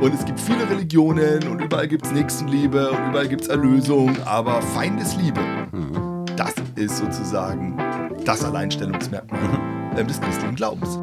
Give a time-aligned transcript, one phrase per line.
[0.00, 4.14] Und es gibt viele Religionen und überall gibt es Nächstenliebe und überall gibt es Erlösung,
[4.26, 5.40] aber Feindesliebe,
[5.72, 6.26] mhm.
[6.36, 7.78] das ist sozusagen
[8.26, 9.40] das Alleinstellungsmerkmal
[9.96, 10.06] mhm.
[10.06, 10.98] des christlichen Glaubens.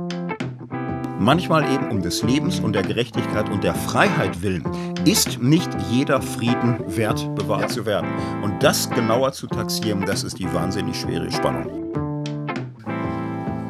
[1.18, 4.64] Manchmal eben um des Lebens und der Gerechtigkeit und der Freiheit willen
[5.06, 7.68] ist nicht jeder Frieden wert, bewahrt ja.
[7.70, 8.10] zu werden.
[8.44, 11.94] Und das genauer zu taxieren, das ist die wahnsinnig schwere Spannung.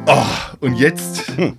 [0.06, 1.56] Oh, und jetzt hm.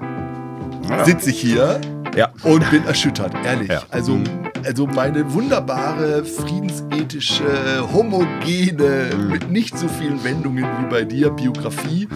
[0.90, 1.04] ja.
[1.04, 1.80] sitze ich hier
[2.16, 2.30] ja.
[2.42, 3.68] und bin erschüttert, ehrlich.
[3.68, 3.82] Ja.
[3.90, 4.24] Also, mhm.
[4.64, 7.44] also meine wunderbare, friedensethische,
[7.92, 9.30] homogene, mhm.
[9.30, 12.08] mit nicht so vielen Wendungen wie bei dir Biografie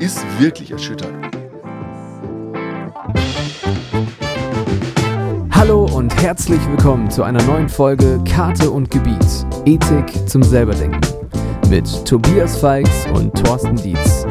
[0.00, 1.12] ist wirklich erschüttert.
[5.50, 9.46] Hallo und herzlich willkommen zu einer neuen Folge Karte und Gebiet.
[9.64, 11.00] Ethik zum Selberdenken.
[11.70, 14.26] Mit Tobias Feix und Thorsten Dietz.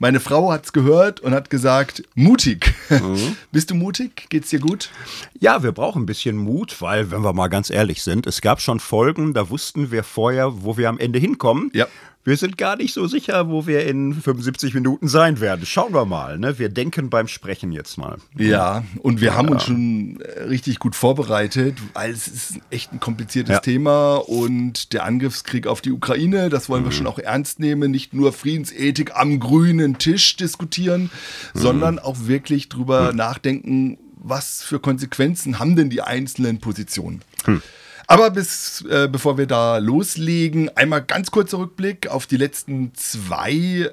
[0.00, 2.74] meine Frau hat es gehört und hat gesagt, mutig.
[2.90, 3.36] Mhm.
[3.52, 4.26] Bist du mutig?
[4.28, 4.90] Geht's dir gut?
[5.38, 8.60] Ja, wir brauchen ein bisschen Mut, weil, wenn wir mal ganz ehrlich sind, es gab
[8.60, 11.70] schon Folgen, da wussten wir vorher, wo wir am Ende hinkommen.
[11.72, 11.86] Ja
[12.24, 15.66] wir sind gar nicht so sicher, wo wir in 75 Minuten sein werden.
[15.66, 16.38] Schauen wir mal.
[16.38, 16.58] Ne?
[16.58, 18.18] Wir denken beim Sprechen jetzt mal.
[18.38, 19.34] Ja, und wir ja.
[19.34, 23.60] haben uns schon äh, richtig gut vorbereitet, weil es ist echt ein kompliziertes ja.
[23.60, 26.86] Thema und der Angriffskrieg auf die Ukraine, das wollen mhm.
[26.86, 27.90] wir schon auch ernst nehmen.
[27.90, 31.10] Nicht nur Friedensethik am grünen Tisch diskutieren,
[31.54, 31.58] mhm.
[31.58, 33.16] sondern auch wirklich drüber mhm.
[33.16, 37.22] nachdenken, was für Konsequenzen haben denn die einzelnen Positionen.
[37.44, 37.60] Hm.
[38.06, 43.90] Aber bis, äh, bevor wir da loslegen, einmal ganz kurzer Rückblick auf die letzten zwei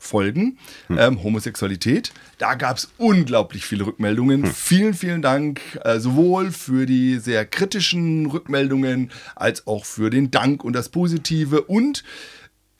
[0.00, 0.58] Folgen.
[0.86, 0.98] Hm.
[0.98, 2.12] Ähm, Homosexualität.
[2.38, 4.44] Da gab es unglaublich viele Rückmeldungen.
[4.44, 4.52] Hm.
[4.52, 10.64] Vielen, vielen Dank äh, sowohl für die sehr kritischen Rückmeldungen als auch für den Dank
[10.64, 12.02] und das Positive und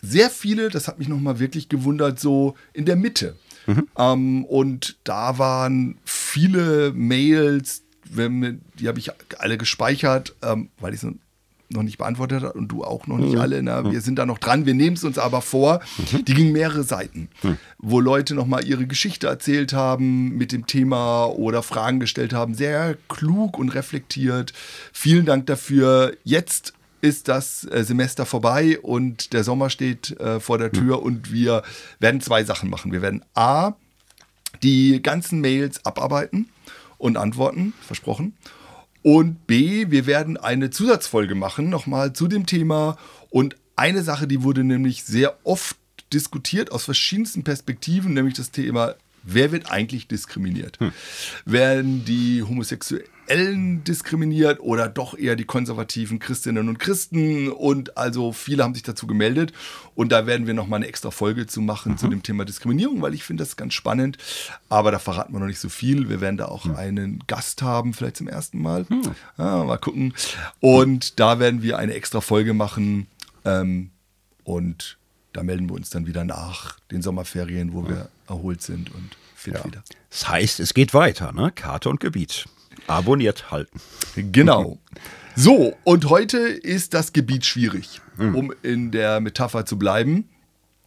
[0.03, 3.37] sehr viele, das hat mich nochmal wirklich gewundert, so in der Mitte.
[3.67, 3.88] Mhm.
[3.99, 7.82] Ähm, und da waren viele Mails,
[8.16, 11.12] die habe ich alle gespeichert, ähm, weil ich es
[11.72, 13.41] noch nicht beantwortet habe und du auch noch nicht mhm.
[13.41, 13.62] alle.
[13.62, 15.81] Na, wir sind da noch dran, wir nehmen es uns aber vor.
[16.12, 16.25] Mhm.
[16.25, 17.59] Die gingen mehrere Seiten, mhm.
[17.78, 22.54] wo Leute nochmal ihre Geschichte erzählt haben mit dem Thema oder Fragen gestellt haben.
[22.54, 24.53] Sehr klug und reflektiert.
[24.93, 26.16] Vielen Dank dafür.
[26.25, 31.32] Jetzt ist das äh, Semester vorbei und der Sommer steht äh, vor der Tür und
[31.32, 31.62] wir
[31.99, 32.93] werden zwei Sachen machen.
[32.93, 33.72] Wir werden A,
[34.62, 36.49] die ganzen Mails abarbeiten
[37.00, 38.34] und antworten, versprochen.
[39.03, 42.99] Und B, wir werden eine Zusatzfolge machen, nochmal zu dem Thema.
[43.31, 45.77] Und eine Sache, die wurde nämlich sehr oft
[46.12, 50.78] diskutiert aus verschiedensten Perspektiven, nämlich das Thema wer wird eigentlich diskriminiert?
[50.81, 50.92] Hm.
[51.44, 57.48] Werden die Homosexuellen diskriminiert oder doch eher die konservativen Christinnen und Christen?
[57.50, 59.53] Und also viele haben sich dazu gemeldet.
[59.94, 61.98] Und da werden wir nochmal eine extra Folge zu machen mhm.
[61.98, 64.19] zu dem Thema Diskriminierung, weil ich finde das ganz spannend.
[64.69, 66.08] Aber da verraten wir noch nicht so viel.
[66.08, 66.76] Wir werden da auch hm.
[66.76, 68.87] einen Gast haben, vielleicht zum ersten Mal.
[68.88, 69.02] Hm.
[69.38, 70.14] Ja, mal gucken.
[70.60, 73.06] Und da werden wir eine extra Folge machen.
[73.44, 73.91] Ähm,
[74.44, 74.98] und
[75.32, 79.54] da melden wir uns dann wieder nach den Sommerferien, wo wir erholt sind und fit
[79.54, 79.64] ja.
[79.64, 79.82] wieder.
[80.08, 81.52] Das heißt, es geht weiter, ne?
[81.54, 82.46] Karte und Gebiet.
[82.86, 83.80] Abonniert halten.
[84.16, 84.78] Genau.
[85.36, 88.34] So, und heute ist das Gebiet schwierig, hm.
[88.34, 90.28] um in der Metapher zu bleiben.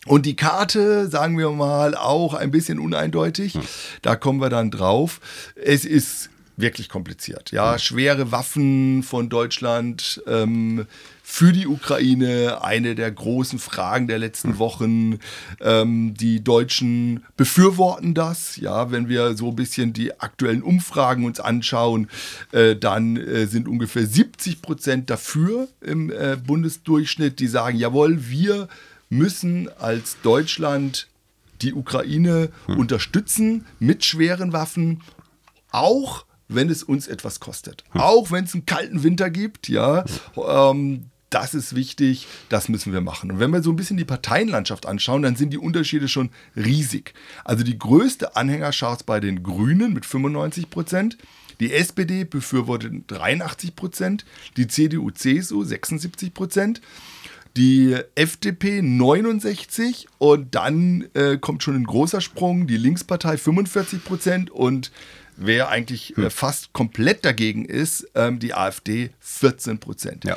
[0.06, 3.54] Und die Karte, sagen wir mal, auch ein bisschen uneindeutig.
[3.56, 3.62] Hm.
[4.02, 5.22] Da kommen wir dann drauf.
[5.56, 7.52] Es ist wirklich kompliziert.
[7.52, 7.80] Ja, hm.
[7.80, 10.86] schwere Waffen von Deutschland ähm,
[11.26, 14.60] für die Ukraine eine der großen Fragen der letzten hm.
[14.60, 15.20] Wochen.
[15.62, 18.58] Ähm, die Deutschen befürworten das.
[18.58, 22.10] Ja, wenn wir so ein bisschen die aktuellen Umfragen uns anschauen,
[22.52, 28.68] äh, dann äh, sind ungefähr 70 Prozent dafür im äh, Bundesdurchschnitt, die sagen, jawohl, wir
[29.10, 31.08] müssen als Deutschland
[31.62, 32.78] die Ukraine hm.
[32.78, 35.02] unterstützen mit schweren Waffen,
[35.72, 37.86] auch wenn es uns etwas kostet.
[37.92, 38.02] Hm.
[38.02, 40.04] Auch wenn es einen kalten Winter gibt, ja.
[40.36, 43.32] Ähm, das ist wichtig, das müssen wir machen.
[43.32, 47.14] Und wenn wir so ein bisschen die Parteienlandschaft anschauen, dann sind die Unterschiede schon riesig.
[47.44, 51.18] Also die größte Anhängerschaft bei den Grünen mit 95 Prozent,
[51.60, 54.26] die SPD befürwortet 83 Prozent,
[54.58, 56.82] die CDU, CSU 76 Prozent.
[57.56, 64.50] die FDP 69 und dann äh, kommt schon ein großer Sprung, die Linkspartei 45 Prozent
[64.50, 64.92] und
[65.38, 66.32] wer eigentlich äh, hm.
[66.32, 70.26] fast komplett dagegen ist, ähm, die AfD 14 Prozent.
[70.26, 70.36] Ja.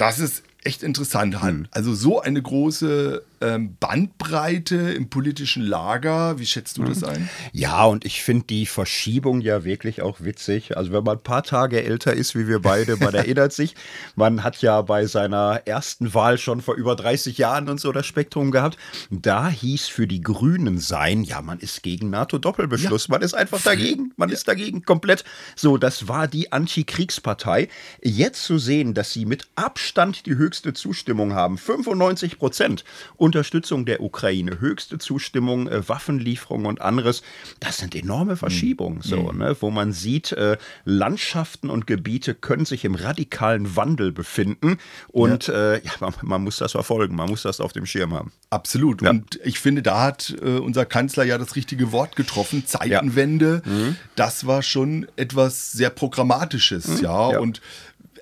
[0.00, 1.42] Das ist echt interessant.
[1.42, 1.66] Hm.
[1.70, 6.38] Also so eine große ähm, Bandbreite im politischen Lager.
[6.38, 7.08] Wie schätzt du das mhm.
[7.08, 7.30] ein?
[7.52, 10.76] Ja, und ich finde die Verschiebung ja wirklich auch witzig.
[10.76, 13.74] Also wenn man ein paar Tage älter ist, wie wir beide, man erinnert sich,
[14.14, 18.06] man hat ja bei seiner ersten Wahl schon vor über 30 Jahren und so das
[18.06, 18.76] Spektrum gehabt.
[19.10, 23.06] Da hieß für die Grünen sein, ja, man ist gegen NATO-Doppelbeschluss.
[23.06, 23.12] Ja.
[23.12, 24.12] Man ist einfach dagegen.
[24.16, 24.34] Man ja.
[24.34, 25.24] ist dagegen komplett.
[25.56, 27.68] So, das war die Antikriegspartei.
[28.02, 32.84] Jetzt zu sehen, dass sie mit Abstand die höchste Zustimmung haben, 95 Prozent,
[33.16, 37.22] Unterstützung der Ukraine, höchste Zustimmung, äh, Waffenlieferungen und anderes,
[37.60, 39.02] das sind enorme Verschiebungen, mhm.
[39.02, 44.78] so, ne, wo man sieht, äh, Landschaften und Gebiete können sich im radikalen Wandel befinden
[45.08, 45.74] und ja.
[45.74, 48.32] Äh, ja man, man, muss das verfolgen, man muss das auf dem Schirm haben.
[48.50, 49.02] Absolut.
[49.02, 49.10] Ja.
[49.10, 52.66] Und ich finde, da hat äh, unser Kanzler ja das richtige Wort getroffen.
[52.66, 53.96] Zeitenwende, mhm.
[54.16, 57.04] das war schon etwas sehr Programmatisches, mhm.
[57.04, 57.38] ja.
[57.38, 57.60] Und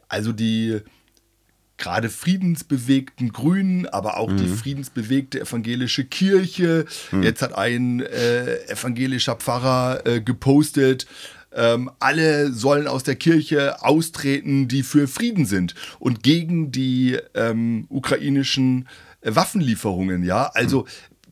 [0.09, 0.81] also die
[1.79, 4.37] gerade friedensbewegten Grünen, aber auch mhm.
[4.37, 6.85] die friedensbewegte evangelische Kirche.
[7.13, 7.23] Mhm.
[7.23, 11.07] Jetzt hat ein äh, evangelischer Pfarrer äh, gepostet,
[11.53, 17.87] ähm, alle sollen aus der Kirche austreten, die für Frieden sind und gegen die ähm,
[17.89, 18.87] ukrainischen
[19.23, 20.25] äh, Waffenlieferungen.
[20.25, 20.87] Ja, also mhm.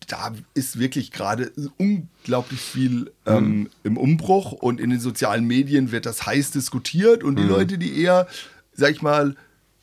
[0.06, 3.70] da ist wirklich gerade unglaublich viel ähm, mhm.
[3.84, 7.50] im Umbruch und in den sozialen Medien wird das heiß diskutiert und die mhm.
[7.50, 8.26] Leute, die eher,
[8.72, 9.37] sag ich mal,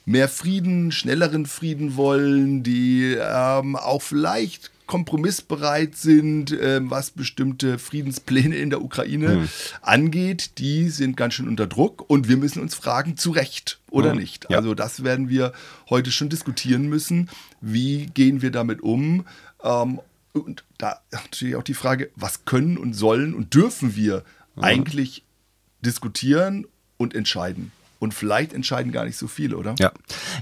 [0.06, 8.56] mehr Frieden, schnelleren Frieden wollen, die ähm, auch vielleicht kompromissbereit sind, äh, was bestimmte Friedenspläne
[8.56, 9.50] in der Ukraine mhm.
[9.82, 14.14] angeht, die sind ganz schön unter Druck und wir müssen uns fragen, zu Recht oder
[14.14, 14.20] mhm.
[14.20, 14.48] nicht.
[14.50, 14.58] Ja.
[14.58, 15.54] Also das werden wir
[15.90, 17.30] heute schon diskutieren müssen.
[17.62, 19.26] Wie gehen wir damit um?
[19.64, 20.00] Ähm,
[20.34, 24.24] und da natürlich auch die Frage, was können und sollen und dürfen wir
[24.56, 24.64] mhm.
[24.64, 25.24] eigentlich
[25.82, 26.68] diskutieren
[26.98, 27.72] und entscheiden?
[28.04, 29.76] Und vielleicht entscheiden gar nicht so viele, oder?
[29.80, 29.92] Ja.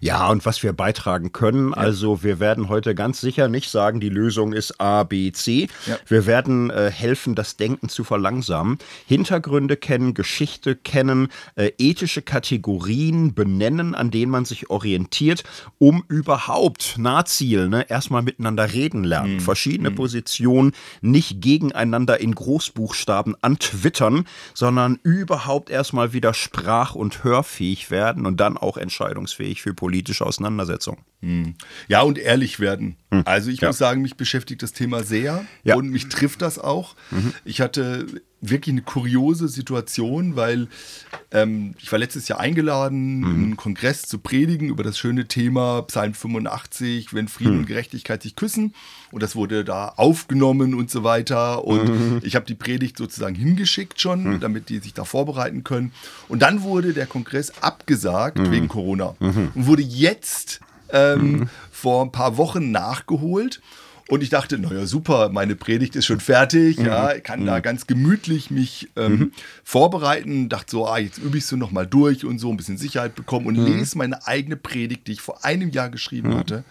[0.02, 1.78] Ja, und was wir beitragen können, ja.
[1.78, 5.68] also wir werden heute ganz sicher nicht sagen, die Lösung ist A, B, C.
[5.86, 5.98] Ja.
[6.08, 13.36] Wir werden äh, helfen, das Denken zu verlangsamen, Hintergründe kennen, Geschichte kennen, äh, ethische Kategorien
[13.36, 15.44] benennen, an denen man sich orientiert,
[15.78, 19.40] um überhaupt Nahziel, ne, erstmal miteinander reden lernen, mhm.
[19.42, 19.96] verschiedene mhm.
[19.96, 20.72] Positionen
[21.02, 24.26] nicht gegeneinander in Großbuchstaben antwittern,
[24.56, 30.26] sondern überhaupt erstmal wieder Sprach- und Hör fähig werden und dann auch entscheidungsfähig für politische
[30.26, 31.00] Auseinandersetzungen.
[31.22, 31.56] Hm.
[31.88, 32.96] Ja, und ehrlich werden.
[33.12, 33.24] Hm.
[33.26, 33.70] Also ich ja.
[33.70, 35.76] muss sagen, mich beschäftigt das Thema sehr ja.
[35.76, 36.96] und mich trifft das auch.
[37.12, 37.34] Mhm.
[37.46, 38.06] Ich hatte
[38.42, 40.68] wirklich eine kuriose Situation, weil
[41.32, 43.26] ähm, ich war letztes Jahr eingeladen, mhm.
[43.26, 47.60] einen Kongress zu predigen über das schöne Thema Psalm 85, wenn Frieden mhm.
[47.60, 48.74] und Gerechtigkeit sich küssen.
[49.12, 51.66] Und das wurde da aufgenommen und so weiter.
[51.66, 52.22] Und mhm.
[52.24, 54.40] ich habe die Predigt sozusagen hingeschickt schon, mhm.
[54.40, 55.92] damit die sich da vorbereiten können.
[56.28, 58.52] Und dann wurde der Kongress abgesagt mhm.
[58.52, 59.52] wegen Corona mhm.
[59.54, 63.62] und wurde jetzt ähm, vor ein paar Wochen nachgeholt.
[64.12, 66.86] Und ich dachte, naja, super, meine Predigt ist schon fertig, mhm.
[66.86, 67.46] ja, ich kann mhm.
[67.46, 69.32] da ganz gemütlich mich ähm, mhm.
[69.64, 70.50] vorbereiten.
[70.50, 73.46] Dachte so, ah, jetzt übe ich so nochmal durch und so ein bisschen Sicherheit bekommen
[73.46, 73.68] und mhm.
[73.68, 76.38] lese meine eigene Predigt, die ich vor einem Jahr geschrieben mhm.
[76.40, 76.66] hatte.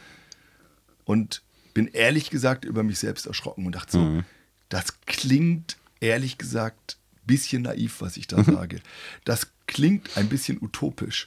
[1.06, 1.40] Und
[1.72, 4.24] bin ehrlich gesagt über mich selbst erschrocken und dachte so, mhm.
[4.68, 8.80] das klingt ehrlich gesagt ein bisschen naiv, was ich da sage.
[9.24, 11.26] Das klingt ein bisschen utopisch.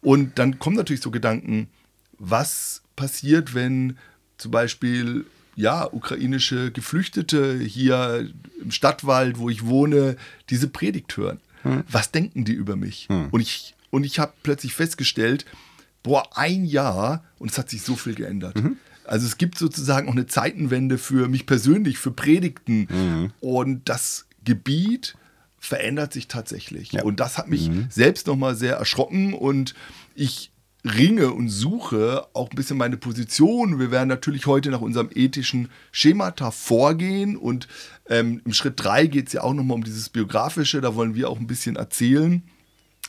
[0.00, 1.66] Und dann kommen natürlich so Gedanken,
[2.18, 3.98] was passiert, wenn
[4.38, 5.26] zum Beispiel
[5.56, 8.28] ja, ukrainische Geflüchtete hier
[8.60, 10.16] im Stadtwald, wo ich wohne,
[10.50, 11.40] diese Predigt hören.
[11.62, 11.84] Hm.
[11.88, 13.06] Was denken die über mich?
[13.08, 13.28] Hm.
[13.30, 15.44] Und ich, und ich habe plötzlich festgestellt,
[16.02, 18.56] boah, ein Jahr und es hat sich so viel geändert.
[18.56, 18.76] Mhm.
[19.04, 22.86] Also es gibt sozusagen auch eine Zeitenwende für mich persönlich, für Predigten.
[22.88, 23.32] Mhm.
[23.40, 25.16] Und das Gebiet
[25.58, 26.92] verändert sich tatsächlich.
[26.92, 27.02] Ja.
[27.02, 27.86] Und das hat mich mhm.
[27.90, 29.74] selbst nochmal sehr erschrocken und
[30.14, 30.50] ich
[30.84, 33.78] ringe und suche auch ein bisschen meine Position.
[33.78, 37.68] Wir werden natürlich heute nach unserem ethischen Schemata vorgehen und
[38.08, 41.30] ähm, im Schritt 3 geht es ja auch nochmal um dieses Biografische, da wollen wir
[41.30, 42.42] auch ein bisschen erzählen.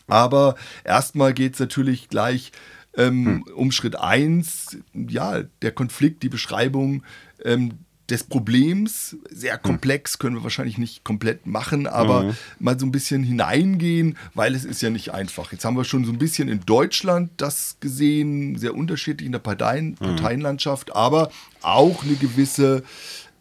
[0.08, 2.52] Aber erstmal geht es natürlich gleich
[2.96, 3.44] ähm, hm.
[3.56, 7.04] um Schritt 1, ja, der Konflikt, die Beschreibung
[7.44, 9.62] ähm, des Problems, sehr hm.
[9.62, 12.34] komplex, können wir wahrscheinlich nicht komplett machen, aber mhm.
[12.60, 15.52] mal so ein bisschen hineingehen, weil es ist ja nicht einfach.
[15.52, 19.40] Jetzt haben wir schon so ein bisschen in Deutschland das gesehen, sehr unterschiedlich in der
[19.40, 19.96] Parteien, mhm.
[19.96, 21.32] Parteienlandschaft, aber
[21.62, 22.84] auch eine gewisse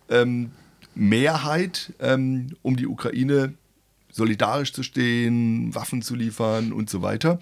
[0.08, 0.50] ähm,
[0.94, 3.54] Mehrheit, ähm, um die Ukraine
[4.10, 7.38] solidarisch zu stehen, Waffen zu liefern und so weiter.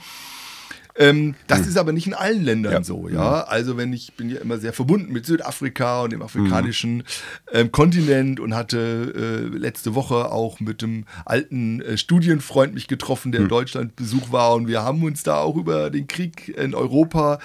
[0.97, 1.69] Ähm, das mhm.
[1.69, 2.85] ist aber nicht in allen Ländern ja.
[2.85, 3.45] so, ja.
[3.47, 3.53] Mhm.
[3.53, 7.05] Also wenn ich bin ja immer sehr verbunden mit Südafrika und dem afrikanischen mhm.
[7.53, 13.33] ähm, Kontinent und hatte äh, letzte Woche auch mit dem alten äh, Studienfreund mich getroffen,
[13.33, 13.51] der in mhm.
[13.51, 17.39] Deutschland Besuch war und wir haben uns da auch über den Krieg in Europa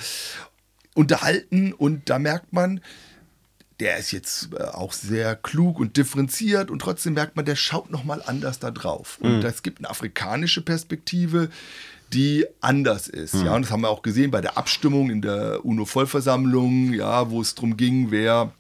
[0.94, 2.82] unterhalten und da merkt man,
[3.80, 7.92] der ist jetzt äh, auch sehr klug und differenziert und trotzdem merkt man, der schaut
[7.92, 9.20] nochmal anders da drauf.
[9.22, 9.64] Und es mhm.
[9.64, 11.50] gibt eine afrikanische Perspektive,
[12.14, 13.36] die anders ist.
[13.36, 13.46] Mhm.
[13.46, 17.42] Ja, und das haben wir auch gesehen bei der Abstimmung in der UNO-Vollversammlung, ja, wo
[17.42, 18.52] es darum ging, wer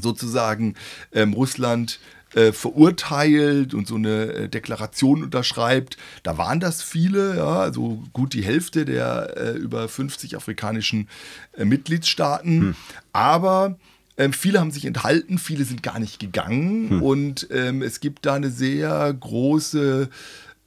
[0.00, 0.74] sozusagen
[1.12, 1.98] ähm, Russland
[2.34, 5.96] äh, verurteilt und so eine äh, Deklaration unterschreibt.
[6.22, 11.08] Da waren das viele, ja, also gut die Hälfte der äh, über 50 afrikanischen
[11.56, 12.58] äh, Mitgliedstaaten.
[12.58, 12.76] Mhm.
[13.12, 13.78] Aber
[14.18, 17.02] ähm, viele haben sich enthalten, viele sind gar nicht gegangen hm.
[17.02, 20.08] und ähm, es gibt da eine sehr große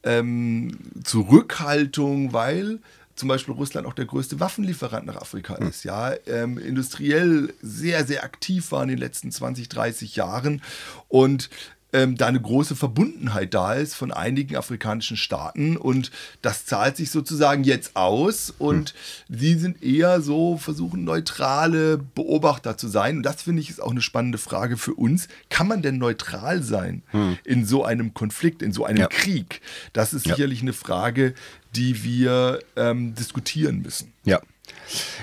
[0.04, 2.80] ähm, Zurückhaltung, weil
[3.16, 5.68] zum Beispiel Russland auch der größte Waffenlieferant nach Afrika hm.
[5.68, 10.62] ist, ja, ähm, industriell sehr, sehr aktiv war in den letzten 20, 30 Jahren
[11.10, 11.50] und
[11.92, 17.10] ähm, da eine große Verbundenheit da ist von einigen afrikanischen Staaten und das zahlt sich
[17.12, 18.94] sozusagen jetzt aus und
[19.28, 19.38] hm.
[19.38, 23.92] sie sind eher so, versuchen neutrale Beobachter zu sein und das finde ich ist auch
[23.92, 25.28] eine spannende Frage für uns.
[25.50, 27.38] Kann man denn neutral sein hm.
[27.44, 29.08] in so einem Konflikt, in so einem ja.
[29.08, 29.62] Krieg?
[29.94, 30.36] Das ist ja.
[30.36, 31.34] sicherlich eine Frage,
[31.76, 34.14] die wir ähm, diskutieren müssen.
[34.26, 34.40] Ja.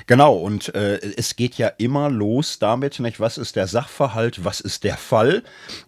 [0.07, 4.61] Genau, und äh, es geht ja immer los damit, nicht, was ist der Sachverhalt, was
[4.61, 5.43] ist der Fall.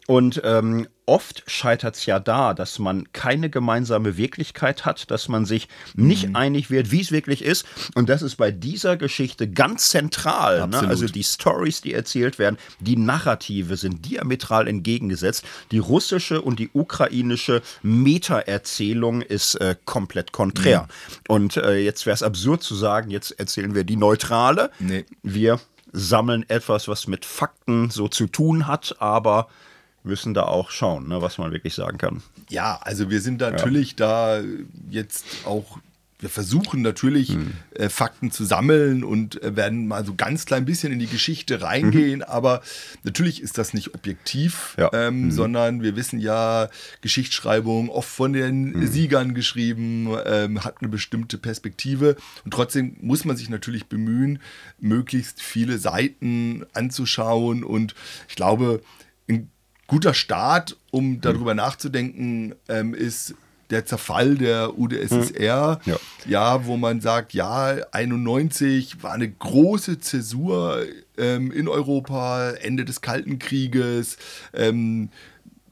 [0.06, 5.46] Und ähm, oft scheitert es ja da, dass man keine gemeinsame Wirklichkeit hat, dass man
[5.46, 6.36] sich nicht mhm.
[6.36, 7.66] einig wird, wie es wirklich ist.
[7.94, 10.68] Und das ist bei dieser Geschichte ganz zentral.
[10.68, 10.80] Ne?
[10.80, 15.44] Also die Stories, die erzählt werden, die Narrative sind diametral entgegengesetzt.
[15.72, 20.82] Die russische und die ukrainische Meta-Erzählung ist äh, komplett konträr.
[20.82, 20.88] Mhm.
[21.28, 24.70] Und äh, jetzt wäre es absurd zu sagen, jetzt erzählen wir die neutrale.
[24.78, 25.06] Nee.
[25.22, 25.58] Wir
[25.90, 29.48] sammeln etwas, was mit Fakten so zu tun hat, aber
[30.08, 32.22] müssen da auch schauen, ne, was man wirklich sagen kann.
[32.48, 33.96] Ja, also wir sind natürlich ja.
[33.98, 34.40] da
[34.90, 35.78] jetzt auch
[36.20, 37.52] wir versuchen natürlich hm.
[37.74, 41.62] äh, Fakten zu sammeln und äh, werden mal so ganz klein bisschen in die Geschichte
[41.62, 42.24] reingehen, mhm.
[42.24, 42.62] aber
[43.04, 44.90] natürlich ist das nicht objektiv, ja.
[44.92, 45.30] ähm, mhm.
[45.30, 46.68] sondern wir wissen ja,
[47.02, 48.86] Geschichtsschreibung oft von den mhm.
[48.88, 54.40] Siegern geschrieben, ähm, hat eine bestimmte Perspektive und trotzdem muss man sich natürlich bemühen,
[54.80, 57.94] möglichst viele Seiten anzuschauen und
[58.28, 58.82] ich glaube,
[59.28, 59.50] in
[59.88, 61.20] guter Start, um hm.
[61.20, 63.34] darüber nachzudenken, ähm, ist
[63.70, 65.80] der Zerfall der UdSSR.
[65.82, 65.92] Hm.
[65.92, 65.98] Ja.
[66.26, 66.66] ja.
[66.66, 70.84] wo man sagt, ja, 91 war eine große Zäsur
[71.16, 74.16] ähm, in Europa, Ende des Kalten Krieges.
[74.54, 75.10] Ähm,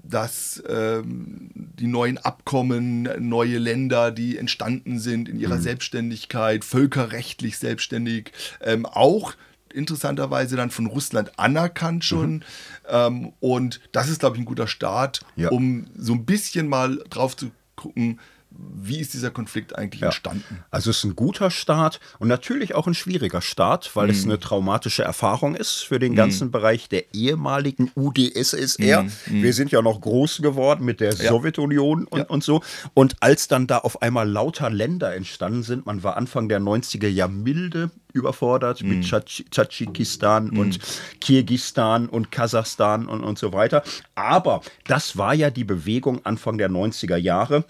[0.09, 5.63] dass ähm, die neuen Abkommen, neue Länder, die entstanden sind in ihrer mhm.
[5.63, 8.31] Selbstständigkeit, völkerrechtlich selbstständig,
[8.61, 9.35] ähm, auch
[9.77, 12.31] interessanterweise dann von Russland anerkannt schon.
[12.33, 12.43] Mhm.
[12.89, 15.51] Ähm, und das ist, glaube ich, ein guter Start, ja.
[15.51, 18.19] um so ein bisschen mal drauf zu gucken,
[18.59, 20.09] wie ist dieser Konflikt eigentlich ja.
[20.09, 20.65] entstanden?
[20.71, 24.11] Also es ist ein guter Start und natürlich auch ein schwieriger Start, weil mm.
[24.11, 24.31] es mhm.
[24.31, 26.17] eine traumatische Erfahrung ist für den mhm.
[26.17, 26.51] ganzen mm.
[26.51, 29.03] Bereich der ehemaligen UdSSR.
[29.03, 29.11] Mm.
[29.27, 29.43] Mhm.
[29.43, 31.31] Wir sind ja noch groß geworden mit der ja.
[31.31, 32.27] Sowjetunion und, ja.
[32.27, 32.63] und so.
[32.95, 37.09] Und als dann da auf einmal lauter Länder entstanden sind, man war Anfang der 90er
[37.09, 39.09] ja milde überfordert mit
[39.51, 40.79] Tadschikistan und
[41.21, 43.83] Kirgistan und Kasachstan und, und so weiter.
[44.15, 47.65] Aber das war ja die Bewegung Anfang der 90er Jahre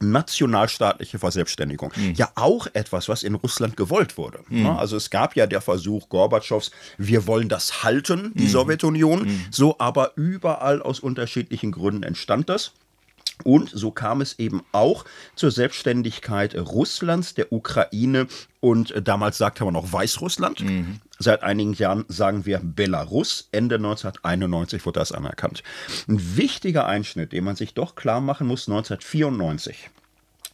[0.00, 1.92] nationalstaatliche Verselbstständigung.
[1.96, 2.14] Mhm.
[2.14, 4.40] Ja, auch etwas, was in Russland gewollt wurde.
[4.48, 4.66] Mhm.
[4.66, 8.48] Also es gab ja der Versuch Gorbatschows, wir wollen das halten, die mhm.
[8.48, 9.22] Sowjetunion.
[9.24, 9.44] Mhm.
[9.50, 12.72] So aber überall aus unterschiedlichen Gründen entstand das.
[13.44, 15.04] Und so kam es eben auch
[15.34, 18.26] zur Selbstständigkeit Russlands, der Ukraine
[18.60, 20.64] und äh, damals sagte man noch Weißrussland.
[20.64, 21.00] Mhm.
[21.18, 23.48] Seit einigen Jahren sagen wir Belarus.
[23.52, 25.62] Ende 1991 wurde das anerkannt.
[26.08, 29.90] Ein wichtiger Einschnitt, den man sich doch klar machen muss, 1994.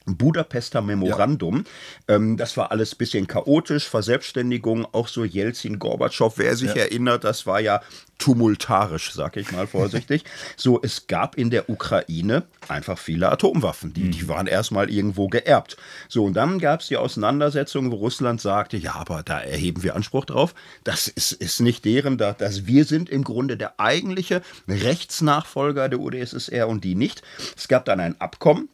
[0.07, 1.65] Budapester Memorandum.
[2.09, 2.17] Ja.
[2.17, 6.83] Ähm, das war alles ein bisschen chaotisch, Verselbstständigung, auch so Jelzin, Gorbatschow, wer sich ja.
[6.83, 7.81] erinnert, das war ja
[8.19, 10.25] tumultarisch, sag ich mal vorsichtig.
[10.57, 14.11] so, es gab in der Ukraine einfach viele Atomwaffen, die, mhm.
[14.13, 15.77] die waren erstmal irgendwo geerbt.
[16.09, 19.97] So, und dann gab es die Auseinandersetzung, wo Russland sagte, ja, aber da erheben wir
[19.97, 20.55] Anspruch drauf.
[20.85, 26.01] Das ist, ist nicht deren, da, dass wir sind im Grunde der eigentliche Rechtsnachfolger der
[26.01, 27.23] UdSSR und die nicht.
[27.57, 28.69] Es gab dann ein Abkommen,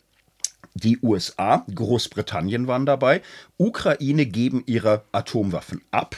[0.74, 3.22] die USA, Großbritannien waren dabei.
[3.56, 6.16] Ukraine geben ihre Atomwaffen ab,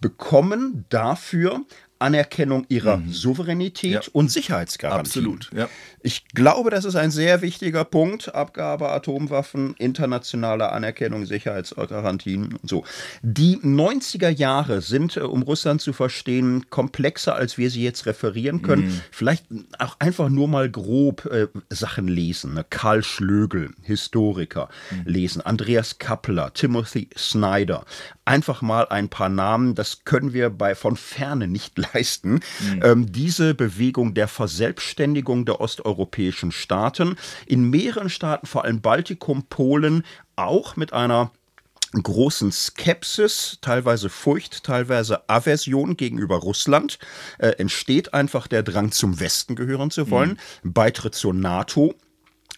[0.00, 1.64] bekommen dafür
[2.02, 3.12] Anerkennung ihrer mhm.
[3.12, 4.00] Souveränität ja.
[4.12, 5.20] und Sicherheitsgarantie.
[5.20, 5.68] Absolut, ja.
[6.04, 8.34] Ich glaube, das ist ein sehr wichtiger Punkt.
[8.34, 12.84] Abgabe Atomwaffen, internationale Anerkennung, Sicherheitsgarantien und so.
[13.22, 18.62] Die 90er Jahre sind, äh, um Russland zu verstehen, komplexer, als wir sie jetzt referieren
[18.62, 18.86] können.
[18.86, 19.00] Mhm.
[19.12, 19.46] Vielleicht
[19.78, 22.54] auch einfach nur mal grob äh, Sachen lesen.
[22.54, 22.64] Ne?
[22.68, 25.02] Karl Schlögel, Historiker, mhm.
[25.12, 25.40] lesen.
[25.42, 27.84] Andreas Kappler, Timothy Snyder.
[28.24, 31.91] Einfach mal ein paar Namen, das können wir bei von ferne nicht leisten.
[32.60, 32.80] Mhm.
[32.82, 40.04] Ähm, diese Bewegung der Verselbstständigung der osteuropäischen Staaten, in mehreren Staaten, vor allem Baltikum, Polen,
[40.36, 41.30] auch mit einer
[41.92, 46.98] großen Skepsis, teilweise Furcht, teilweise Aversion gegenüber Russland,
[47.38, 50.72] äh, entsteht einfach der Drang zum Westen gehören zu wollen, mhm.
[50.72, 51.94] Beitritt zur NATO.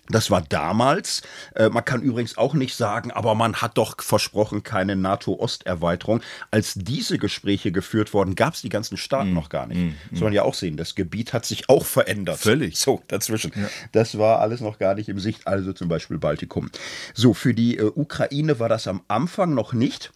[0.08, 1.22] Das war damals.
[1.54, 6.20] Äh, man kann übrigens auch nicht sagen, aber man hat doch versprochen, keine NATO-Osterweiterung.
[6.50, 9.78] Als diese Gespräche geführt wurden, gab es die ganzen Staaten mm, noch gar nicht.
[9.78, 10.16] Mm, mm.
[10.16, 12.38] Soll man ja auch sehen, das Gebiet hat sich auch verändert.
[12.38, 12.78] Völlig.
[12.78, 13.52] So, dazwischen.
[13.56, 13.68] Ja.
[13.92, 16.70] Das war alles noch gar nicht im Sicht, also zum Beispiel Baltikum.
[17.14, 20.12] So, für die äh, Ukraine war das am Anfang noch nicht.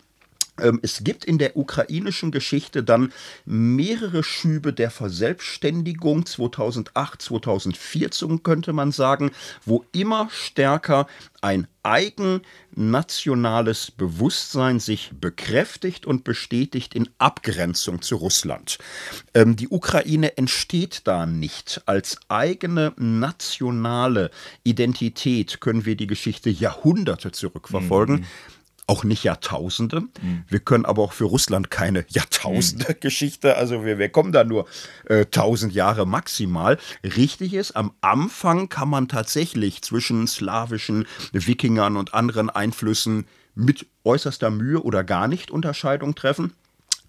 [0.60, 3.12] Ähm, es gibt in der ukrainischen Geschichte dann
[3.44, 9.30] mehrere Schübe der Verselbstständigung, 2008, 2014 könnte man sagen,
[9.64, 11.06] wo immer stärker
[11.40, 18.78] ein eigennationales Bewusstsein sich bekräftigt und bestätigt in Abgrenzung zu Russland.
[19.34, 21.80] Ähm, die Ukraine entsteht da nicht.
[21.86, 24.32] Als eigene nationale
[24.64, 28.16] Identität können wir die Geschichte Jahrhunderte zurückverfolgen.
[28.16, 28.26] Mhm
[28.88, 30.00] auch nicht Jahrtausende.
[30.00, 30.44] Mhm.
[30.48, 34.66] Wir können aber auch für Russland keine Jahrtausende-Geschichte, also wir, wir kommen da nur
[35.06, 36.78] äh, tausend Jahre maximal.
[37.04, 44.50] Richtig ist, am Anfang kann man tatsächlich zwischen slawischen Wikingern und anderen Einflüssen mit äußerster
[44.50, 46.54] Mühe oder gar nicht Unterscheidung treffen.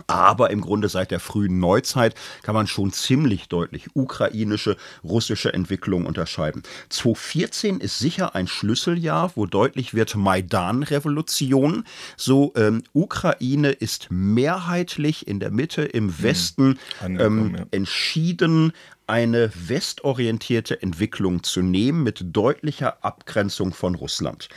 [0.07, 6.05] Aber im Grunde seit der frühen Neuzeit kann man schon ziemlich deutlich ukrainische, russische Entwicklung
[6.05, 6.63] unterscheiden.
[6.89, 11.85] 2014 ist sicher ein Schlüsseljahr, wo deutlich wird Maidan-Revolution.
[12.17, 16.23] So, ähm, Ukraine ist mehrheitlich in der Mitte, im hm.
[16.23, 18.73] Westen ähm, entschieden
[19.09, 24.49] eine westorientierte Entwicklung zu nehmen mit deutlicher Abgrenzung von Russland.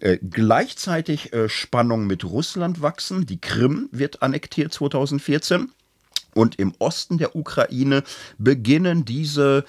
[0.00, 3.24] Äh, gleichzeitig äh, Spannungen mit Russland wachsen.
[3.24, 5.72] Die Krim wird annektiert 2014.
[6.34, 8.02] Und im Osten der Ukraine
[8.38, 9.64] beginnen diese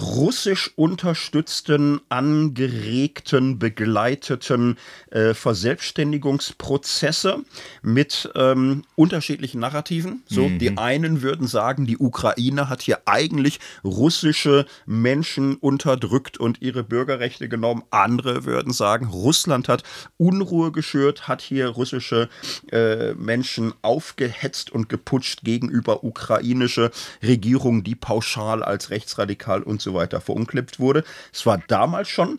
[0.00, 4.78] russisch unterstützten, angeregten, begleiteten
[5.10, 7.40] äh, Verselbstständigungsprozesse
[7.82, 10.22] mit ähm, unterschiedlichen Narrativen.
[10.26, 10.58] So, mhm.
[10.58, 17.48] die einen würden sagen, die Ukraine hat hier eigentlich russische Menschen unterdrückt und ihre Bürgerrechte
[17.48, 17.84] genommen.
[17.90, 19.84] Andere würden sagen, Russland hat
[20.16, 22.28] Unruhe geschürt, hat hier russische
[22.72, 26.90] äh, Menschen aufgehetzt und geputscht gegenüber ukrainische
[27.22, 31.04] Regierungen, die pauschal als rechtsradikal radikal und so weiter verunklippt wurde.
[31.32, 32.38] Es war damals schon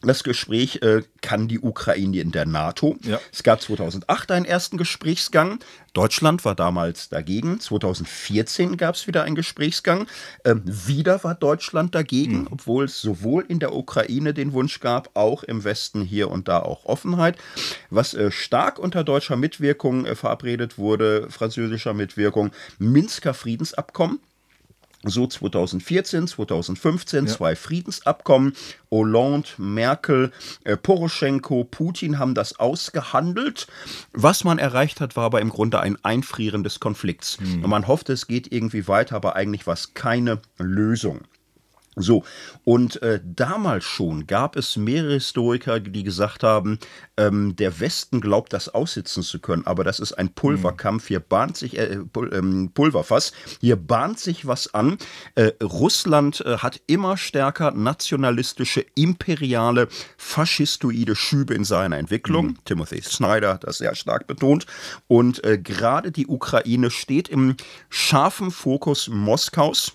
[0.00, 2.96] das Gespräch, äh, kann die Ukraine in der NATO?
[3.02, 3.18] Ja.
[3.32, 5.58] Es gab 2008 einen ersten Gesprächsgang.
[5.92, 7.58] Deutschland war damals dagegen.
[7.58, 10.06] 2014 gab es wieder einen Gesprächsgang.
[10.44, 12.48] Ähm, wieder war Deutschland dagegen, mhm.
[12.52, 16.60] obwohl es sowohl in der Ukraine den Wunsch gab, auch im Westen hier und da
[16.60, 17.36] auch Offenheit.
[17.90, 24.20] Was äh, stark unter deutscher Mitwirkung äh, verabredet wurde, französischer Mitwirkung, Minsker Friedensabkommen.
[25.04, 27.32] So 2014, 2015 ja.
[27.32, 28.54] zwei Friedensabkommen.
[28.90, 30.32] Hollande, Merkel,
[30.64, 33.68] äh, Poroschenko, Putin haben das ausgehandelt.
[34.12, 37.38] Was man erreicht hat, war aber im Grunde ein Einfrieren des Konflikts.
[37.40, 37.64] Mhm.
[37.64, 41.20] Und man hoffte, es geht irgendwie weiter, aber eigentlich war es keine Lösung.
[41.98, 42.24] So,
[42.64, 46.78] und äh, damals schon gab es mehrere Historiker, die gesagt haben,
[47.16, 51.08] ähm, der Westen glaubt, das aussitzen zu können, aber das ist ein Pulverkampf.
[51.08, 54.98] Hier bahnt sich, äh, Pul ähm, Pulverfass, hier bahnt sich was an.
[55.34, 62.48] Äh, Russland äh, hat immer stärker nationalistische, imperiale, faschistoide Schübe in seiner Entwicklung.
[62.48, 62.64] Mhm.
[62.64, 64.66] Timothy Snyder hat das sehr stark betont.
[65.06, 67.56] Und äh, gerade die Ukraine steht im
[67.88, 69.92] scharfen Fokus Moskaus.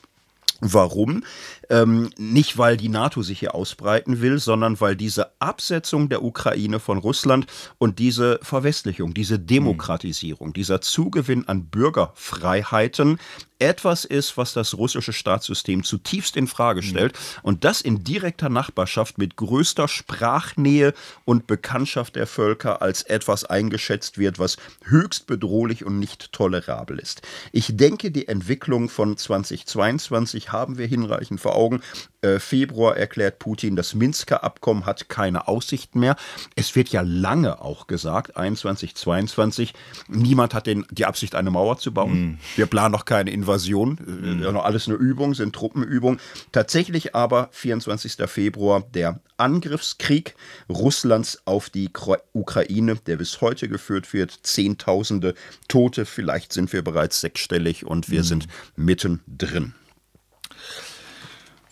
[0.61, 1.23] Warum?
[1.69, 6.79] Ähm, nicht, weil die NATO sich hier ausbreiten will, sondern weil diese Absetzung der Ukraine
[6.79, 7.47] von Russland
[7.77, 10.53] und diese Verwestlichung, diese Demokratisierung, mhm.
[10.53, 13.17] dieser Zugewinn an Bürgerfreiheiten
[13.63, 16.85] etwas ist, was das russische Staatssystem zutiefst in Frage mhm.
[16.85, 23.45] stellt und das in direkter Nachbarschaft mit größter Sprachnähe und Bekanntschaft der Völker als etwas
[23.45, 27.21] eingeschätzt wird, was höchst bedrohlich und nicht tolerabel ist.
[27.51, 31.81] Ich denke, die Entwicklung von 2022 haben wir hinreichend vor Augen.
[32.23, 36.15] Äh, Februar erklärt Putin, das Minsker Abkommen hat keine Aussichten mehr.
[36.55, 39.73] Es wird ja lange auch gesagt, 21, 22,
[40.07, 42.13] niemand hat den, die Absicht, eine Mauer zu bauen.
[42.13, 42.39] Mm.
[42.55, 44.39] Wir planen noch keine Invasion.
[44.41, 46.19] Ja, noch alles eine Übung, sind Truppenübungen.
[46.53, 48.15] Tatsächlich aber 24.
[48.27, 50.35] Februar der Angriffskrieg
[50.69, 51.89] Russlands auf die
[52.33, 54.39] Ukraine, der bis heute geführt wird.
[54.43, 55.33] Zehntausende
[55.67, 58.25] Tote, vielleicht sind wir bereits sechsstellig und wir mm.
[58.25, 59.73] sind mittendrin.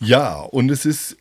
[0.02, 1.16] Ja, und es ist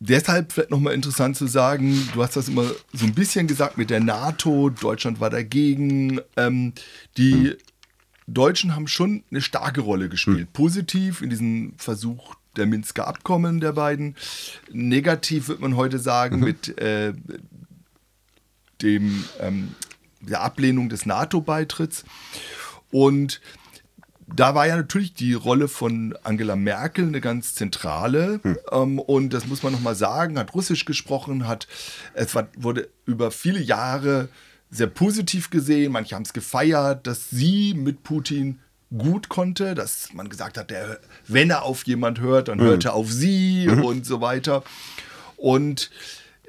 [0.00, 3.90] deshalb vielleicht nochmal interessant zu sagen, du hast das immer so ein bisschen gesagt mit
[3.90, 6.20] der NATO, Deutschland war dagegen.
[6.36, 6.72] Ähm,
[7.16, 7.56] die hm.
[8.26, 10.38] Deutschen haben schon eine starke Rolle gespielt.
[10.38, 10.52] Hm.
[10.52, 14.16] Positiv in diesem Versuch der Minsker Abkommen der beiden.
[14.72, 16.44] Negativ wird man heute sagen mhm.
[16.44, 17.12] mit äh,
[18.82, 19.74] dem, ähm,
[20.20, 22.04] der Ablehnung des NATO-Beitritts.
[22.90, 23.40] Und
[24.34, 28.40] da war ja natürlich die Rolle von Angela Merkel eine ganz zentrale.
[28.42, 28.58] Hm.
[28.72, 31.68] Ähm, und das muss man nochmal sagen, hat Russisch gesprochen, hat,
[32.14, 34.28] es war, wurde über viele Jahre
[34.70, 35.92] sehr positiv gesehen.
[35.92, 38.58] Manche haben es gefeiert, dass sie mit Putin
[38.96, 42.66] gut konnte, dass man gesagt hat, der, wenn er auf jemand hört, dann hm.
[42.66, 43.84] hört er auf sie mhm.
[43.84, 44.64] und so weiter.
[45.36, 45.90] Und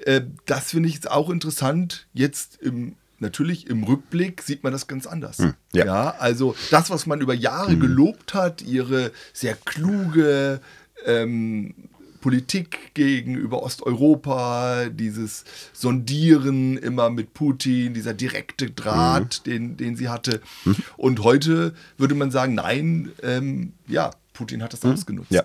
[0.06, 4.88] äh, das finde ich jetzt auch interessant, jetzt im natürlich im Rückblick sieht man das
[4.88, 5.40] ganz anders.
[5.40, 5.86] Hm, ja.
[5.86, 6.16] ja.
[6.20, 7.80] also das, was man über Jahre hm.
[7.80, 10.62] gelobt hat, ihre sehr kluge
[11.06, 11.74] ähm,
[12.22, 19.50] Politik gegenüber Osteuropa, dieses Sondieren immer mit Putin, dieser direkte Draht, mhm.
[19.50, 20.42] den, den sie hatte.
[20.66, 20.76] Mhm.
[20.98, 24.92] Und heute würde man sagen, nein, ähm, ja, Putin hat das mhm.
[24.92, 25.32] ausgenutzt.
[25.32, 25.44] Ja,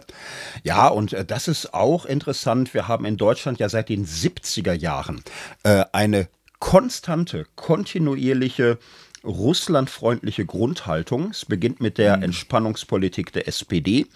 [0.65, 2.75] ja und äh, das ist auch interessant.
[2.75, 5.23] Wir haben in Deutschland ja seit den 70er Jahren
[5.63, 6.29] äh, eine
[6.63, 8.79] konstante, kontinuierliche
[9.25, 11.31] russlandfreundliche Grundhaltung.
[11.33, 12.23] Es beginnt mit der mhm.
[12.23, 14.07] Entspannungspolitik der SPD,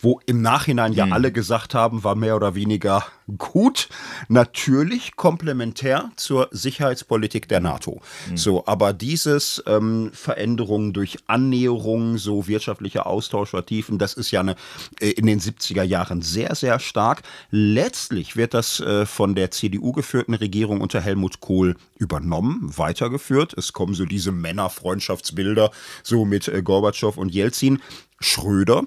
[0.00, 1.12] wo im Nachhinein ja mhm.
[1.12, 3.04] alle gesagt haben, war mehr oder weniger
[3.38, 3.88] gut.
[4.28, 8.00] Natürlich komplementär zur Sicherheitspolitik der NATO.
[8.30, 8.36] Mhm.
[8.36, 14.56] So, aber dieses ähm, Veränderungen durch Annäherungen, so wirtschaftlicher Austausch vertiefen, das ist ja eine,
[15.00, 17.22] äh, in den 70er Jahren sehr, sehr stark.
[17.50, 23.54] Letztlich wird das äh, von der CDU geführten Regierung unter Helmut Kohl übernommen, weitergeführt.
[23.56, 25.70] Es kommen so diese Männer Männerfreundschaftsbilder,
[26.02, 27.80] so mit äh, Gorbatschow und Jelzin.
[28.18, 28.82] Schröder,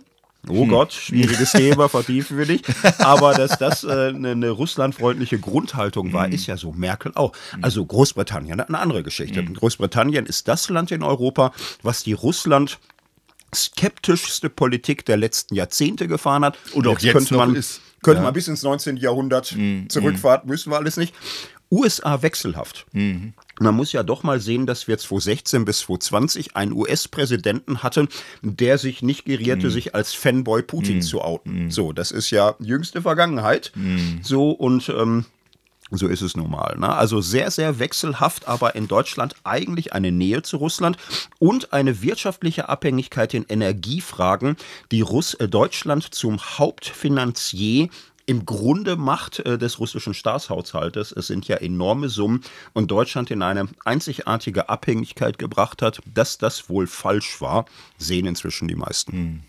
[0.47, 0.69] Oh hm.
[0.69, 2.65] Gott, schwieriges Thema, vertiefen wir nicht.
[2.99, 6.33] Aber dass das äh, eine, eine russlandfreundliche Grundhaltung war, hm.
[6.33, 6.71] ist ja so.
[6.71, 7.33] Merkel auch.
[7.51, 7.63] Hm.
[7.63, 9.43] Also Großbritannien, eine andere Geschichte.
[9.43, 11.51] Großbritannien ist das Land in Europa,
[11.83, 12.79] was die Russland
[13.53, 16.57] skeptischste Politik der letzten Jahrzehnte gefahren hat.
[16.73, 17.81] Und auch jetzt, jetzt könnte man, ist.
[18.01, 18.23] Könnte ja.
[18.23, 18.97] man bis ins 19.
[18.97, 19.89] Jahrhundert hm.
[19.89, 21.13] zurückfahren, müssen wir alles nicht.
[21.71, 22.85] USA wechselhaft.
[22.93, 23.33] Mhm.
[23.59, 28.07] Man muss ja doch mal sehen, dass wir 2016 bis 2020 einen US-Präsidenten hatten,
[28.41, 29.71] der sich nicht gerierte, mhm.
[29.71, 31.01] sich als Fanboy Putin mhm.
[31.01, 31.65] zu outen.
[31.65, 31.71] Mhm.
[31.71, 33.71] So, das ist ja jüngste Vergangenheit.
[33.75, 34.19] Mhm.
[34.23, 35.25] So und ähm,
[35.91, 36.77] so ist es normal.
[36.77, 36.93] Ne?
[36.93, 40.97] Also sehr, sehr wechselhaft, aber in Deutschland eigentlich eine Nähe zu Russland
[41.39, 44.55] und eine wirtschaftliche Abhängigkeit in Energiefragen,
[44.91, 47.89] die Russ äh, Deutschland zum Hauptfinanzier
[48.29, 51.11] im Grunde Macht äh, des russischen Staatshaushaltes.
[51.11, 52.41] Es sind ja enorme Summen
[52.73, 55.99] und Deutschland in eine einzigartige Abhängigkeit gebracht hat.
[56.05, 57.65] Dass das wohl falsch war,
[57.97, 59.11] sehen inzwischen die meisten.
[59.11, 59.39] Hm.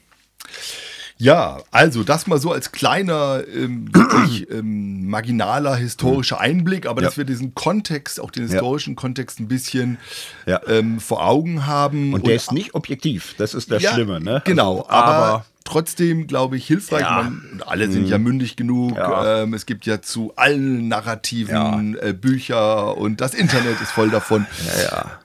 [1.18, 6.44] Ja, also das mal so als kleiner, ähm, wirklich ähm, marginaler historischer hm.
[6.44, 7.08] Einblick, aber ja.
[7.08, 8.96] dass wir diesen Kontext, auch den historischen ja.
[8.98, 9.98] Kontext ein bisschen
[10.46, 10.58] ja.
[10.66, 12.14] ähm, vor Augen haben.
[12.14, 14.20] Und der und, ist nicht objektiv, das ist das Schlimme.
[14.20, 14.40] Ne?
[14.46, 17.02] Genau, also, aber, aber trotzdem, glaube ich, hilfreich.
[17.02, 17.22] Ja.
[17.22, 18.08] Man, alle sind mhm.
[18.08, 18.96] ja mündig genug.
[18.96, 19.42] Ja.
[19.42, 22.00] Ähm, es gibt ja zu allen Narrativen ja.
[22.00, 24.46] äh, Bücher und das Internet ist voll davon.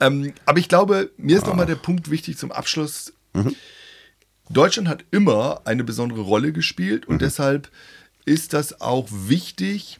[0.01, 3.13] Ähm, aber ich glaube, mir ist nochmal der Punkt wichtig zum Abschluss.
[3.33, 3.55] Mhm.
[4.49, 7.19] Deutschland hat immer eine besondere Rolle gespielt und mhm.
[7.19, 7.69] deshalb
[8.25, 9.99] ist das auch wichtig.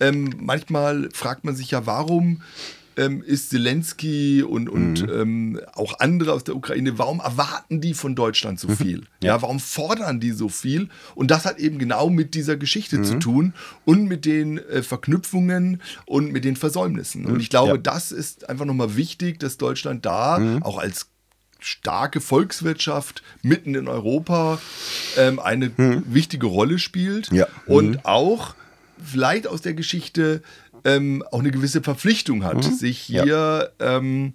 [0.00, 2.42] Ähm, manchmal fragt man sich ja, warum
[2.96, 5.12] ähm, ist Zelensky und, und mhm.
[5.12, 8.76] ähm, auch andere aus der Ukraine, warum erwarten die von Deutschland so mhm.
[8.76, 9.00] viel?
[9.22, 9.34] ja.
[9.34, 9.42] ja.
[9.42, 10.88] warum fordern die so viel?
[11.14, 13.04] Und das hat eben genau mit dieser Geschichte mhm.
[13.04, 17.24] zu tun und mit den äh, Verknüpfungen und mit den Versäumnissen.
[17.24, 17.40] Und mhm.
[17.40, 17.78] ich glaube, ja.
[17.78, 20.62] das ist einfach nochmal wichtig, dass Deutschland da mhm.
[20.62, 21.08] auch als
[21.60, 24.60] starke Volkswirtschaft mitten in Europa
[25.16, 26.02] ähm, eine mhm.
[26.08, 27.46] wichtige Rolle spielt ja.
[27.66, 28.54] und auch
[29.02, 30.42] vielleicht aus der Geschichte
[30.84, 32.72] ähm, auch eine gewisse Verpflichtung hat, mhm.
[32.72, 33.68] sich hier ja.
[33.78, 34.34] ähm,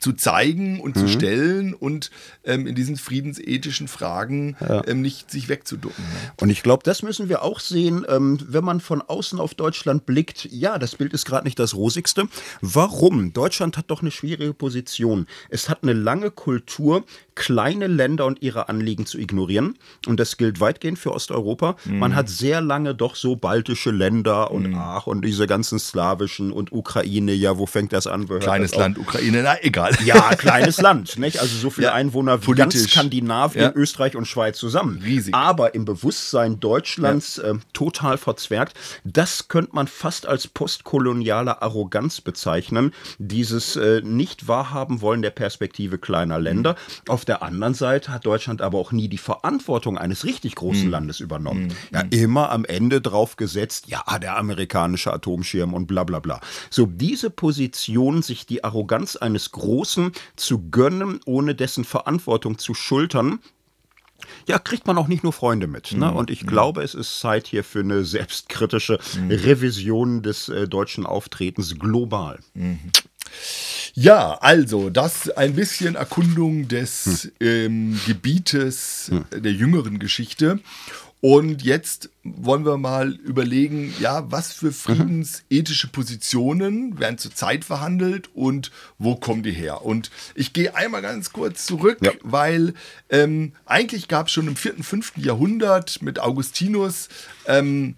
[0.00, 1.00] zu zeigen und mhm.
[1.00, 2.10] zu stellen und
[2.44, 4.86] ähm, in diesen friedensethischen Fragen ja.
[4.86, 6.04] ähm, nicht sich wegzuducken.
[6.04, 6.32] Ne?
[6.40, 10.06] Und ich glaube, das müssen wir auch sehen, ähm, wenn man von außen auf Deutschland
[10.06, 10.46] blickt.
[10.50, 12.28] Ja, das Bild ist gerade nicht das rosigste.
[12.60, 13.32] Warum?
[13.32, 15.26] Deutschland hat doch eine schwierige Position.
[15.48, 19.76] Es hat eine lange Kultur kleine Länder und ihre Anliegen zu ignorieren.
[20.06, 21.76] Und das gilt weitgehend für Osteuropa.
[21.84, 21.98] Mhm.
[21.98, 24.78] Man hat sehr lange doch so baltische Länder und mhm.
[24.78, 28.28] ach und diese ganzen slawischen und Ukraine, ja, wo fängt das an?
[28.28, 29.92] Kleines Land, Ukraine, na egal.
[30.04, 31.40] Ja, kleines Land, nicht?
[31.40, 32.82] Also so viele ja, Einwohner wie politisch.
[32.82, 33.72] ganz Skandinavien, ja.
[33.74, 35.00] Österreich und Schweiz zusammen.
[35.04, 35.34] Riesig.
[35.34, 37.52] Aber im Bewusstsein Deutschlands ja.
[37.52, 38.76] äh, total verzwergt.
[39.04, 42.92] Das könnte man fast als postkoloniale Arroganz bezeichnen.
[43.18, 46.72] Dieses äh, nicht wahrhaben wollen der Perspektive kleiner Länder.
[46.72, 47.10] Mhm.
[47.10, 50.90] Auf der anderen Seite hat Deutschland aber auch nie die Verantwortung eines richtig großen mhm.
[50.90, 51.66] Landes übernommen.
[51.66, 51.72] Mhm.
[51.92, 56.40] Ja, immer am Ende drauf gesetzt, ja, der amerikanische Atomschirm und bla bla bla.
[56.70, 63.40] So diese Position, sich die Arroganz eines Großen zu gönnen, ohne dessen Verantwortung zu schultern,
[64.46, 65.92] ja, kriegt man auch nicht nur Freunde mit.
[65.92, 66.10] Ne?
[66.10, 66.16] Mhm.
[66.16, 69.30] Und ich glaube, es ist Zeit hier für eine selbstkritische mhm.
[69.30, 72.38] Revision des äh, deutschen Auftretens global.
[72.54, 72.78] Mhm.
[73.94, 77.46] Ja, also das ein bisschen Erkundung des hm.
[77.46, 79.24] ähm, Gebietes hm.
[79.42, 80.60] der jüngeren Geschichte.
[81.26, 84.72] Und jetzt wollen wir mal überlegen, ja, was für mhm.
[84.72, 89.86] friedensethische Positionen werden zurzeit verhandelt und wo kommen die her?
[89.86, 92.12] Und ich gehe einmal ganz kurz zurück, ja.
[92.22, 92.74] weil
[93.08, 95.12] ähm, eigentlich gab es schon im 4., 5.
[95.16, 97.08] Jahrhundert mit Augustinus
[97.46, 97.94] ähm,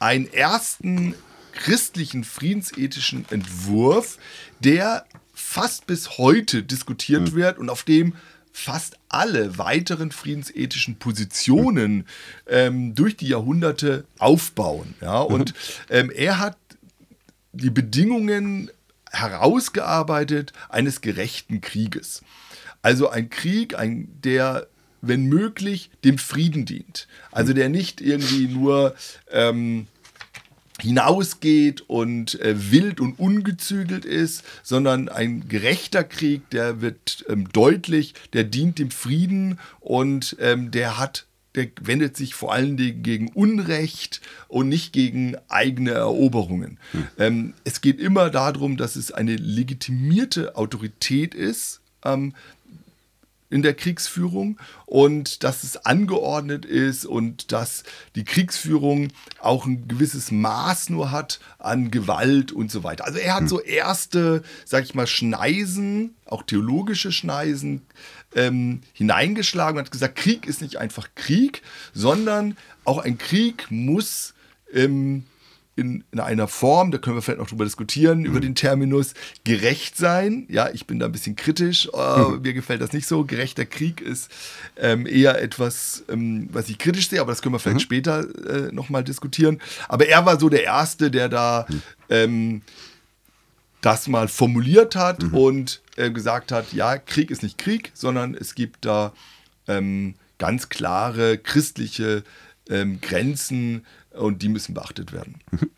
[0.00, 1.14] einen ersten
[1.52, 4.18] christlichen friedensethischen Entwurf,
[4.60, 7.34] der fast bis heute diskutiert mhm.
[7.34, 8.14] wird und auf dem
[8.52, 12.06] fast alle weiteren friedensethischen Positionen
[12.46, 14.94] ähm, durch die Jahrhunderte aufbauen.
[15.00, 15.24] Ja?
[15.24, 15.34] Mhm.
[15.34, 15.54] Und
[15.90, 16.56] ähm, er hat
[17.52, 18.70] die Bedingungen
[19.10, 22.22] herausgearbeitet eines gerechten Krieges.
[22.80, 24.66] Also ein Krieg, ein, der,
[25.00, 27.08] wenn möglich, dem Frieden dient.
[27.30, 28.94] Also der nicht irgendwie nur
[29.30, 29.86] ähm,
[30.82, 38.14] hinausgeht und äh, wild und ungezügelt ist, sondern ein gerechter Krieg, der wird ähm, deutlich,
[38.32, 43.28] der dient dem Frieden und ähm, der hat der wendet sich vor allen Dingen gegen
[43.28, 46.78] Unrecht und nicht gegen eigene Eroberungen.
[46.92, 47.06] Hm.
[47.18, 52.32] Ähm, es geht immer darum, dass es eine legitimierte Autorität ist, ähm,
[53.52, 57.84] in der Kriegsführung und dass es angeordnet ist und dass
[58.16, 59.08] die Kriegsführung
[59.40, 63.04] auch ein gewisses Maß nur hat an Gewalt und so weiter.
[63.04, 63.48] Also er hat hm.
[63.48, 67.82] so erste, sag ich mal, Schneisen, auch theologische Schneisen
[68.34, 71.62] ähm, hineingeschlagen und hat gesagt, Krieg ist nicht einfach Krieg,
[71.92, 74.32] sondern auch ein Krieg muss
[74.72, 75.24] ähm,
[75.74, 78.24] in, in, einer Form, da können wir vielleicht noch drüber diskutieren, mhm.
[78.26, 80.46] über den Terminus, gerecht sein.
[80.48, 82.42] Ja, ich bin da ein bisschen kritisch, äh, mhm.
[82.42, 83.24] mir gefällt das nicht so.
[83.24, 84.30] Gerechter Krieg ist
[84.76, 87.80] ähm, eher etwas, ähm, was ich kritisch sehe, aber das können wir vielleicht mhm.
[87.80, 89.60] später äh, nochmal diskutieren.
[89.88, 91.82] Aber er war so der Erste, der da mhm.
[92.10, 92.62] ähm,
[93.80, 95.34] das mal formuliert hat mhm.
[95.34, 99.12] und äh, gesagt hat, ja, Krieg ist nicht Krieg, sondern es gibt da
[99.68, 102.24] ähm, ganz klare christliche
[102.68, 105.40] ähm, Grenzen, und die müssen beachtet werden.
[105.50, 105.70] Mhm.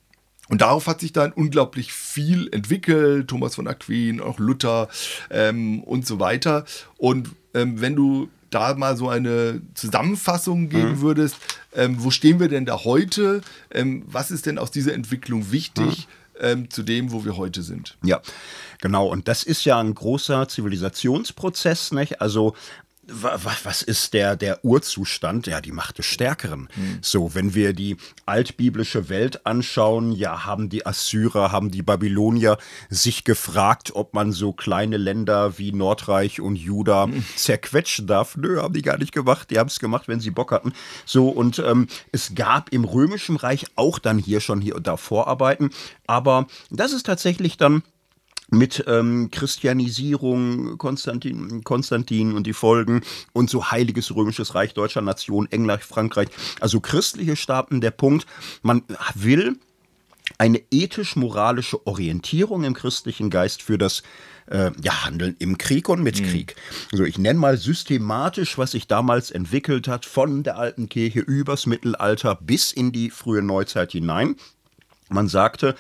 [0.49, 4.88] Und darauf hat sich dann unglaublich viel entwickelt, Thomas von Aquin, auch Luther
[5.31, 6.64] ähm, und so weiter.
[6.99, 11.01] Und ähm, wenn du da mal so eine Zusammenfassung geben mhm.
[11.01, 11.37] würdest,
[11.75, 13.40] ähm, wo stehen wir denn da heute?
[13.70, 16.07] Ähm, was ist denn aus dieser Entwicklung wichtig?
[16.07, 16.12] Mhm.
[16.40, 17.97] Ähm, zu dem, wo wir heute sind.
[18.03, 18.20] Ja,
[18.81, 19.07] genau.
[19.07, 21.92] Und das ist ja ein großer Zivilisationsprozess.
[21.92, 22.20] Nicht?
[22.20, 22.57] Also
[23.09, 25.47] was ist der, der Urzustand?
[25.47, 26.69] Ja, die Macht des Stärkeren.
[26.75, 26.99] Mhm.
[27.03, 32.59] So, wenn wir die altbiblische Welt anschauen, ja, haben die Assyrer, haben die Babylonier
[32.90, 37.25] sich gefragt, ob man so kleine Länder wie Nordreich und Juda mhm.
[37.37, 38.37] zerquetschen darf.
[38.37, 39.51] Nö, haben die gar nicht gemacht.
[39.51, 40.73] Die haben es gemacht, wenn sie Bock hatten.
[41.05, 44.97] So, und ähm, es gab im Römischen Reich auch dann hier schon hier und da
[44.97, 45.71] Vorarbeiten.
[46.07, 47.83] Aber das ist tatsächlich dann
[48.50, 53.02] mit ähm, Christianisierung, Konstantin, Konstantin und die Folgen
[53.33, 56.28] und so Heiliges Römisches Reich deutscher Nation, England, Frankreich,
[56.61, 58.26] also christliche Staaten, der Punkt,
[58.62, 58.83] man
[59.14, 59.59] will
[60.38, 64.02] eine ethisch-moralische Orientierung im christlichen Geist für das
[64.46, 66.26] äh, ja, Handeln im Krieg und mit mhm.
[66.26, 66.57] Krieg.
[66.92, 71.66] Also ich nenne mal systematisch, was sich damals entwickelt hat, von der alten Kirche übers
[71.66, 74.37] Mittelalter bis in die frühe Neuzeit hinein.
[75.09, 75.74] Man sagte,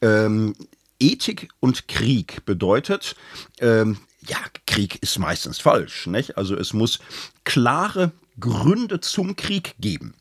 [0.00, 0.54] ähm,
[1.00, 3.16] Ethik und Krieg bedeutet,
[3.60, 6.06] ähm, ja, Krieg ist meistens falsch.
[6.06, 6.36] Nicht?
[6.36, 6.98] Also es muss
[7.44, 10.14] klare Gründe zum Krieg geben.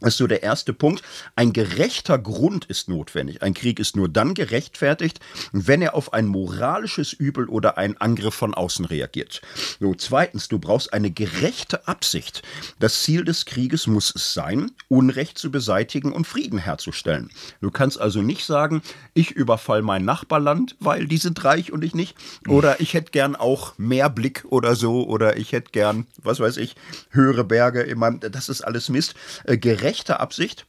[0.00, 1.02] Das ist so der erste Punkt.
[1.36, 3.42] Ein gerechter Grund ist notwendig.
[3.42, 5.20] Ein Krieg ist nur dann gerechtfertigt,
[5.52, 9.40] wenn er auf ein moralisches Übel oder einen Angriff von außen reagiert.
[9.80, 12.42] So, zweitens, du brauchst eine gerechte Absicht.
[12.78, 17.30] Das Ziel des Krieges muss es sein, Unrecht zu beseitigen und Frieden herzustellen.
[17.60, 18.82] Du kannst also nicht sagen,
[19.14, 22.16] ich überfall mein Nachbarland, weil die sind reich und ich nicht.
[22.46, 25.06] Oder ich hätte gern auch mehr Blick oder so.
[25.06, 26.76] Oder ich hätte gern, was weiß ich,
[27.10, 28.20] höhere Berge in meinem.
[28.20, 29.14] Das ist alles Mist.
[29.44, 30.66] Äh, gerechte Absicht.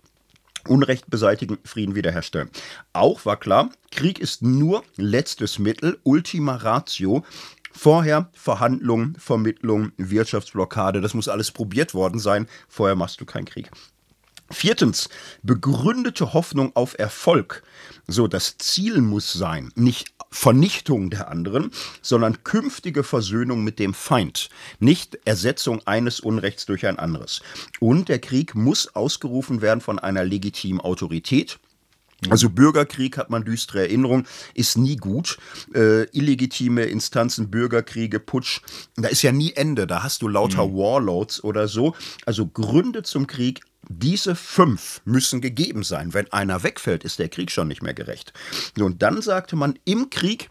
[0.68, 2.52] Unrecht beseitigen, Frieden wiederherstellen.
[2.94, 7.26] Auch war klar, Krieg ist nur letztes Mittel, Ultima Ratio.
[7.72, 12.48] Vorher Verhandlung, Vermittlung, Wirtschaftsblockade, das muss alles probiert worden sein.
[12.70, 13.72] Vorher machst du keinen Krieg.
[14.52, 15.10] Viertens,
[15.42, 17.64] begründete Hoffnung auf Erfolg.
[18.06, 24.50] So, das Ziel muss sein, nicht Vernichtung der anderen, sondern künftige Versöhnung mit dem Feind,
[24.80, 27.42] nicht Ersetzung eines Unrechts durch ein anderes.
[27.80, 31.60] Und der Krieg muss ausgerufen werden von einer legitimen Autorität,
[32.30, 35.38] also Bürgerkrieg hat man düstere Erinnerung, ist nie gut.
[35.76, 38.62] Äh, illegitime Instanzen, Bürgerkriege, Putsch,
[38.96, 39.86] da ist ja nie Ende.
[39.86, 40.74] Da hast du lauter mhm.
[40.74, 41.96] Warlords oder so.
[42.26, 46.14] Also Gründe zum Krieg diese fünf müssen gegeben sein.
[46.14, 48.34] Wenn einer wegfällt, ist der Krieg schon nicht mehr gerecht.
[48.78, 50.50] Und dann sagte man, im Krieg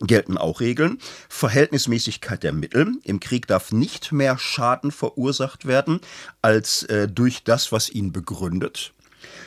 [0.00, 0.98] gelten auch Regeln.
[1.28, 2.94] Verhältnismäßigkeit der Mittel.
[3.04, 6.00] Im Krieg darf nicht mehr Schaden verursacht werden
[6.40, 8.92] als äh, durch das, was ihn begründet.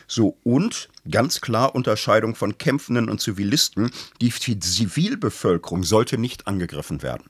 [0.08, 3.92] So, und ganz klar Unterscheidung von Kämpfenden und Zivilisten.
[4.22, 7.26] Die Zivilbevölkerung sollte nicht angegriffen werden.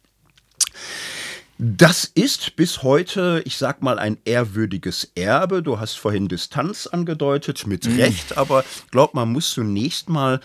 [1.57, 5.63] Das ist bis heute, ich sag mal, ein ehrwürdiges Erbe.
[5.63, 7.97] Du hast vorhin Distanz angedeutet, mit mhm.
[7.97, 10.41] Recht, aber glaub, man muss zunächst mal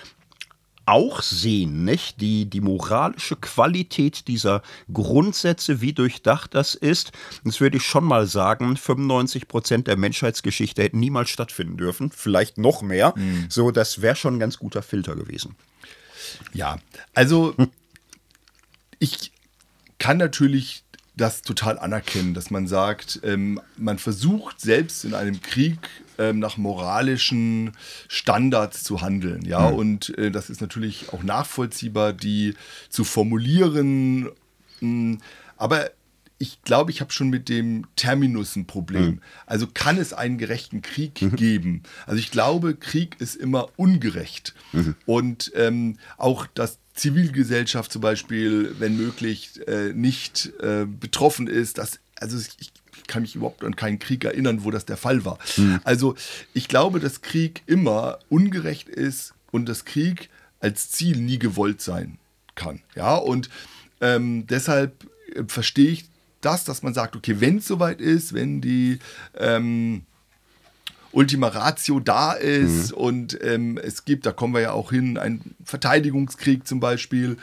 [0.86, 2.20] auch sehen, nicht?
[2.20, 7.12] Die, die moralische Qualität dieser Grundsätze, wie durchdacht das ist.
[7.44, 12.10] Das würde ich schon mal sagen, 95 Prozent der Menschheitsgeschichte hätten niemals stattfinden dürfen.
[12.10, 13.14] Vielleicht noch mehr.
[13.16, 13.46] Mhm.
[13.48, 15.54] So, das wäre schon ein ganz guter Filter gewesen.
[16.52, 16.78] Ja,
[17.14, 17.54] also
[18.98, 19.32] ich
[19.98, 20.84] kann natürlich
[21.20, 25.78] das total anerkennen, dass man sagt, ähm, man versucht selbst in einem Krieg
[26.18, 27.72] ähm, nach moralischen
[28.08, 29.44] Standards zu handeln.
[29.44, 29.76] Ja, mhm.
[29.76, 32.54] und äh, das ist natürlich auch nachvollziehbar, die
[32.88, 34.24] zu formulieren.
[34.24, 34.30] Mh,
[34.80, 35.18] hm,
[35.56, 35.90] aber
[36.38, 39.04] ich glaube, ich habe schon mit dem Terminus ein Problem.
[39.04, 39.20] Mhm.
[39.44, 41.36] Also kann es einen gerechten Krieg mhm.
[41.36, 41.82] geben?
[42.06, 44.54] Also ich glaube, Krieg ist immer ungerecht.
[44.72, 44.94] Mhm.
[45.04, 51.78] Und ähm, auch das Zivilgesellschaft zum Beispiel, wenn möglich, äh, nicht äh, betroffen ist.
[51.78, 52.72] Das, also ich
[53.06, 55.38] kann mich überhaupt an keinen Krieg erinnern, wo das der Fall war.
[55.56, 55.80] Mhm.
[55.84, 56.14] Also
[56.52, 60.28] ich glaube, dass Krieg immer ungerecht ist und dass Krieg
[60.60, 62.18] als Ziel nie gewollt sein
[62.54, 62.80] kann.
[62.94, 63.48] Ja, und
[64.00, 66.04] ähm, deshalb äh, verstehe ich
[66.42, 68.98] das, dass man sagt, okay, wenn es soweit ist, wenn die
[69.38, 70.02] ähm,
[71.12, 72.96] Ultima Ratio da ist mhm.
[72.96, 77.36] und ähm, es gibt, da kommen wir ja auch hin, einen Verteidigungskrieg zum Beispiel,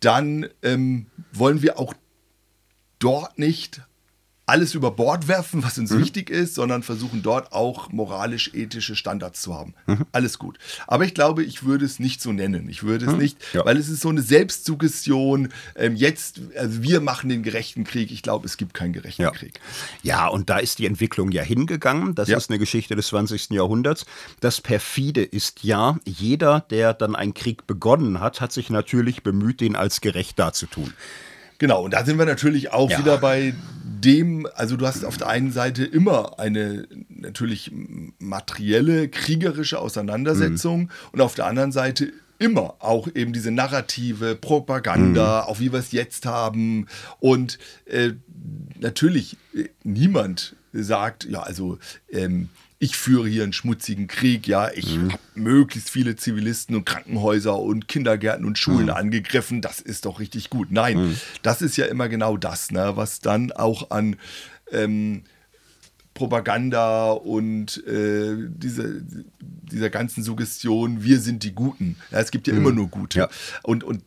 [0.00, 1.94] dann ähm, wollen wir auch
[2.98, 3.82] dort nicht
[4.46, 6.00] alles über Bord werfen, was uns mhm.
[6.00, 9.74] wichtig ist, sondern versuchen dort auch moralisch-ethische Standards zu haben.
[9.86, 10.04] Mhm.
[10.12, 10.58] Alles gut.
[10.86, 12.68] Aber ich glaube, ich würde es nicht so nennen.
[12.68, 13.18] Ich würde es mhm.
[13.18, 13.64] nicht, ja.
[13.64, 15.48] weil es ist so eine Selbstsuggestion.
[15.76, 18.12] Ähm, jetzt, also wir machen den gerechten Krieg.
[18.12, 19.30] Ich glaube, es gibt keinen gerechten ja.
[19.30, 19.60] Krieg.
[20.02, 22.14] Ja, und da ist die Entwicklung ja hingegangen.
[22.14, 22.36] Das ja.
[22.36, 23.50] ist eine Geschichte des 20.
[23.50, 24.04] Jahrhunderts.
[24.40, 29.62] Das perfide ist ja, jeder, der dann einen Krieg begonnen hat, hat sich natürlich bemüht,
[29.62, 30.92] den als gerecht darzutun.
[31.58, 32.98] Genau, und da sind wir natürlich auch ja.
[32.98, 37.72] wieder bei dem, also du hast auf der einen Seite immer eine natürlich
[38.18, 40.90] materielle, kriegerische Auseinandersetzung mhm.
[41.12, 45.48] und auf der anderen Seite immer auch eben diese narrative Propaganda, mhm.
[45.48, 46.86] auch wie wir es jetzt haben.
[47.20, 48.12] Und äh,
[48.78, 51.78] natürlich, äh, niemand sagt, ja, also
[52.10, 55.12] ähm, ich führe hier einen schmutzigen Krieg, ja, ich mhm.
[55.12, 58.92] habe möglichst viele Zivilisten und Krankenhäuser und Kindergärten und Schulen mhm.
[58.92, 60.70] angegriffen, das ist doch richtig gut.
[60.70, 61.16] Nein, mhm.
[61.42, 64.16] das ist ja immer genau das, ne, was dann auch an
[64.70, 65.22] ähm,
[66.14, 69.02] Propaganda und äh, diese,
[69.40, 71.96] dieser ganzen Suggestion, wir sind die Guten.
[72.10, 72.76] Ja, es gibt ja immer mhm.
[72.76, 73.18] nur Gute.
[73.18, 73.28] Ja.
[73.62, 74.02] Und, und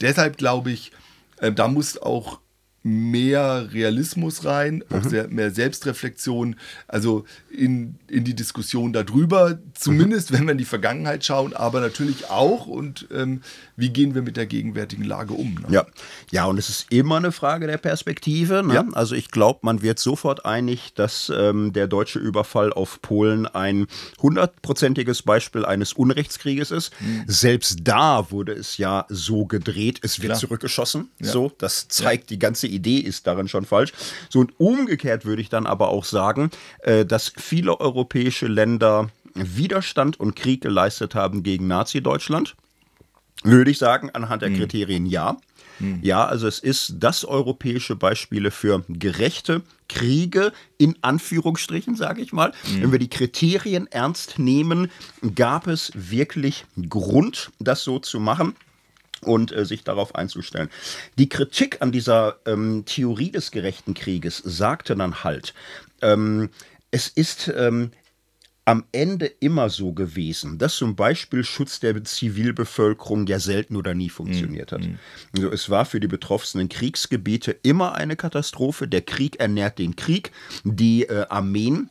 [0.00, 0.92] deshalb glaube ich,
[1.38, 2.40] äh, da muss auch
[2.84, 5.08] mehr Realismus rein, auch mhm.
[5.08, 10.34] sehr, mehr Selbstreflexion, also in, in die Diskussion darüber, zumindest mhm.
[10.34, 13.40] wenn wir in die Vergangenheit schauen, aber natürlich auch und ähm,
[13.76, 15.54] wie gehen wir mit der gegenwärtigen Lage um.
[15.54, 15.66] Ne?
[15.70, 15.86] Ja.
[16.30, 18.62] ja, und es ist immer eine Frage der Perspektive.
[18.62, 18.74] Ne?
[18.74, 18.84] Ja.
[18.92, 23.86] Also ich glaube, man wird sofort einig, dass ähm, der deutsche Überfall auf Polen ein
[24.20, 26.92] hundertprozentiges Beispiel eines Unrechtskrieges ist.
[27.00, 27.24] Mhm.
[27.26, 30.38] Selbst da wurde es ja so gedreht, es wird Klar.
[30.38, 31.08] zurückgeschossen.
[31.18, 31.32] Ja.
[31.32, 32.34] So, das zeigt ja.
[32.34, 33.92] die ganze Idee ist darin schon falsch.
[34.28, 40.18] So und umgekehrt würde ich dann aber auch sagen, äh, dass viele europäische Länder Widerstand
[40.20, 42.54] und Krieg geleistet haben gegen Nazi-Deutschland.
[43.42, 44.58] Würde ich sagen, anhand der hm.
[44.58, 45.36] Kriterien ja.
[45.78, 45.98] Hm.
[46.02, 52.52] Ja, also es ist das europäische Beispiel für gerechte Kriege, in Anführungsstrichen, sage ich mal.
[52.62, 52.82] Hm.
[52.82, 54.90] Wenn wir die Kriterien ernst nehmen,
[55.34, 58.54] gab es wirklich Grund, das so zu machen
[59.24, 60.70] und äh, sich darauf einzustellen.
[61.18, 65.54] Die Kritik an dieser ähm, Theorie des gerechten Krieges sagte dann halt,
[66.02, 66.50] ähm,
[66.90, 67.90] es ist ähm,
[68.66, 74.08] am Ende immer so gewesen, dass zum Beispiel Schutz der Zivilbevölkerung ja selten oder nie
[74.08, 74.80] funktioniert hat.
[74.82, 74.98] Mhm.
[75.36, 78.88] Also es war für die betroffenen Kriegsgebiete immer eine Katastrophe.
[78.88, 80.32] Der Krieg ernährt den Krieg.
[80.64, 81.90] Die äh, Armeen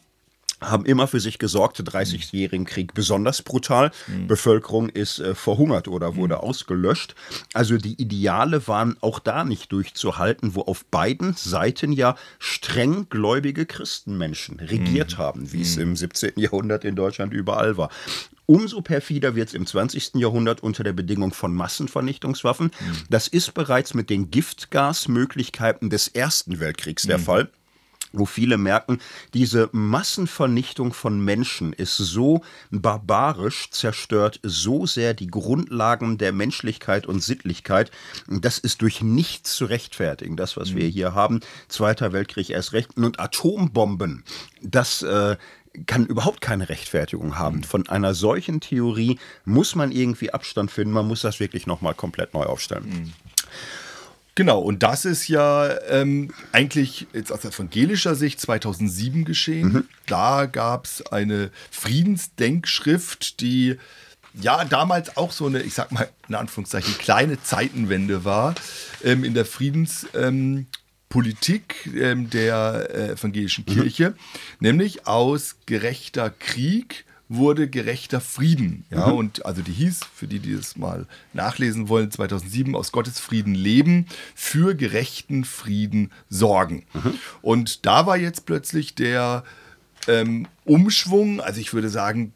[0.69, 3.91] haben immer für sich gesorgt, 30-jährigen Krieg besonders brutal.
[4.07, 4.27] Mhm.
[4.27, 6.41] Bevölkerung ist äh, verhungert oder wurde mhm.
[6.41, 7.15] ausgelöscht.
[7.53, 13.65] Also die Ideale waren auch da nicht durchzuhalten, wo auf beiden Seiten ja streng gläubige
[13.65, 15.17] Christenmenschen regiert mhm.
[15.17, 15.83] haben, wie es mhm.
[15.83, 16.33] im 17.
[16.35, 17.89] Jahrhundert in Deutschland überall war.
[18.45, 20.15] Umso perfider wird es im 20.
[20.15, 22.67] Jahrhundert unter der Bedingung von Massenvernichtungswaffen.
[22.67, 22.97] Mhm.
[23.09, 27.23] Das ist bereits mit den Giftgasmöglichkeiten des Ersten Weltkriegs der mhm.
[27.23, 27.49] Fall
[28.13, 28.99] wo viele merken,
[29.33, 37.21] diese Massenvernichtung von Menschen ist so barbarisch, zerstört so sehr die Grundlagen der Menschlichkeit und
[37.21, 37.91] Sittlichkeit.
[38.27, 40.75] Das ist durch nichts zu rechtfertigen, das, was mhm.
[40.77, 41.41] wir hier haben.
[41.67, 42.95] Zweiter Weltkrieg erst recht.
[42.95, 44.23] Und Atombomben,
[44.61, 45.35] das äh,
[45.87, 47.57] kann überhaupt keine Rechtfertigung haben.
[47.57, 47.63] Mhm.
[47.63, 50.93] Von einer solchen Theorie muss man irgendwie Abstand finden.
[50.93, 52.85] Man muss das wirklich nochmal komplett neu aufstellen.
[52.85, 53.13] Mhm.
[54.35, 59.73] Genau, und das ist ja ähm, eigentlich jetzt aus evangelischer Sicht 2007 geschehen.
[59.73, 59.87] Mhm.
[60.07, 63.77] Da gab es eine Friedensdenkschrift, die
[64.33, 68.55] ja damals auch so eine, ich sag mal in Anführungszeichen, kleine Zeitenwende war
[69.03, 73.73] ähm, in der Friedenspolitik ähm, der äh, evangelischen mhm.
[73.73, 74.15] Kirche, mhm.
[74.59, 77.05] nämlich aus gerechter Krieg
[77.35, 78.85] wurde gerechter Frieden.
[78.89, 79.13] Ja, mhm.
[79.13, 83.55] und also die hieß, für die, die es mal nachlesen wollen, 2007 aus Gottes Frieden
[83.55, 86.85] leben, für gerechten Frieden sorgen.
[86.93, 87.13] Mhm.
[87.41, 89.43] Und da war jetzt plötzlich der
[90.07, 92.33] ähm, Umschwung, also ich würde sagen,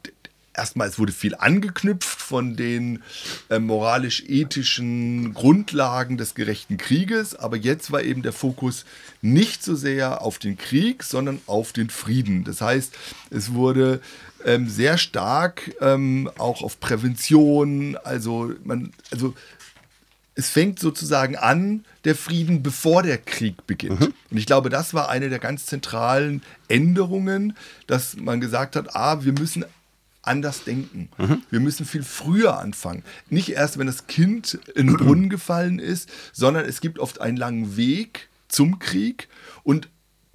[0.58, 3.02] erstmal, es wurde viel angeknüpft von den
[3.48, 8.84] äh, moralisch-ethischen Grundlagen des gerechten Krieges, aber jetzt war eben der Fokus
[9.22, 12.44] nicht so sehr auf den Krieg, sondern auf den Frieden.
[12.44, 12.94] Das heißt,
[13.30, 14.00] es wurde
[14.44, 17.96] ähm, sehr stark ähm, auch auf Prävention.
[18.04, 19.34] Also man, also
[20.34, 24.00] es fängt sozusagen an, der Frieden, bevor der Krieg beginnt.
[24.00, 24.14] Mhm.
[24.30, 27.56] Und ich glaube, das war eine der ganz zentralen Änderungen,
[27.88, 29.64] dass man gesagt hat, ah, wir müssen
[30.22, 31.08] anders denken.
[31.18, 31.42] Mhm.
[31.50, 33.02] Wir müssen viel früher anfangen.
[33.30, 37.36] Nicht erst, wenn das Kind in den Brunnen gefallen ist, sondern es gibt oft einen
[37.36, 39.28] langen Weg zum Krieg
[39.64, 39.88] und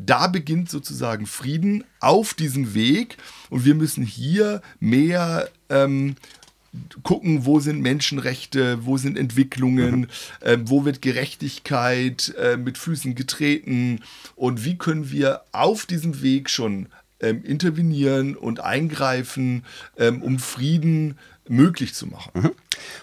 [0.05, 3.17] da beginnt sozusagen Frieden auf diesem Weg
[3.49, 6.15] und wir müssen hier mehr ähm,
[7.03, 10.07] gucken, wo sind Menschenrechte, wo sind Entwicklungen,
[10.41, 13.99] äh, wo wird Gerechtigkeit äh, mit Füßen getreten
[14.35, 16.87] und wie können wir auf diesem Weg schon
[17.19, 19.63] ähm, intervenieren und eingreifen,
[19.97, 22.31] ähm, um Frieden möglich zu machen.
[22.33, 22.51] Mhm.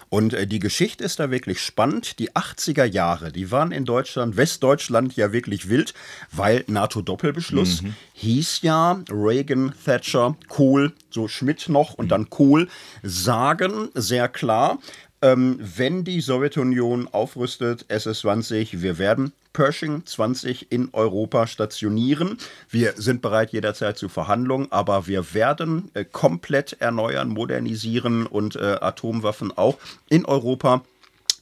[0.09, 2.19] Und äh, die Geschichte ist da wirklich spannend.
[2.19, 5.93] Die 80er Jahre, die waren in Deutschland, Westdeutschland ja wirklich wild,
[6.31, 7.95] weil NATO-Doppelbeschluss mhm.
[8.13, 12.09] hieß ja Reagan, Thatcher, Kohl, so Schmidt noch und mhm.
[12.09, 12.67] dann Kohl
[13.03, 14.79] sagen sehr klar,
[15.21, 22.37] ähm, wenn die Sowjetunion aufrüstet, SS-20, wir werden Pershing 20 in Europa stationieren.
[22.69, 28.77] Wir sind bereit jederzeit zu Verhandlungen, aber wir werden äh, komplett erneuern, modernisieren und äh,
[28.79, 29.77] Atomwaffen auch
[30.09, 30.83] in Europa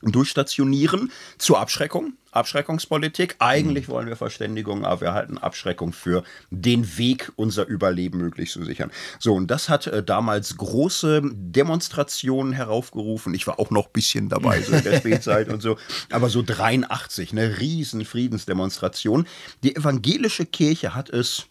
[0.01, 2.13] durchstationieren zur Abschreckung.
[2.31, 3.35] Abschreckungspolitik.
[3.39, 3.91] Eigentlich mhm.
[3.91, 8.91] wollen wir Verständigung, aber wir halten Abschreckung für den Weg, unser Überleben möglich zu sichern.
[9.19, 13.33] So, und das hat äh, damals große Demonstrationen heraufgerufen.
[13.33, 15.77] Ich war auch noch ein bisschen dabei, so in der Spätzeit und so.
[16.11, 19.25] Aber so 83, eine riesen Friedensdemonstration.
[19.63, 21.47] Die evangelische Kirche hat es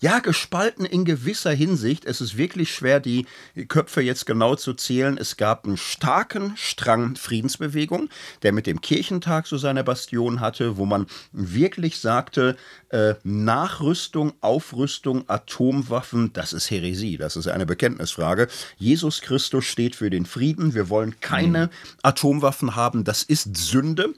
[0.00, 2.04] ja, gespalten in gewisser Hinsicht.
[2.06, 3.26] Es ist wirklich schwer, die
[3.68, 5.18] Köpfe jetzt genau zu zählen.
[5.18, 8.08] Es gab einen starken Strang Friedensbewegung,
[8.42, 12.56] der mit dem Kirchentag so seine Bastion hatte, wo man wirklich sagte,
[12.88, 18.48] äh, Nachrüstung, Aufrüstung, Atomwaffen, das ist Häresie, das ist eine Bekenntnisfrage.
[18.78, 20.74] Jesus Christus steht für den Frieden.
[20.74, 21.70] Wir wollen keine mhm.
[22.02, 24.14] Atomwaffen haben, das ist Sünde.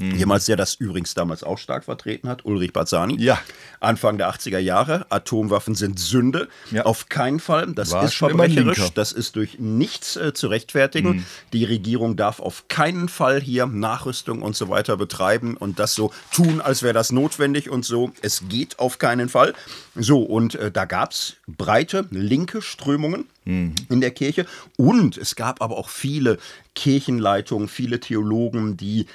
[0.00, 0.16] Mhm.
[0.16, 3.20] Jemals, der das übrigens damals auch stark vertreten hat, Ulrich Barzani.
[3.20, 3.38] Ja.
[3.80, 5.06] Anfang der 80er Jahre.
[5.10, 6.48] Atomwaffen sind Sünde.
[6.70, 6.84] Ja.
[6.86, 7.72] Auf keinen Fall.
[7.74, 8.90] Das War ist verbrecherisch.
[8.94, 11.16] Das ist durch nichts äh, zu rechtfertigen.
[11.16, 11.24] Mhm.
[11.52, 16.12] Die Regierung darf auf keinen Fall hier Nachrüstung und so weiter betreiben und das so
[16.32, 18.12] tun, als wäre das notwendig und so.
[18.22, 19.52] Es geht auf keinen Fall.
[19.94, 23.74] So, und äh, da gab es breite linke Strömungen mhm.
[23.88, 24.46] in der Kirche.
[24.76, 26.38] Und es gab aber auch viele
[26.74, 29.06] Kirchenleitungen, viele Theologen, die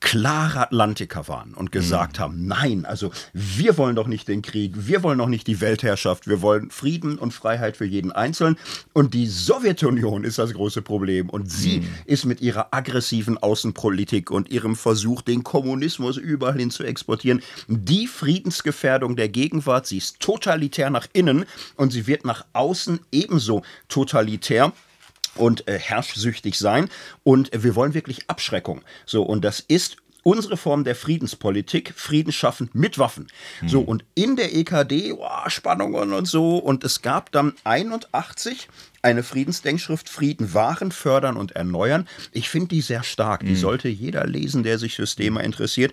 [0.00, 2.22] klare Atlantiker waren und gesagt mhm.
[2.22, 6.26] haben, nein, also wir wollen doch nicht den Krieg, wir wollen doch nicht die Weltherrschaft,
[6.26, 8.56] wir wollen Frieden und Freiheit für jeden Einzelnen.
[8.92, 11.28] Und die Sowjetunion ist das große Problem.
[11.28, 11.88] Und sie mhm.
[12.06, 18.06] ist mit ihrer aggressiven Außenpolitik und ihrem Versuch, den Kommunismus überall hin zu exportieren, die
[18.06, 19.86] Friedensgefährdung der Gegenwart.
[19.86, 21.44] Sie ist totalitär nach innen
[21.76, 24.72] und sie wird nach außen ebenso totalitär
[25.36, 26.88] und äh, herrschsüchtig sein.
[27.22, 28.82] Und äh, wir wollen wirklich Abschreckung.
[29.06, 33.28] So, und das ist unsere Form der Friedenspolitik, Frieden schaffen mit Waffen.
[33.60, 33.68] Mhm.
[33.68, 38.68] So, und in der EKD, oh, Spannungen und so, und es gab dann 81
[39.02, 42.08] eine Friedensdenkschrift Frieden wahren, fördern und erneuern.
[42.32, 43.40] Ich finde die sehr stark.
[43.40, 43.56] Die mhm.
[43.56, 45.92] sollte jeder lesen, der sich fürs Thema interessiert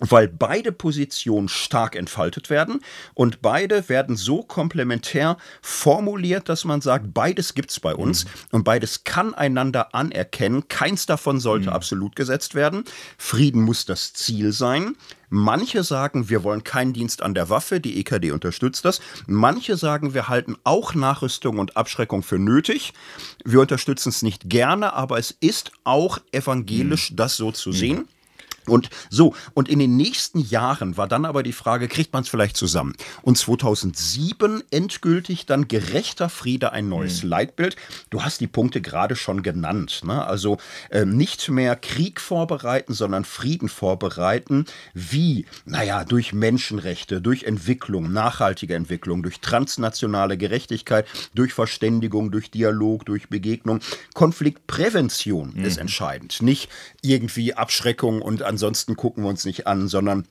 [0.00, 2.80] weil beide Positionen stark entfaltet werden
[3.14, 8.30] und beide werden so komplementär formuliert, dass man sagt, beides gibt es bei uns mhm.
[8.52, 10.68] und beides kann einander anerkennen.
[10.68, 11.74] Keins davon sollte mhm.
[11.74, 12.84] absolut gesetzt werden.
[13.18, 14.96] Frieden muss das Ziel sein.
[15.32, 19.00] Manche sagen, wir wollen keinen Dienst an der Waffe, die EKD unterstützt das.
[19.28, 22.92] Manche sagen, wir halten auch Nachrüstung und Abschreckung für nötig.
[23.44, 27.16] Wir unterstützen es nicht gerne, aber es ist auch evangelisch, mhm.
[27.16, 28.08] das so zu sehen.
[28.66, 32.28] Und so, und in den nächsten Jahren war dann aber die Frage, kriegt man es
[32.28, 32.94] vielleicht zusammen?
[33.22, 37.30] Und 2007 endgültig dann gerechter Friede ein neues mhm.
[37.30, 37.76] Leitbild.
[38.10, 40.02] Du hast die Punkte gerade schon genannt.
[40.04, 40.24] Ne?
[40.24, 40.58] Also
[40.90, 44.66] äh, nicht mehr Krieg vorbereiten, sondern Frieden vorbereiten.
[44.94, 45.46] Wie?
[45.64, 53.28] Naja, durch Menschenrechte, durch Entwicklung, nachhaltige Entwicklung, durch transnationale Gerechtigkeit, durch Verständigung, durch Dialog, durch
[53.28, 53.80] Begegnung.
[54.14, 55.64] Konfliktprävention mhm.
[55.64, 56.42] ist entscheidend.
[56.42, 56.68] Nicht
[57.02, 60.26] irgendwie Abschreckung und ansonsten gucken wir uns nicht an, sondern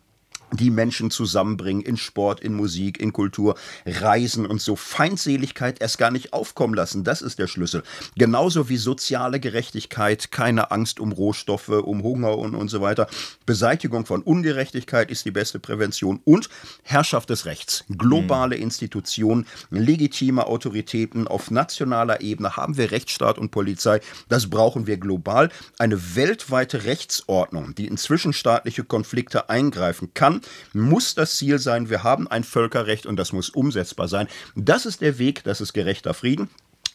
[0.51, 6.11] die Menschen zusammenbringen in Sport, in Musik, in Kultur, Reisen und so Feindseligkeit erst gar
[6.11, 7.03] nicht aufkommen lassen.
[7.03, 7.83] Das ist der Schlüssel.
[8.15, 13.07] Genauso wie soziale Gerechtigkeit, keine Angst um Rohstoffe, um Hunger und, und so weiter.
[13.45, 16.49] Beseitigung von Ungerechtigkeit ist die beste Prävention und
[16.83, 17.83] Herrschaft des Rechts.
[17.89, 18.63] Globale mhm.
[18.63, 24.01] Institutionen, legitime Autoritäten auf nationaler Ebene haben wir Rechtsstaat und Polizei.
[24.27, 25.49] Das brauchen wir global.
[25.77, 30.38] Eine weltweite Rechtsordnung, die in zwischenstaatliche Konflikte eingreifen kann
[30.73, 34.27] muss das Ziel sein, wir haben ein Völkerrecht und das muss umsetzbar sein.
[34.55, 36.49] Das ist der Weg, das ist gerechter Frieden.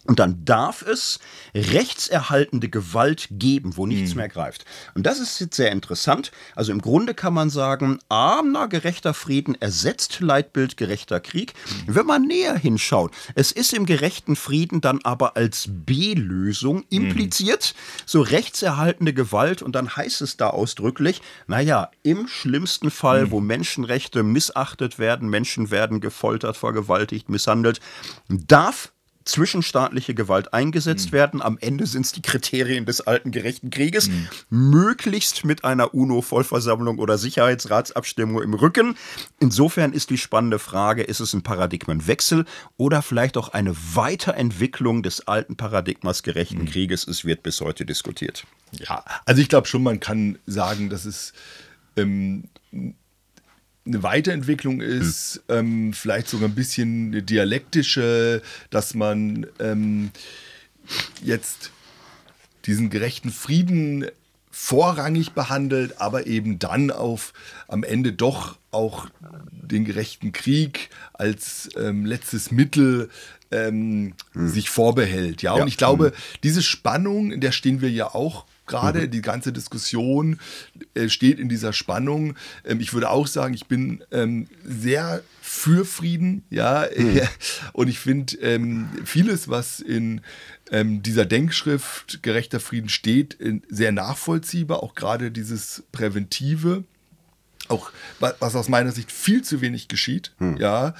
[0.07, 1.19] Und dann darf es
[1.55, 4.19] rechtserhaltende Gewalt geben, wo nichts mhm.
[4.19, 4.65] mehr greift.
[4.95, 6.31] Und das ist jetzt sehr interessant.
[6.55, 11.55] Also im Grunde kann man sagen, armer gerechter Frieden ersetzt Leitbild gerechter Krieg.
[11.55, 11.95] Mhm.
[11.95, 16.85] Wenn man näher hinschaut, es ist im gerechten Frieden dann aber als B-Lösung hm.
[16.91, 18.03] impliziert, mhm.
[18.07, 19.63] so rechtserhaltende Gewalt.
[19.63, 23.31] Und dann heißt es da ausdrücklich, naja, im schlimmsten Fall, hm.
[23.31, 27.81] wo Menschenrechte missachtet werden, Menschen werden gefoltert, vergewaltigt, misshandelt,
[28.29, 28.94] darf
[29.25, 31.13] zwischenstaatliche Gewalt eingesetzt mhm.
[31.13, 31.43] werden.
[31.43, 34.09] Am Ende sind es die Kriterien des alten gerechten Krieges.
[34.09, 34.29] Mhm.
[34.51, 38.97] Möglichst mit einer UNO-Vollversammlung oder Sicherheitsratsabstimmung im Rücken.
[39.41, 42.45] Insofern ist die spannende Frage, ist es ein Paradigmenwechsel
[42.77, 46.67] oder vielleicht auch eine Weiterentwicklung des alten Paradigmas gerechten mhm.
[46.67, 47.07] Krieges?
[47.07, 48.45] Es wird bis heute diskutiert.
[48.73, 51.33] Ja, also ich glaube schon, man kann sagen, dass es
[51.97, 52.45] ähm,
[53.87, 55.57] eine Weiterentwicklung ist, hm.
[55.57, 60.11] ähm, vielleicht sogar ein bisschen eine dialektische, dass man ähm,
[61.23, 61.71] jetzt
[62.67, 64.07] diesen gerechten Frieden
[64.51, 67.33] vorrangig behandelt, aber eben dann auf
[67.67, 69.09] am Ende doch auch
[69.51, 73.11] den gerechten Krieg als ähm, letztes Mittel
[73.51, 74.49] ähm, hm.
[74.49, 75.43] sich vorbehält.
[75.43, 75.63] Ja, ja.
[75.63, 76.13] und ich glaube, hm.
[76.43, 79.03] diese Spannung, in der stehen wir ja auch gerade.
[79.03, 79.11] Mhm.
[79.11, 80.39] Die ganze Diskussion
[80.95, 82.37] äh, steht in dieser Spannung.
[82.65, 86.87] Ähm, ich würde auch sagen, ich bin ähm, sehr für Frieden, ja.
[86.97, 87.21] Mhm.
[87.73, 90.21] Und ich finde ähm, vieles, was in
[90.71, 93.37] ähm, dieser Denkschrift gerechter Frieden steht,
[93.69, 94.83] sehr nachvollziehbar.
[94.83, 96.85] Auch gerade dieses Präventive.
[97.69, 100.59] Auch was aus meiner Sicht viel zu wenig geschieht, mhm.
[100.59, 100.95] ja.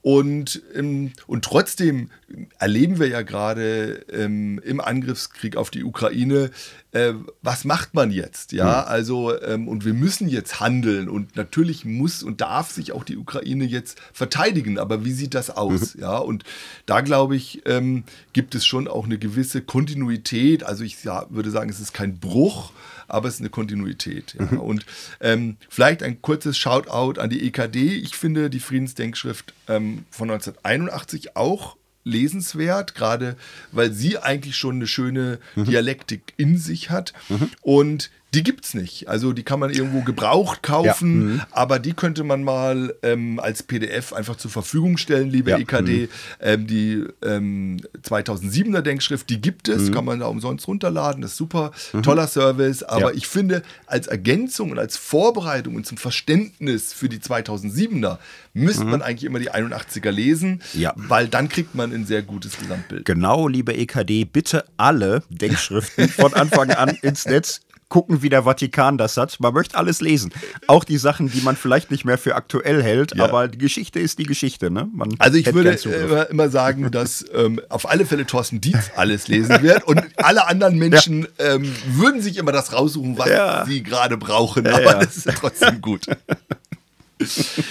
[0.00, 2.10] Und, ähm, und trotzdem
[2.58, 6.50] erleben wir ja gerade ähm, im Angriffskrieg auf die Ukraine,
[6.92, 8.52] äh, was macht man jetzt?
[8.52, 8.92] Ja, mhm.
[8.92, 13.16] also, ähm, und wir müssen jetzt handeln und natürlich muss und darf sich auch die
[13.16, 14.78] Ukraine jetzt verteidigen.
[14.78, 15.94] Aber wie sieht das aus?
[15.94, 16.00] Mhm.
[16.00, 16.44] Ja, und
[16.86, 20.64] da glaube ich, ähm, gibt es schon auch eine gewisse Kontinuität.
[20.64, 22.72] Also ich ja, würde sagen, es ist kein Bruch
[23.08, 24.34] aber es ist eine Kontinuität.
[24.38, 24.46] Ja.
[24.46, 24.60] Mhm.
[24.60, 24.86] Und
[25.20, 27.94] ähm, vielleicht ein kurzes Shoutout an die EKD.
[27.96, 33.36] Ich finde die Friedensdenkschrift ähm, von 1981 auch lesenswert, gerade
[33.72, 35.64] weil sie eigentlich schon eine schöne mhm.
[35.64, 37.12] Dialektik in sich hat.
[37.28, 37.50] Mhm.
[37.62, 39.08] Und die gibt es nicht.
[39.08, 41.34] Also die kann man irgendwo gebraucht kaufen, ja.
[41.34, 41.42] mhm.
[41.50, 45.58] aber die könnte man mal ähm, als PDF einfach zur Verfügung stellen, liebe ja.
[45.58, 46.02] EKD.
[46.02, 46.08] Mhm.
[46.40, 49.94] Ähm, die ähm, 2007er Denkschrift, die gibt es, mhm.
[49.94, 52.02] kann man da umsonst runterladen, das ist super, mhm.
[52.02, 52.82] toller Service.
[52.82, 53.16] Aber ja.
[53.16, 58.18] ich finde, als Ergänzung und als Vorbereitung und zum Verständnis für die 2007er
[58.52, 58.90] müsste mhm.
[58.90, 60.62] man eigentlich immer die 81er lesen,
[60.96, 63.04] weil dann kriegt man ein sehr gutes Gesamtbild.
[63.04, 67.60] Genau, liebe EKD, bitte alle Denkschriften von Anfang an ins Netz
[67.94, 69.38] gucken, wie der Vatikan das hat.
[69.38, 70.32] Man möchte alles lesen.
[70.66, 73.22] Auch die Sachen, die man vielleicht nicht mehr für aktuell hält, ja.
[73.22, 74.68] aber die Geschichte ist die Geschichte.
[74.68, 74.88] Ne?
[74.92, 79.28] Man also ich würde immer, immer, sagen, dass ähm, auf alle Fälle Thorsten Dietz alles
[79.28, 81.54] lesen wird und alle anderen Menschen ja.
[81.54, 83.64] ähm, würden sich immer das raussuchen, was ja.
[83.64, 84.66] sie gerade brauchen.
[84.66, 86.06] Aber das ist trotzdem gut.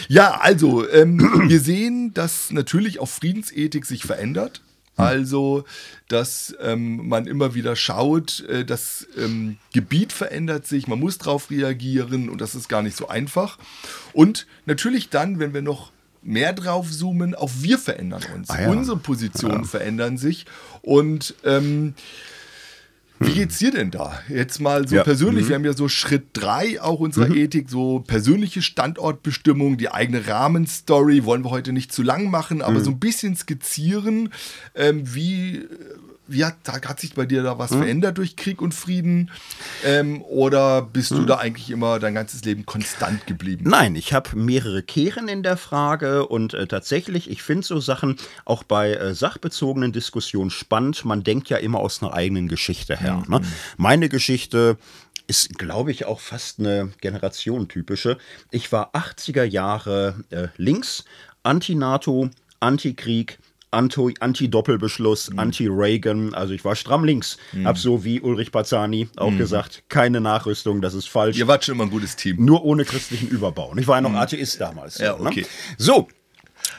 [0.07, 4.61] ja, also ähm, wir sehen, dass natürlich auch Friedensethik sich verändert.
[4.95, 5.05] Hm.
[5.05, 5.65] Also,
[6.07, 11.49] dass ähm, man immer wieder schaut, äh, das ähm, Gebiet verändert sich, man muss darauf
[11.49, 13.57] reagieren und das ist gar nicht so einfach.
[14.13, 15.91] Und natürlich dann, wenn wir noch
[16.21, 18.49] mehr drauf zoomen, auch wir verändern uns.
[18.49, 18.69] Ah ja.
[18.69, 19.67] Unsere Positionen ja.
[19.67, 20.45] verändern sich
[20.81, 21.95] und ähm,
[23.25, 24.19] wie geht's dir denn da?
[24.29, 25.03] Jetzt mal so ja.
[25.03, 25.49] persönlich, mhm.
[25.49, 27.35] wir haben ja so Schritt 3 auch unserer mhm.
[27.35, 32.79] Ethik, so persönliche Standortbestimmung, die eigene Rahmenstory, wollen wir heute nicht zu lang machen, aber
[32.79, 32.83] mhm.
[32.83, 34.29] so ein bisschen skizzieren,
[34.75, 35.67] ähm, wie
[36.27, 37.79] wie hat, hat sich bei dir da was hm?
[37.79, 39.29] verändert durch Krieg und Frieden?
[39.83, 41.17] Ähm, oder bist hm.
[41.17, 43.69] du da eigentlich immer dein ganzes Leben konstant geblieben?
[43.69, 48.17] Nein, ich habe mehrere Kehren in der Frage und äh, tatsächlich, ich finde so Sachen
[48.45, 51.03] auch bei äh, sachbezogenen Diskussionen spannend.
[51.05, 53.23] Man denkt ja immer aus einer eigenen Geschichte her.
[53.25, 53.33] Mhm.
[53.33, 53.41] Ne?
[53.77, 54.77] Meine Geschichte
[55.27, 58.17] ist, glaube ich, auch fast eine Generation-typische.
[58.51, 61.05] Ich war 80er Jahre äh, links,
[61.43, 63.39] Anti-NATO, Anti-Krieg,
[63.73, 65.39] Anti-Doppelbeschluss, mhm.
[65.39, 66.33] Anti-Reagan.
[66.33, 67.37] Also ich war stramm links.
[67.51, 67.67] Mhm.
[67.67, 69.37] Hab so wie Ulrich Bazzani auch mhm.
[69.37, 71.37] gesagt, keine Nachrüstung, das ist falsch.
[71.37, 72.43] Ihr wart schon immer ein gutes Team.
[72.43, 73.71] Nur ohne christlichen Überbau.
[73.71, 74.17] Und ich war ja noch mhm.
[74.17, 74.97] Atheist damals.
[74.97, 75.27] Ja, ne?
[75.29, 75.41] okay.
[75.41, 75.47] Ne?
[75.77, 76.07] So,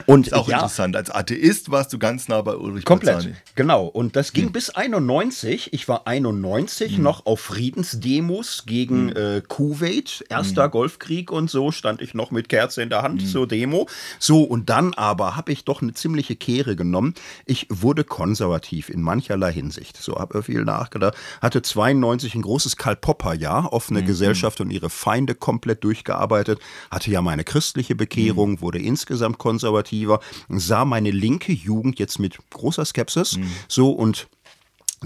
[0.06, 0.96] und ist auch ja, interessant.
[0.96, 3.34] Als Atheist warst du ganz nah bei Ulrich Komplett, Bazzani.
[3.54, 3.86] genau.
[3.86, 4.52] Und das ging hm.
[4.52, 5.72] bis 91.
[5.72, 7.02] Ich war 91 hm.
[7.02, 9.16] noch auf Friedensdemos gegen hm.
[9.16, 10.70] äh, Kuwait, erster hm.
[10.70, 13.28] Golfkrieg und so, stand ich noch mit Kerze in der Hand hm.
[13.28, 13.88] zur Demo.
[14.18, 17.14] So, und dann aber habe ich doch eine ziemliche Kehre genommen.
[17.46, 19.96] Ich wurde konservativ in mancherlei Hinsicht.
[19.96, 21.14] So habe ich viel nachgedacht.
[21.40, 26.60] Hatte 92 ein großes Karl-Popper-Jahr, offene hm, Gesellschaft und ihre Feinde komplett durchgearbeitet.
[26.90, 32.38] Hatte ja meine christliche Bekehrung, wurde insgesamt konservativ konservativer, sah meine linke Jugend jetzt mit
[32.50, 33.50] großer Skepsis mhm.
[33.68, 34.28] so und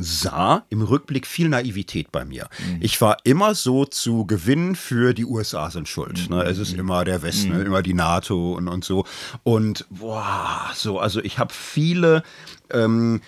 [0.00, 2.48] sah im Rückblick viel Naivität bei mir.
[2.58, 2.78] Mhm.
[2.80, 6.30] Ich war immer so zu gewinnen für die USA sind schuld.
[6.30, 6.36] Mhm.
[6.36, 6.42] Ne?
[6.44, 6.80] Es ist mhm.
[6.80, 7.66] immer der Westen, mhm.
[7.66, 9.04] immer die NATO und, und so.
[9.42, 12.22] Und boah, so, also ich habe viele
[12.70, 13.20] ähm,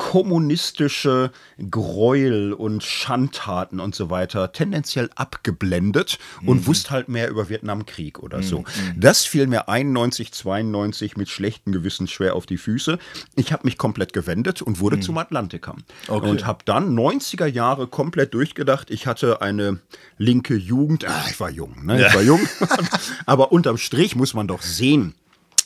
[0.00, 1.30] kommunistische
[1.70, 6.66] Gräuel und Schandtaten und so weiter tendenziell abgeblendet und mhm.
[6.66, 8.42] wusste halt mehr über Vietnamkrieg oder mhm.
[8.42, 8.64] so.
[8.96, 12.98] Das fiel mir 91, 92 mit schlechtem Gewissen schwer auf die Füße.
[13.36, 15.02] Ich habe mich komplett gewendet und wurde mhm.
[15.02, 15.76] zum Atlantiker.
[16.08, 16.30] Okay.
[16.30, 18.90] Und habe dann 90er Jahre komplett durchgedacht.
[18.90, 19.80] Ich hatte eine
[20.16, 21.04] linke Jugend.
[21.06, 22.06] Ah, ich war jung, ne?
[22.06, 22.40] Ich war jung.
[23.26, 25.14] Aber unterm Strich muss man doch sehen,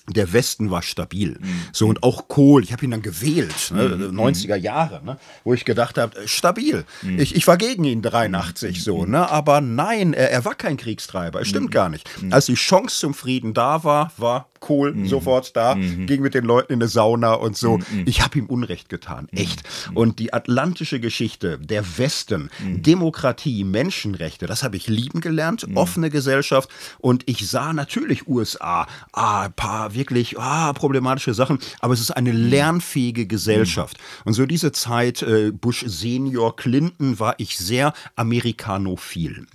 [0.09, 1.39] der Westen war stabil.
[1.41, 1.63] Mhm.
[1.73, 4.21] So und auch Kohl, ich habe ihn dann gewählt, ne, mhm.
[4.21, 6.85] 90er Jahre, ne, wo ich gedacht habe, äh, stabil.
[7.03, 7.19] Mhm.
[7.19, 9.13] Ich, ich war gegen ihn 83 so, mhm.
[9.13, 11.73] ne, aber nein, er, er war kein Kriegstreiber, es stimmt mhm.
[11.73, 12.09] gar nicht.
[12.23, 12.33] Mhm.
[12.33, 15.07] Als die Chance zum Frieden da war, war Kohl mhm.
[15.07, 16.07] sofort da, mhm.
[16.07, 17.77] ging mit den Leuten in eine Sauna und so.
[17.77, 18.05] Mhm.
[18.07, 19.39] Ich habe ihm Unrecht getan, mhm.
[19.39, 19.63] echt.
[19.93, 22.83] Und die atlantische Geschichte, der Westen, mhm.
[22.83, 25.77] Demokratie, Menschenrechte, das habe ich lieben gelernt, mhm.
[25.77, 26.71] offene Gesellschaft.
[26.99, 32.11] Und ich sah natürlich USA, ah, ein paar wirklich ah, problematische Sachen, aber es ist
[32.11, 33.99] eine lernfähige Gesellschaft.
[34.25, 39.47] Und so diese Zeit, äh, Bush Senior, Clinton, war ich sehr amerikanophil.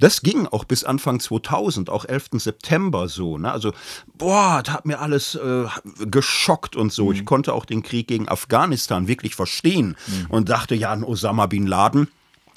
[0.00, 2.28] Das ging auch bis Anfang 2000, auch 11.
[2.38, 3.38] September so.
[3.38, 3.50] Ne?
[3.50, 3.72] Also,
[4.18, 5.64] boah, hart, hat mir alles äh,
[6.06, 7.06] geschockt und so.
[7.06, 7.12] Mhm.
[7.12, 10.26] Ich konnte auch den Krieg gegen Afghanistan wirklich verstehen mhm.
[10.28, 12.08] und dachte, ja, ein Osama bin Laden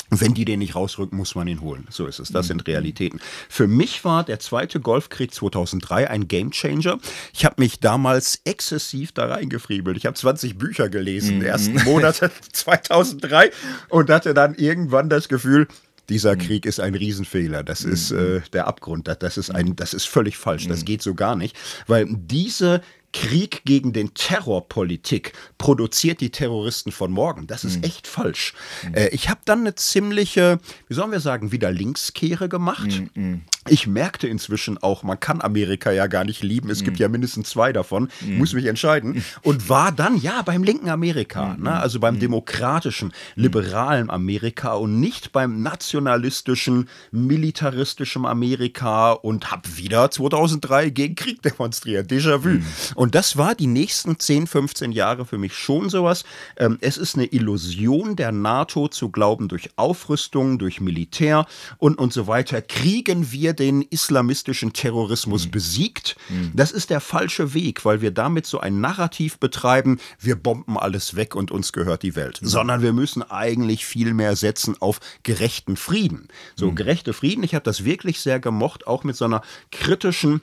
[0.09, 1.87] wenn die den nicht rausrücken, muss man ihn holen.
[1.89, 2.29] So ist es.
[2.29, 3.19] Das sind Realitäten.
[3.47, 6.97] Für mich war der zweite Golfkrieg 2003 ein Gamechanger.
[7.33, 9.97] Ich habe mich damals exzessiv da reingefriebelt.
[9.97, 11.45] Ich habe 20 Bücher gelesen, mhm.
[11.45, 13.51] ersten Monate 2003
[13.89, 15.67] und hatte dann irgendwann das Gefühl,
[16.09, 16.39] dieser mhm.
[16.39, 17.63] Krieg ist ein Riesenfehler.
[17.63, 17.93] Das mhm.
[17.93, 19.07] ist äh, der Abgrund.
[19.07, 20.67] Das, ist ein, das ist völlig falsch.
[20.67, 20.85] Das mhm.
[20.85, 21.55] geht so gar nicht.
[21.87, 22.81] Weil diese
[23.11, 27.47] Krieg gegen den Terrorpolitik produziert die Terroristen von morgen.
[27.47, 27.83] Das ist mhm.
[27.83, 28.53] echt falsch.
[28.87, 28.93] Mhm.
[28.93, 33.01] Äh, ich habe dann eine ziemliche, wie sollen wir sagen, wieder Linkskehre gemacht.
[33.15, 33.41] Mhm.
[33.67, 36.69] Ich merkte inzwischen auch, man kann Amerika ja gar nicht lieben.
[36.69, 37.01] Es gibt mhm.
[37.01, 38.09] ja mindestens zwei davon.
[38.21, 39.23] Ich muss mich entscheiden.
[39.41, 41.79] Und war dann ja beim linken Amerika, ne?
[41.79, 50.89] also beim demokratischen, liberalen Amerika und nicht beim nationalistischen, militaristischen Amerika und habe wieder 2003
[50.89, 52.09] gegen Krieg demonstriert.
[52.09, 52.59] Déjà-vu.
[52.99, 56.25] Und das war die nächsten 10, 15 Jahre für mich schon sowas.
[56.57, 61.45] Ähm, es ist eine Illusion der NATO zu glauben, durch Aufrüstung, durch Militär
[61.77, 65.51] und, und so weiter kriegen wir den islamistischen Terrorismus mhm.
[65.51, 66.17] besiegt.
[66.27, 66.51] Mhm.
[66.53, 71.15] Das ist der falsche Weg, weil wir damit so ein Narrativ betreiben, wir bomben alles
[71.15, 72.41] weg und uns gehört die Welt.
[72.41, 72.47] Mhm.
[72.47, 76.27] Sondern wir müssen eigentlich viel mehr setzen auf gerechten Frieden.
[76.57, 76.75] So, mhm.
[76.75, 79.41] gerechte Frieden, ich habe das wirklich sehr gemocht, auch mit so einer
[79.71, 80.41] kritischen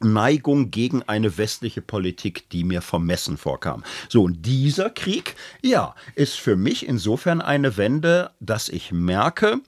[0.00, 3.84] Neigung gegen eine westliche Politik, die mir vermessen vorkam.
[4.08, 9.60] So, und dieser Krieg, ja, ist für mich insofern eine Wende, dass ich merke,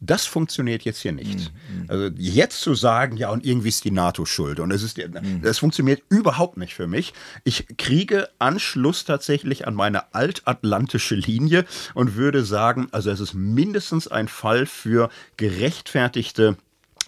[0.00, 1.50] das funktioniert jetzt hier nicht.
[1.50, 1.84] Mhm.
[1.88, 5.42] Also jetzt zu sagen, ja, und irgendwie ist die NATO schuld und es ist, mhm.
[5.42, 7.14] das funktioniert überhaupt nicht für mich.
[7.44, 11.64] Ich kriege Anschluss tatsächlich an meine altatlantische Linie
[11.94, 16.56] und würde sagen, also es ist mindestens ein Fall für gerechtfertigte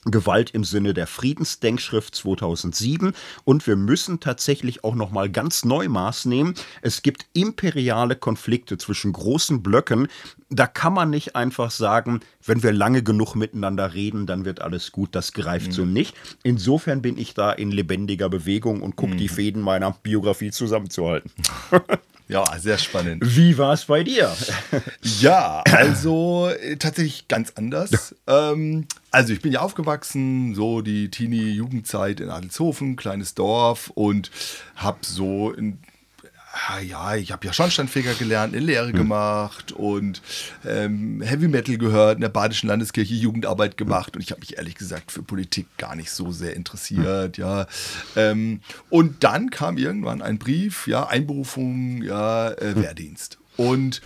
[0.04, 3.12] Gewalt im Sinne der Friedensdenkschrift 2007
[3.44, 6.54] und wir müssen tatsächlich auch noch mal ganz neu Maß nehmen.
[6.82, 10.08] Es gibt imperiale Konflikte zwischen großen Blöcken.
[10.48, 14.90] Da kann man nicht einfach sagen, wenn wir lange genug miteinander reden, dann wird alles
[14.90, 15.14] gut.
[15.14, 15.72] Das greift mhm.
[15.72, 16.16] so nicht.
[16.42, 19.18] Insofern bin ich da in lebendiger Bewegung und gucke mhm.
[19.18, 21.30] die Fäden meiner Biografie zusammenzuhalten.
[22.30, 23.24] Ja, sehr spannend.
[23.26, 24.32] Wie war es bei dir?
[25.20, 28.14] ja, also äh, tatsächlich ganz anders.
[28.28, 34.30] Ähm, also ich bin ja aufgewachsen, so die Teenie-Jugendzeit in Adelshofen, kleines Dorf und
[34.76, 35.78] habe so in
[36.80, 38.96] ja, ich habe ja Schornsteinfeger gelernt, eine Lehre hm.
[38.96, 40.20] gemacht und
[40.66, 44.74] ähm, Heavy Metal gehört, in der Badischen Landeskirche Jugendarbeit gemacht und ich habe mich ehrlich
[44.74, 47.44] gesagt für Politik gar nicht so sehr interessiert, hm.
[47.44, 47.66] ja.
[48.16, 52.82] Ähm, und dann kam irgendwann ein Brief, ja, Einberufung, ja, äh, hm.
[52.82, 53.38] Wehrdienst.
[53.56, 54.00] Und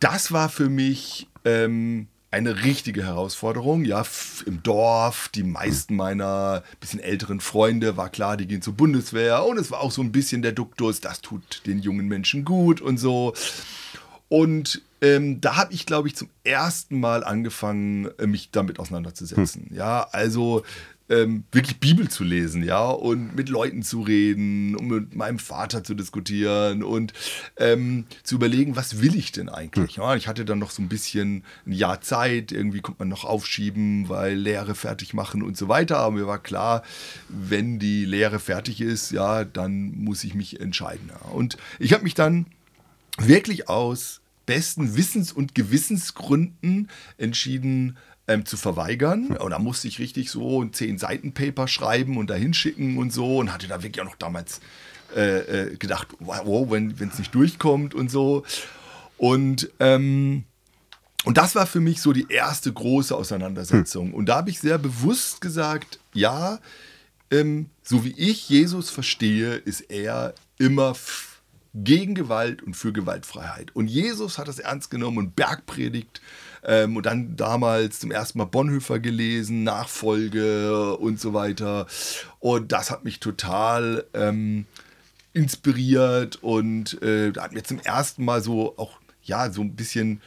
[0.00, 3.84] das war für mich ähm, eine richtige Herausforderung.
[3.84, 4.04] Ja,
[4.46, 9.44] im Dorf, die meisten meiner bisschen älteren Freunde, war klar, die gehen zur Bundeswehr.
[9.44, 12.80] Und es war auch so ein bisschen der Duktus, das tut den jungen Menschen gut
[12.80, 13.34] und so.
[14.28, 19.66] Und ähm, da habe ich, glaube ich, zum ersten Mal angefangen, äh, mich damit auseinanderzusetzen.
[19.68, 19.76] Hm.
[19.76, 20.62] Ja, also
[21.10, 25.82] ähm, wirklich Bibel zu lesen, ja, und mit Leuten zu reden, um mit meinem Vater
[25.82, 27.12] zu diskutieren und
[27.56, 29.96] ähm, zu überlegen, was will ich denn eigentlich?
[29.96, 30.04] Hm.
[30.04, 33.24] Ja, ich hatte dann noch so ein bisschen ein Jahr Zeit, irgendwie kommt man noch
[33.24, 35.98] aufschieben, weil Lehre fertig machen und so weiter.
[35.98, 36.84] Aber mir war klar,
[37.28, 41.10] wenn die Lehre fertig ist, ja, dann muss ich mich entscheiden.
[41.10, 41.30] Ja.
[41.30, 42.46] Und ich habe mich dann
[43.18, 46.88] wirklich aus besten Wissens- und Gewissensgründen
[47.18, 47.96] entschieden,
[48.30, 49.36] ähm, zu verweigern.
[49.36, 53.52] Und da musste ich richtig so ein 10-Seiten-Paper schreiben und dahin schicken und so und
[53.52, 54.60] hatte da wirklich auch noch damals
[55.16, 55.38] äh,
[55.72, 58.44] äh, gedacht, wow, wenn es nicht durchkommt und so.
[59.18, 60.44] Und, ähm,
[61.24, 64.08] und das war für mich so die erste große Auseinandersetzung.
[64.08, 64.14] Hm.
[64.14, 66.60] Und da habe ich sehr bewusst gesagt, ja,
[67.32, 70.94] ähm, so wie ich Jesus verstehe, ist er immer
[71.74, 73.74] gegen Gewalt und für Gewaltfreiheit.
[73.74, 76.20] Und Jesus hat das ernst genommen und Bergpredigt
[76.64, 81.86] ähm, und dann damals zum ersten Mal Bonhoeffer gelesen, Nachfolge und so weiter.
[82.38, 84.66] Und das hat mich total ähm,
[85.32, 90.20] inspiriert und äh, hat mir zum ersten Mal so auch, ja, so ein bisschen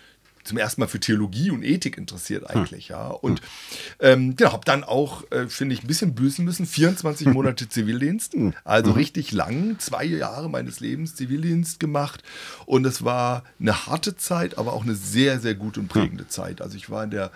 [0.44, 2.96] zum ersten Mal für Theologie und Ethik interessiert eigentlich, hm.
[2.96, 3.08] ja.
[3.08, 3.42] Und
[4.00, 8.34] ähm, genau, habe dann auch, äh, finde ich, ein bisschen büßen müssen, 24 Monate Zivildienst,
[8.34, 8.54] hm.
[8.64, 8.98] also mhm.
[8.98, 12.24] richtig lang, zwei Jahre meines Lebens Zivildienst gemacht
[12.66, 16.62] und es war eine harte Zeit, aber auch eine sehr, sehr gute und prägende Zeit.
[16.62, 17.32] Also ich war in der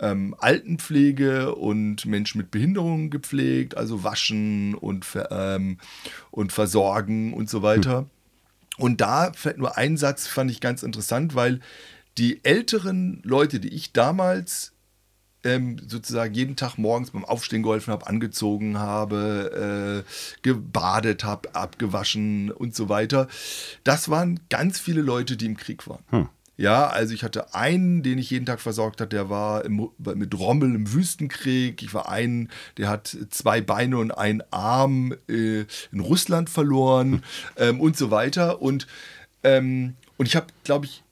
[0.00, 5.78] ähm, Altenpflege und Menschen mit Behinderungen gepflegt, also waschen und, ähm,
[6.30, 8.02] und versorgen und so weiter.
[8.02, 8.10] Mhm.
[8.78, 11.60] Und da fällt nur ein Satz, fand ich ganz interessant, weil
[12.18, 14.72] die älteren Leute, die ich damals
[15.44, 22.50] ähm, sozusagen jeden Tag morgens beim Aufstehen geholfen habe, angezogen habe, äh, gebadet habe, abgewaschen
[22.50, 23.28] und so weiter.
[23.84, 26.04] Das waren ganz viele Leute, die im Krieg waren.
[26.10, 26.28] Hm.
[26.56, 30.38] Ja, also ich hatte einen, den ich jeden Tag versorgt hat, der war im, mit
[30.38, 31.82] Rommel im Wüstenkrieg.
[31.82, 37.22] Ich war einen, der hat zwei Beine und einen Arm äh, in Russland verloren hm.
[37.56, 38.60] ähm, und so weiter.
[38.60, 38.86] Und,
[39.42, 41.02] ähm, und ich habe, glaube ich,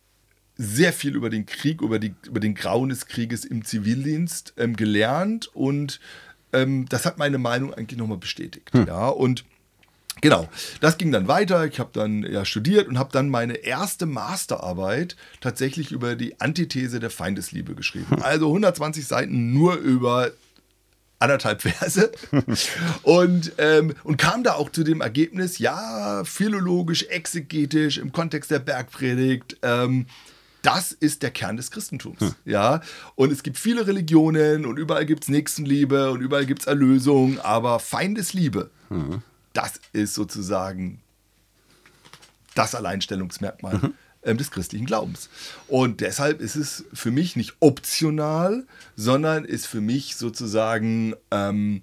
[0.58, 4.76] sehr viel über den Krieg, über, die, über den Grauen des Krieges im Zivildienst ähm,
[4.76, 6.00] gelernt und
[6.52, 8.70] ähm, das hat meine Meinung eigentlich nochmal bestätigt.
[8.72, 8.86] Hm.
[8.86, 9.44] Ja, und
[10.20, 10.48] Genau,
[10.80, 11.64] das ging dann weiter.
[11.66, 16.98] Ich habe dann ja studiert und habe dann meine erste Masterarbeit tatsächlich über die Antithese
[16.98, 18.10] der Feindesliebe geschrieben.
[18.10, 18.22] Hm.
[18.24, 20.32] Also 120 Seiten nur über
[21.20, 22.10] anderthalb Verse
[23.02, 28.60] und, ähm, und kam da auch zu dem Ergebnis, ja, philologisch, exegetisch, im Kontext der
[28.60, 30.06] Bergpredigt, ähm,
[30.62, 32.20] das ist der Kern des Christentums.
[32.20, 32.34] Hm.
[32.44, 32.80] Ja,
[33.14, 37.38] und es gibt viele Religionen und überall gibt es Nächstenliebe und überall gibt es Erlösung,
[37.40, 39.22] aber Feindesliebe, hm.
[39.52, 41.00] das ist sozusagen
[42.54, 43.92] das Alleinstellungsmerkmal
[44.24, 45.30] ähm, des christlichen Glaubens.
[45.68, 51.82] Und deshalb ist es für mich nicht optional, sondern ist für mich sozusagen ähm,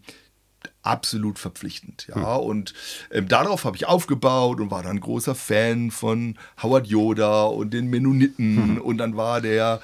[0.86, 2.08] absolut verpflichtend.
[2.08, 2.44] Ja, hm.
[2.46, 2.74] und
[3.12, 7.88] ähm, darauf habe ich aufgebaut und war dann großer Fan von Howard Yoda und den
[7.88, 8.76] Mennoniten.
[8.76, 8.82] Hm.
[8.82, 9.82] Und dann war der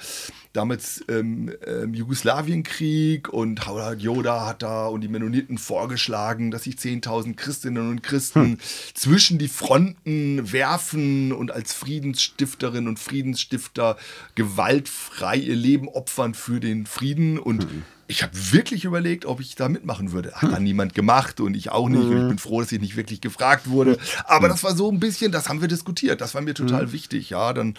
[0.52, 6.76] damals ähm, ähm, Jugoslawienkrieg und Howard Yoda hat da und die Mennoniten vorgeschlagen, dass sich
[6.76, 8.58] 10.000 Christinnen und Christen hm.
[8.94, 13.96] zwischen die Fronten werfen und als Friedensstifterinnen und Friedensstifter
[14.34, 17.38] gewaltfrei ihr Leben opfern für den Frieden.
[17.38, 20.32] Und hm ich habe wirklich überlegt, ob ich da mitmachen würde.
[20.34, 22.02] Hat dann niemand gemacht und ich auch nicht.
[22.02, 23.96] Und ich bin froh, dass ich nicht wirklich gefragt wurde.
[24.24, 26.20] Aber das war so ein bisschen, das haben wir diskutiert.
[26.20, 27.30] Das war mir total wichtig.
[27.30, 27.74] Ja, dann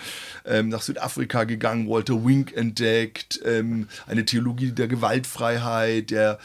[0.46, 6.40] ähm, nach Südafrika gegangen, Walter Wink entdeckt, ähm, eine Theologie der Gewaltfreiheit, der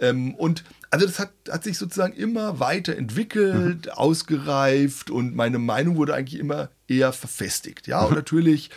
[0.00, 3.92] ähm, und also das hat, hat sich sozusagen immer weiter entwickelt, mhm.
[3.92, 7.86] ausgereift und meine Meinung wurde eigentlich immer eher verfestigt.
[7.86, 8.70] Ja, und natürlich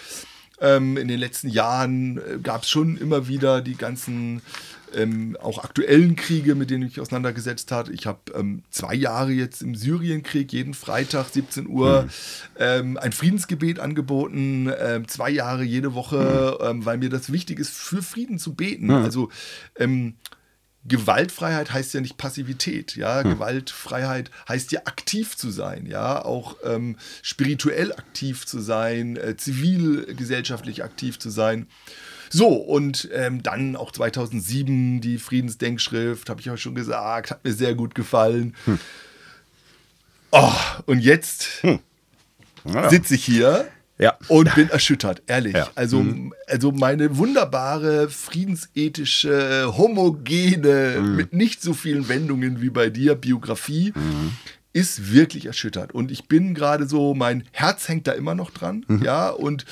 [0.62, 4.42] ähm, in den letzten Jahren äh, gab es schon immer wieder die ganzen
[4.96, 7.92] ähm, auch aktuellen Kriege, mit denen ich mich auseinandergesetzt habe.
[7.94, 12.10] Ich habe ähm, zwei Jahre jetzt im Syrienkrieg, jeden Freitag 17 Uhr, mhm.
[12.58, 14.72] ähm, ein Friedensgebet angeboten.
[14.80, 16.86] Ähm, zwei Jahre jede Woche, mhm.
[16.86, 18.88] weil mir das wichtig ist, für Frieden zu beten.
[18.88, 18.92] Mhm.
[18.92, 19.30] Also
[19.78, 20.16] ähm,
[20.86, 23.24] Gewaltfreiheit heißt ja nicht Passivität, ja.
[23.24, 23.32] Hm.
[23.32, 30.84] Gewaltfreiheit heißt ja aktiv zu sein, ja, auch ähm, spirituell aktiv zu sein, äh, zivilgesellschaftlich
[30.84, 31.68] aktiv zu sein.
[32.30, 37.54] So, und ähm, dann auch 2007 die Friedensdenkschrift, habe ich auch schon gesagt, hat mir
[37.54, 38.56] sehr gut gefallen.
[38.66, 38.80] Hm.
[40.32, 40.54] Oh,
[40.86, 41.80] und jetzt hm.
[42.66, 42.90] ja.
[42.90, 43.68] sitze ich hier
[44.00, 44.18] ja.
[44.28, 45.54] Und bin erschüttert, ehrlich.
[45.54, 45.70] Ja.
[45.76, 46.34] Also, mhm.
[46.48, 51.16] also meine wunderbare, friedensethische, homogene, mhm.
[51.16, 54.32] mit nicht so vielen Wendungen wie bei dir, Biografie, mhm.
[54.74, 55.94] Ist wirklich erschüttert.
[55.94, 59.04] Und ich bin gerade so, mein Herz hängt da immer noch dran, mhm.
[59.04, 59.66] ja, und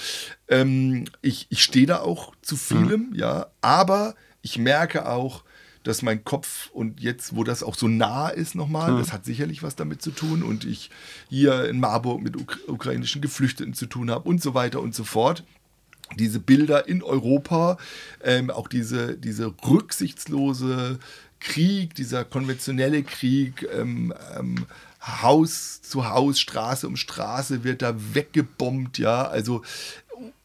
[0.48, 3.16] ähm, ich, ich stehe da auch zu vielem, mhm.
[3.16, 5.44] ja, aber ich merke auch,
[5.84, 9.00] dass mein Kopf und jetzt, wo das auch so nah ist nochmal, mhm.
[9.00, 10.92] das hat sicherlich was damit zu tun und ich
[11.30, 15.04] hier in Marburg mit Uk ukrainischen Geflüchteten zu tun habe und so weiter und so
[15.04, 15.44] fort.
[16.20, 17.78] Diese Bilder in Europa,
[18.24, 21.00] ähm, auch diese, diese rücksichtslose
[21.40, 24.66] Krieg, dieser konventionelle Krieg, ähm, ähm,
[25.02, 29.64] Haus zu Haus, Straße um Straße wird da weggebombt, ja, also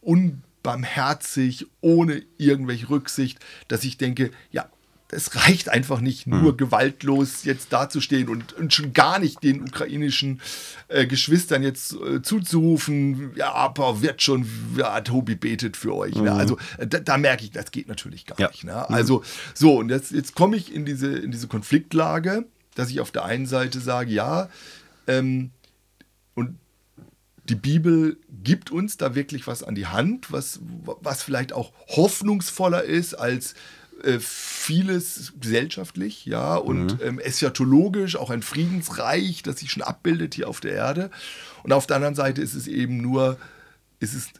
[0.00, 3.38] unbarmherzig, ohne irgendwelche Rücksicht,
[3.68, 4.68] dass ich denke, ja,
[5.10, 6.56] es reicht einfach nicht, nur hm.
[6.56, 10.40] gewaltlos jetzt dazustehen und, und, schon gar nicht den ukrainischen
[10.88, 14.46] äh, Geschwistern jetzt äh, zuzurufen, ja, aber wird schon,
[14.76, 16.14] ja, Tobi betet für euch.
[16.14, 16.22] Ne?
[16.22, 16.26] Mhm.
[16.26, 16.32] Ne?
[16.32, 18.48] Also äh, da, da, merke ich, das geht natürlich gar ja.
[18.48, 18.64] nicht.
[18.64, 18.84] Ne?
[18.88, 18.94] Mhm.
[18.94, 19.22] Also
[19.54, 22.44] so, und jetzt, jetzt komme ich in diese, in diese Konfliktlage,
[22.76, 24.48] dass ich auf der einen Seite sage, ja,
[25.08, 25.50] ähm,
[26.34, 26.56] und
[27.48, 32.84] die Bibel gibt uns da wirklich was an die Hand, was, was vielleicht auch hoffnungsvoller
[32.84, 33.54] ist als
[34.02, 37.00] äh, vieles gesellschaftlich, ja, und mhm.
[37.02, 41.10] ähm, eschatologisch, auch ein Friedensreich, das sich schon abbildet hier auf der Erde.
[41.62, 43.38] Und auf der anderen Seite ist es eben nur,
[44.00, 44.30] ist es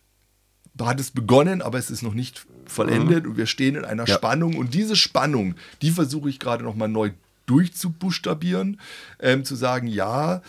[0.79, 3.31] hat es begonnen, aber es ist noch nicht vollendet mhm.
[3.31, 4.15] und wir stehen in einer ja.
[4.15, 7.13] Spannung und diese Spannung, die versuche ich gerade nochmal neu
[7.47, 8.81] durchzubuchstabieren,
[9.21, 10.43] ähm, zu sagen, ja,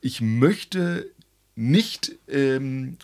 [0.00, 1.10] ich möchte
[1.54, 2.96] nicht ähm,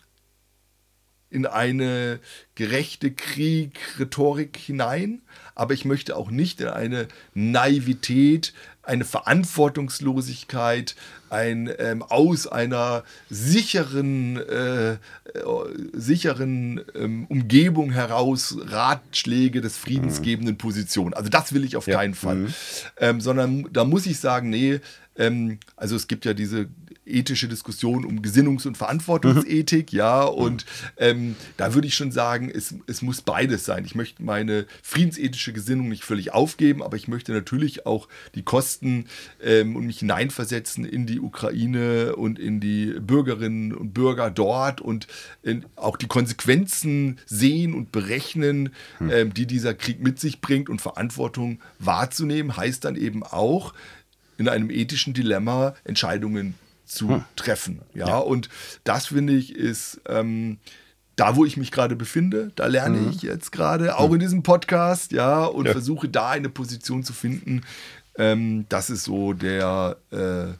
[1.30, 2.20] in eine
[2.54, 5.22] gerechte Krieg-Rhetorik hinein,
[5.54, 10.96] aber ich möchte auch nicht in eine Naivität, eine Verantwortungslosigkeit,
[11.28, 14.98] ein ähm, aus einer sicheren, äh, äh,
[15.92, 20.58] sicheren ähm, Umgebung heraus Ratschläge des friedensgebenden mhm.
[20.58, 21.12] Position.
[21.12, 21.96] Also das will ich auf ja.
[21.96, 22.36] keinen Fall.
[22.36, 22.54] Mhm.
[22.96, 24.80] Ähm, sondern da muss ich sagen, nee,
[25.16, 26.68] ähm, also es gibt ja diese
[27.08, 29.98] ethische Diskussion um Gesinnungs- und Verantwortungsethik, mhm.
[29.98, 30.64] ja, und
[30.96, 33.84] ähm, da würde ich schon sagen, es, es muss beides sein.
[33.84, 39.06] Ich möchte meine friedensethische Gesinnung nicht völlig aufgeben, aber ich möchte natürlich auch die Kosten
[39.42, 45.06] ähm, und mich hineinversetzen in die Ukraine und in die Bürgerinnen und Bürger dort und
[45.76, 49.10] auch die Konsequenzen sehen und berechnen, mhm.
[49.10, 53.74] ähm, die dieser Krieg mit sich bringt und Verantwortung wahrzunehmen, heißt dann eben auch,
[54.38, 56.54] in einem ethischen Dilemma Entscheidungen
[56.88, 57.24] zu hm.
[57.36, 57.82] treffen.
[57.94, 58.08] Ja?
[58.08, 58.18] ja?
[58.18, 58.48] und
[58.84, 60.58] das finde ich ist ähm,
[61.18, 62.52] da, wo ich mich gerade befinde.
[62.54, 63.10] Da lerne mhm.
[63.10, 65.72] ich jetzt gerade, auch in diesem Podcast, ja, und ja.
[65.72, 67.62] versuche da eine Position zu finden.
[68.16, 70.54] Ähm, das ist so der äh,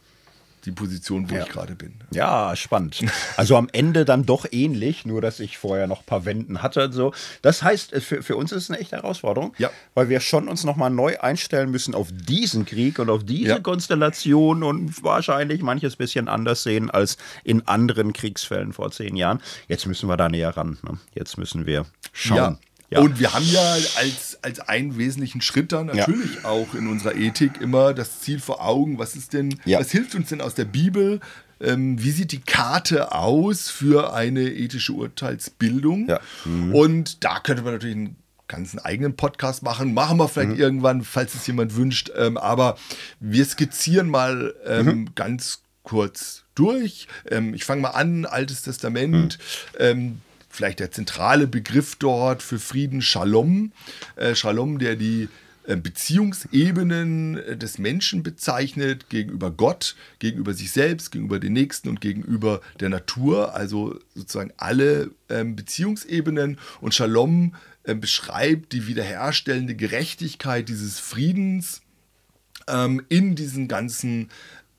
[0.65, 1.45] die Position, wo ja.
[1.45, 1.95] ich gerade bin.
[2.11, 3.05] Ja, spannend.
[3.37, 6.93] Also am Ende dann doch ähnlich, nur dass ich vorher noch ein paar Wänden hatte.
[6.93, 7.13] So.
[7.43, 9.71] Das heißt, für, für uns ist es eine echte Herausforderung, ja.
[9.95, 13.59] weil wir schon uns nochmal neu einstellen müssen auf diesen Krieg und auf diese ja.
[13.61, 19.41] Konstellation und wahrscheinlich manches bisschen anders sehen als in anderen Kriegsfällen vor zehn Jahren.
[19.69, 20.79] Jetzt müssen wir da näher ran.
[20.83, 20.99] Ne?
[21.15, 22.59] Jetzt müssen wir schauen.
[22.91, 23.01] Ja.
[23.01, 26.45] Und wir haben ja als, als einen wesentlichen Schritt dann natürlich ja.
[26.45, 29.78] auch in unserer Ethik immer das Ziel vor Augen, was ist denn, ja.
[29.78, 31.20] was hilft uns denn aus der Bibel?
[31.61, 36.11] Ähm, wie sieht die Karte aus für eine ethische Urteilsbildung?
[36.45, 36.74] Mhm.
[36.74, 38.16] Und da könnte man natürlich einen
[38.47, 39.93] ganzen eigenen Podcast machen.
[39.93, 40.61] Machen wir vielleicht mhm.
[40.61, 42.11] irgendwann, falls es jemand wünscht.
[42.16, 42.78] Ähm, aber
[43.20, 45.14] wir skizzieren mal ähm, mhm.
[45.14, 47.07] ganz kurz durch.
[47.30, 49.39] Ähm, ich fange mal an, Altes Testament.
[49.78, 50.20] Mhm.
[50.59, 53.71] Vielleicht der zentrale Begriff dort für Frieden, Shalom.
[54.17, 55.29] Äh, Shalom, der die
[55.69, 62.01] äh, Beziehungsebenen äh, des Menschen bezeichnet gegenüber Gott, gegenüber sich selbst, gegenüber den Nächsten und
[62.01, 66.59] gegenüber der Natur, also sozusagen alle ähm, Beziehungsebenen.
[66.81, 67.55] Und Shalom
[67.85, 71.83] beschreibt die wiederherstellende Gerechtigkeit dieses Friedens
[72.67, 74.29] ähm, in diesen ganzen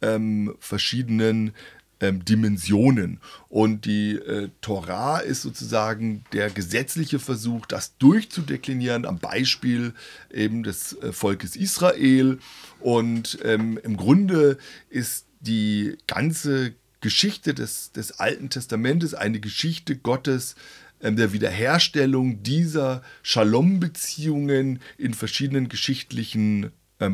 [0.02, 1.54] ähm, verschiedenen
[2.00, 3.20] ähm, Dimensionen.
[3.50, 9.93] Und die äh, Torah ist sozusagen der gesetzliche Versuch, das durchzudeklinieren am Beispiel
[10.32, 12.39] eben des äh, Volkes Israel.
[12.80, 14.58] Und ähm, im Grunde
[14.89, 20.56] ist die ganze Geschichte des, des Alten Testamentes eine Geschichte Gottes,
[21.02, 26.72] ähm, der Wiederherstellung dieser Shalom-Beziehungen in verschiedenen geschichtlichen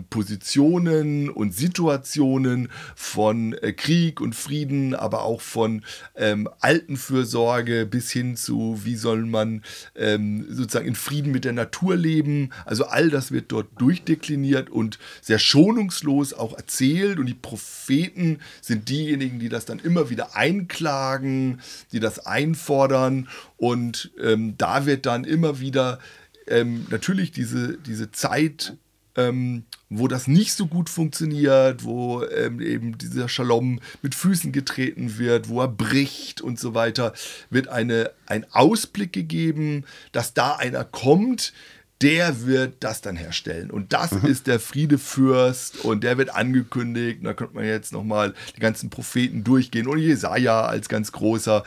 [0.10, 5.84] Positionen und Situationen von äh, Krieg und Frieden, aber auch von
[6.16, 9.62] ähm, Altenfürsorge bis hin zu, wie soll man
[9.96, 12.50] ähm, sozusagen in Frieden mit der Natur leben.
[12.66, 17.20] Also all das wird dort durchdekliniert und sehr schonungslos auch erzählt.
[17.20, 21.62] Und die Propheten sind diejenigen, die das dann immer wieder einklagen,
[21.92, 23.28] die das einfordern.
[23.58, 26.00] Und ähm, da wird dann immer wieder
[26.48, 28.76] ähm, natürlich diese, diese Zeit
[29.16, 35.18] ähm, wo das nicht so gut funktioniert, wo ähm, eben dieser Shalom mit Füßen getreten
[35.18, 37.14] wird, wo er bricht und so weiter,
[37.50, 41.54] wird eine, ein Ausblick gegeben, dass da einer kommt,
[42.02, 43.72] der wird das dann herstellen.
[43.72, 44.26] Und das mhm.
[44.26, 47.20] ist der Friedefürst und der wird angekündigt.
[47.24, 51.64] Da könnte man jetzt nochmal die ganzen Propheten durchgehen und Jesaja als ganz großer.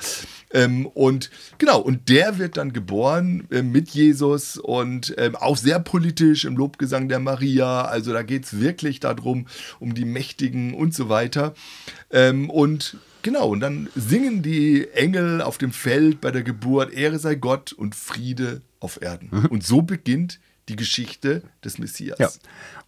[0.53, 5.81] Ähm, und genau, und der wird dann geboren äh, mit Jesus und ähm, auch sehr
[5.81, 7.83] politisch im Lobgesang der Maria.
[7.83, 9.47] Also da geht es wirklich darum,
[9.81, 11.55] um die Mächtigen und so weiter.
[12.11, 17.19] Ähm, und Genau, und dann singen die Engel auf dem Feld bei der Geburt, Ehre
[17.19, 19.29] sei Gott und Friede auf Erden.
[19.31, 19.47] Mhm.
[19.47, 22.19] Und so beginnt die Geschichte des Messias.
[22.19, 22.31] Ja.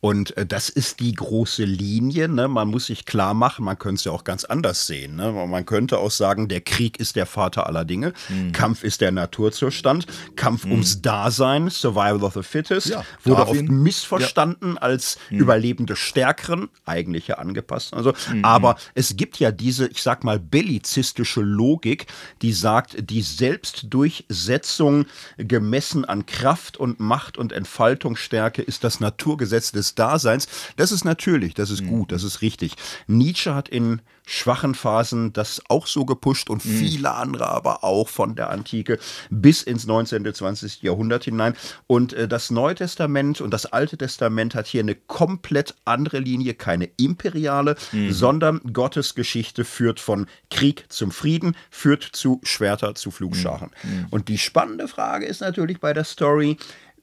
[0.00, 2.28] Und äh, das ist die große Linie.
[2.28, 2.48] Ne?
[2.48, 5.16] Man muss sich klar machen, man könnte es ja auch ganz anders sehen.
[5.16, 5.30] Ne?
[5.32, 8.14] Man könnte auch sagen, der Krieg ist der Vater aller Dinge.
[8.30, 8.52] Mhm.
[8.52, 10.06] Kampf ist der Naturzustand.
[10.36, 10.72] Kampf mhm.
[10.72, 14.80] ums Dasein, Survival of the Fittest, ja, wurde oft missverstanden ja.
[14.80, 15.40] als mhm.
[15.40, 17.92] Überlebende Stärkeren, eigentlich ja angepasst.
[17.92, 18.14] Also.
[18.42, 22.06] Aber es gibt ja diese, ich sag mal, bellizistische Logik,
[22.40, 25.04] die sagt, die Selbstdurchsetzung
[25.36, 30.48] gemessen an Kraft und Macht und Entfaltungsstärke ist das Naturgesetz des Daseins.
[30.76, 31.88] Das ist natürlich, das ist mhm.
[31.88, 32.74] gut, das ist richtig.
[33.06, 36.78] Nietzsche hat in schwachen Phasen das auch so gepusht und mhm.
[36.78, 40.32] viele andere aber auch von der Antike bis ins 19.
[40.32, 40.82] 20.
[40.82, 41.54] Jahrhundert hinein.
[41.88, 46.54] Und äh, das Neue Testament und das Alte Testament hat hier eine komplett andere Linie,
[46.54, 48.12] keine imperiale, mhm.
[48.12, 53.70] sondern Gottes Geschichte führt von Krieg zum Frieden, führt zu Schwerter, zu Flugscharen.
[53.82, 53.90] Mhm.
[53.90, 54.06] mhm.
[54.10, 56.56] Und die spannende Frage ist natürlich bei der Story,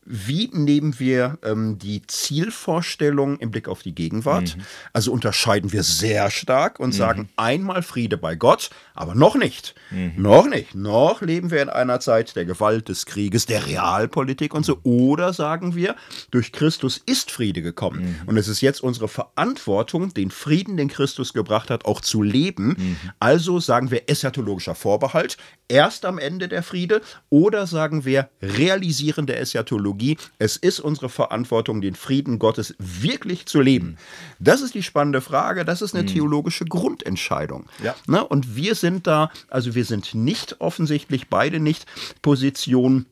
[0.10, 4.56] wie nehmen wir ähm, die Zielvorstellung im Blick auf die Gegenwart?
[4.56, 4.62] Mhm.
[4.94, 6.98] Also unterscheiden wir sehr stark und mhm.
[6.98, 9.76] sagen einmal Friede bei Gott, aber noch nicht.
[9.92, 10.14] Mhm.
[10.16, 10.76] Noch nicht.
[10.76, 14.80] Noch leben wir in einer Zeit der Gewalt, des Krieges, der Realpolitik und so.
[14.84, 15.96] Oder sagen wir,
[16.32, 18.18] durch Christus ist Friede gekommen.
[18.24, 18.30] Mhm.
[18.30, 22.76] Und es ist jetzt unsere Verantwortung, den Frieden, den Christus gebracht hat, auch zu leben.
[22.78, 22.98] Mhm.
[23.20, 25.38] Also sagen wir eschatologischer Vorbehalt,
[25.68, 27.02] erst am Ende der Friede.
[27.30, 29.97] Oder sagen wir realisierende Eschatologie,
[30.40, 33.98] es ist unsere Verantwortung, den Frieden Gottes wirklich zu leben.
[34.40, 36.08] Das ist die spannende Frage, das ist eine mhm.
[36.08, 37.68] theologische Grundentscheidung.
[37.84, 37.96] Ja.
[38.08, 38.26] Ne?
[38.26, 41.86] Und wir sind da, also wir sind nicht offensichtlich beide nicht
[42.22, 43.06] Position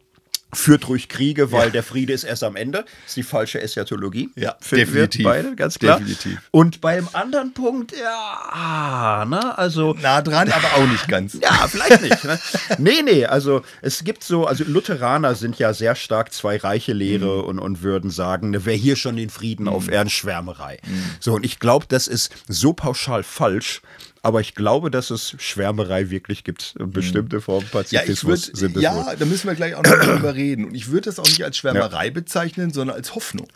[0.53, 1.69] führt durch Kriege, weil ja.
[1.71, 2.79] der Friede ist erst am Ende.
[2.79, 4.29] Das ist die falsche Eschatologie.
[4.35, 5.25] Ja, definitiv.
[5.25, 5.99] Beide, ganz klar.
[5.99, 6.39] Definitiv.
[6.51, 9.93] Und beim anderen Punkt, ja, ne, also.
[10.01, 11.37] Nah dran, aber auch nicht ganz.
[11.45, 12.23] Ja, vielleicht nicht.
[12.23, 12.39] Ne?
[12.79, 17.25] nee, nee, also es gibt so, also Lutheraner sind ja sehr stark zwei reiche Lehre
[17.25, 17.43] mhm.
[17.43, 19.73] und, und würden sagen, ne, wer hier schon den Frieden mhm.
[19.73, 20.79] auf Erden, Schwärmerei.
[20.85, 21.03] Mhm.
[21.19, 23.81] So, und ich glaube, das ist so pauschal falsch,
[24.25, 26.73] aber ich glaube, dass es Schwärmerei wirklich gibt.
[26.79, 29.15] Bestimmte Formen Pazifismus ja, würd, sind es Ja, wohl.
[29.17, 30.65] da müssen wir gleich auch noch drüber reden.
[30.65, 32.11] Und ich würde das auch nicht als Schwärmerei ja.
[32.11, 33.47] bezeichnen, sondern als Hoffnung.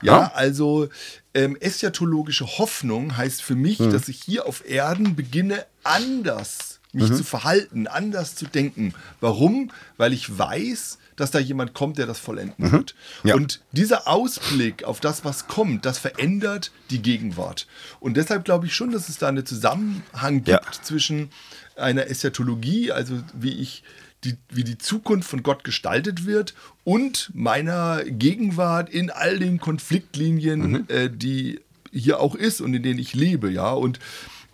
[0.00, 0.32] Ja, ja.
[0.34, 0.88] also
[1.34, 3.92] ähm, eschatologische Hoffnung heißt für mich, mhm.
[3.92, 7.16] dass ich hier auf Erden beginne, anders mich mhm.
[7.16, 8.94] zu verhalten, anders zu denken.
[9.20, 9.70] Warum?
[9.98, 12.72] Weil ich weiß, dass da jemand kommt, der das vollenden mhm.
[12.72, 12.94] wird.
[13.24, 13.34] Ja.
[13.34, 17.66] Und dieser Ausblick auf das, was kommt, das verändert die Gegenwart.
[18.00, 20.82] Und deshalb glaube ich schon, dass es da einen Zusammenhang gibt ja.
[20.82, 21.30] zwischen
[21.76, 23.82] einer Eschatologie, also wie ich
[24.24, 26.54] die, wie die Zukunft von Gott gestaltet wird
[26.84, 30.84] und meiner Gegenwart in all den Konfliktlinien, mhm.
[30.88, 31.60] äh, die
[31.92, 33.70] hier auch ist und in denen ich lebe, ja.
[33.72, 34.00] Und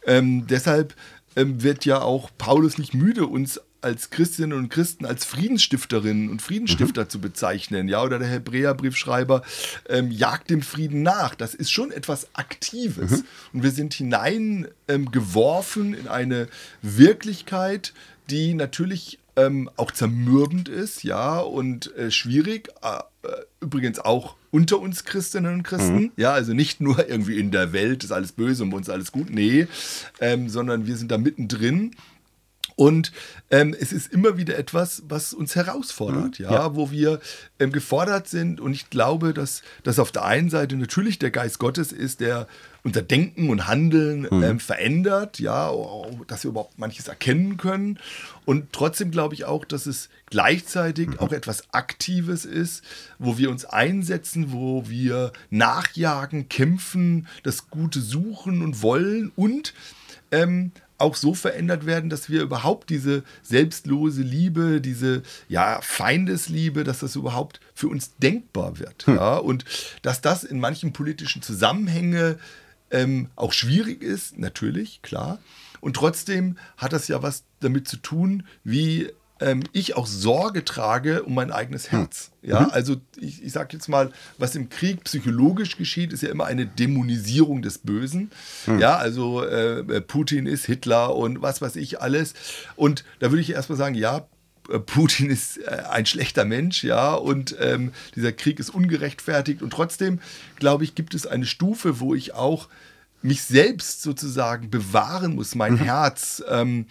[0.06, 0.94] ähm, deshalb
[1.36, 6.42] ähm, wird ja auch Paulus nicht müde, uns als Christinnen und Christen als Friedensstifterinnen und
[6.42, 7.08] Friedensstifter mhm.
[7.08, 9.42] zu bezeichnen, ja, oder der Hebräerbriefschreiber
[9.88, 11.34] ähm, jagt dem Frieden nach.
[11.34, 13.10] Das ist schon etwas Aktives.
[13.10, 13.24] Mhm.
[13.52, 16.48] Und wir sind hineingeworfen ähm, in eine
[16.80, 17.92] Wirklichkeit,
[18.30, 22.68] die natürlich ähm, auch zermürbend ist, ja, und äh, schwierig.
[22.82, 23.02] Äh,
[23.60, 26.12] übrigens auch unter uns Christinnen und Christen, mhm.
[26.16, 29.12] ja, also nicht nur irgendwie in der Welt ist alles böse und bei uns alles
[29.12, 29.66] gut, nee,
[30.20, 31.92] ähm, sondern wir sind da mittendrin
[32.76, 33.12] und
[33.50, 36.44] ähm, es ist immer wieder etwas, was uns herausfordert, mhm.
[36.44, 37.20] ja, ja, wo wir
[37.58, 38.60] ähm, gefordert sind.
[38.60, 42.46] Und ich glaube, dass das auf der einen Seite natürlich der Geist Gottes ist, der
[42.84, 44.42] unser Denken und Handeln mhm.
[44.42, 45.72] ähm, verändert, ja,
[46.26, 47.98] dass wir überhaupt manches erkennen können.
[48.44, 51.18] Und trotzdem glaube ich auch, dass es gleichzeitig mhm.
[51.20, 52.82] auch etwas Aktives ist,
[53.18, 59.74] wo wir uns einsetzen, wo wir nachjagen, kämpfen, das Gute suchen und wollen und
[60.32, 60.72] ähm,
[61.02, 67.16] auch so verändert werden, dass wir überhaupt diese selbstlose Liebe, diese ja, Feindesliebe, dass das
[67.16, 69.06] überhaupt für uns denkbar wird.
[69.06, 69.16] Hm.
[69.16, 69.36] Ja?
[69.36, 69.64] Und
[70.02, 72.36] dass das in manchen politischen Zusammenhängen
[72.90, 75.38] ähm, auch schwierig ist, natürlich, klar.
[75.80, 79.10] Und trotzdem hat das ja was damit zu tun, wie
[79.42, 81.98] ähm, ich auch Sorge trage um mein eigenes hm.
[81.98, 82.30] Herz.
[82.42, 82.70] Ja, mhm.
[82.70, 86.66] also ich, ich sage jetzt mal, was im Krieg psychologisch geschieht, ist ja immer eine
[86.66, 88.30] Dämonisierung des Bösen.
[88.66, 88.78] Mhm.
[88.78, 92.34] Ja, also äh, Putin ist Hitler und was weiß ich alles.
[92.76, 94.26] Und da würde ich erstmal sagen, ja,
[94.70, 99.62] äh, Putin ist äh, ein schlechter Mensch, ja, und ähm, dieser Krieg ist ungerechtfertigt.
[99.62, 100.20] Und trotzdem,
[100.56, 102.68] glaube ich, gibt es eine Stufe, wo ich auch
[103.22, 105.78] mich selbst sozusagen bewahren muss, mein mhm.
[105.78, 106.42] Herz.
[106.48, 106.86] Ähm,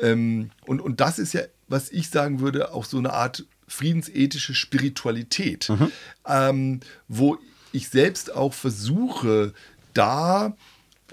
[0.00, 4.54] ähm, und, und das ist ja was ich sagen würde, auch so eine Art friedensethische
[4.54, 5.92] Spiritualität, mhm.
[6.26, 7.38] ähm, wo
[7.72, 9.52] ich selbst auch versuche,
[9.92, 10.56] da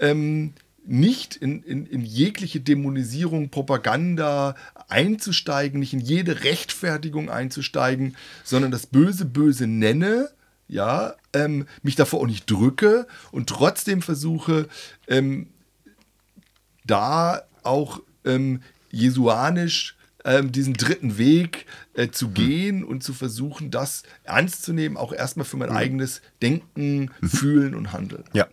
[0.00, 0.54] ähm,
[0.86, 4.54] nicht in, in, in, jegliche Dämonisierung, Propaganda
[4.88, 10.30] einzusteigen, nicht in jede Rechtfertigung einzusteigen, sondern das Böse böse nenne,
[10.68, 14.68] ja, ähm, mich davor auch nicht drücke und trotzdem versuche,
[15.08, 15.48] ähm,
[16.84, 19.95] da auch ähm, jesuanisch
[20.26, 21.64] ähm, diesen dritten Weg
[21.94, 22.34] äh, zu hm.
[22.34, 25.76] gehen und zu versuchen, das ernst zu nehmen, auch erstmal für mein mhm.
[25.76, 27.28] eigenes Denken, mhm.
[27.28, 28.24] Fühlen und Handeln.
[28.32, 28.46] Ja.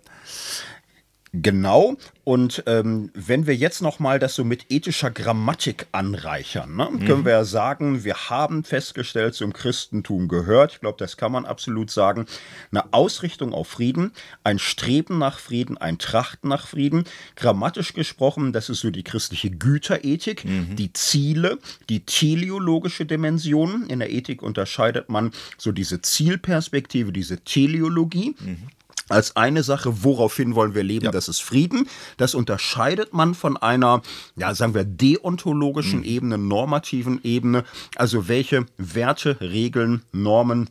[1.34, 1.98] Genau.
[2.24, 7.06] Und ähm, wenn wir jetzt noch mal das so mit ethischer Grammatik anreichern, ne, mhm.
[7.06, 11.46] können wir ja sagen, wir haben festgestellt, zum Christentum gehört, ich glaube, das kann man
[11.46, 12.28] absolut sagen,
[12.72, 14.12] eine Ausrichtung auf Frieden,
[14.44, 17.06] ein Streben nach Frieden, ein Trachten nach Frieden.
[17.36, 20.76] Grammatisch gesprochen, das ist so die christliche Güterethik, mhm.
[20.76, 21.58] die Ziele,
[21.90, 23.88] die teleologische Dimension.
[23.88, 28.36] In der Ethik unterscheidet man so diese Zielperspektive, diese Teleologie.
[28.40, 28.68] Mhm
[29.10, 31.12] als eine Sache, woraufhin wollen wir leben, ja.
[31.12, 31.88] das ist Frieden.
[32.18, 34.02] Das unterscheidet man von einer,
[34.36, 36.06] ja, sagen wir, deontologischen mhm.
[36.06, 37.64] Ebene, normativen Ebene.
[37.96, 40.70] Also welche Werte, Regeln, Normen,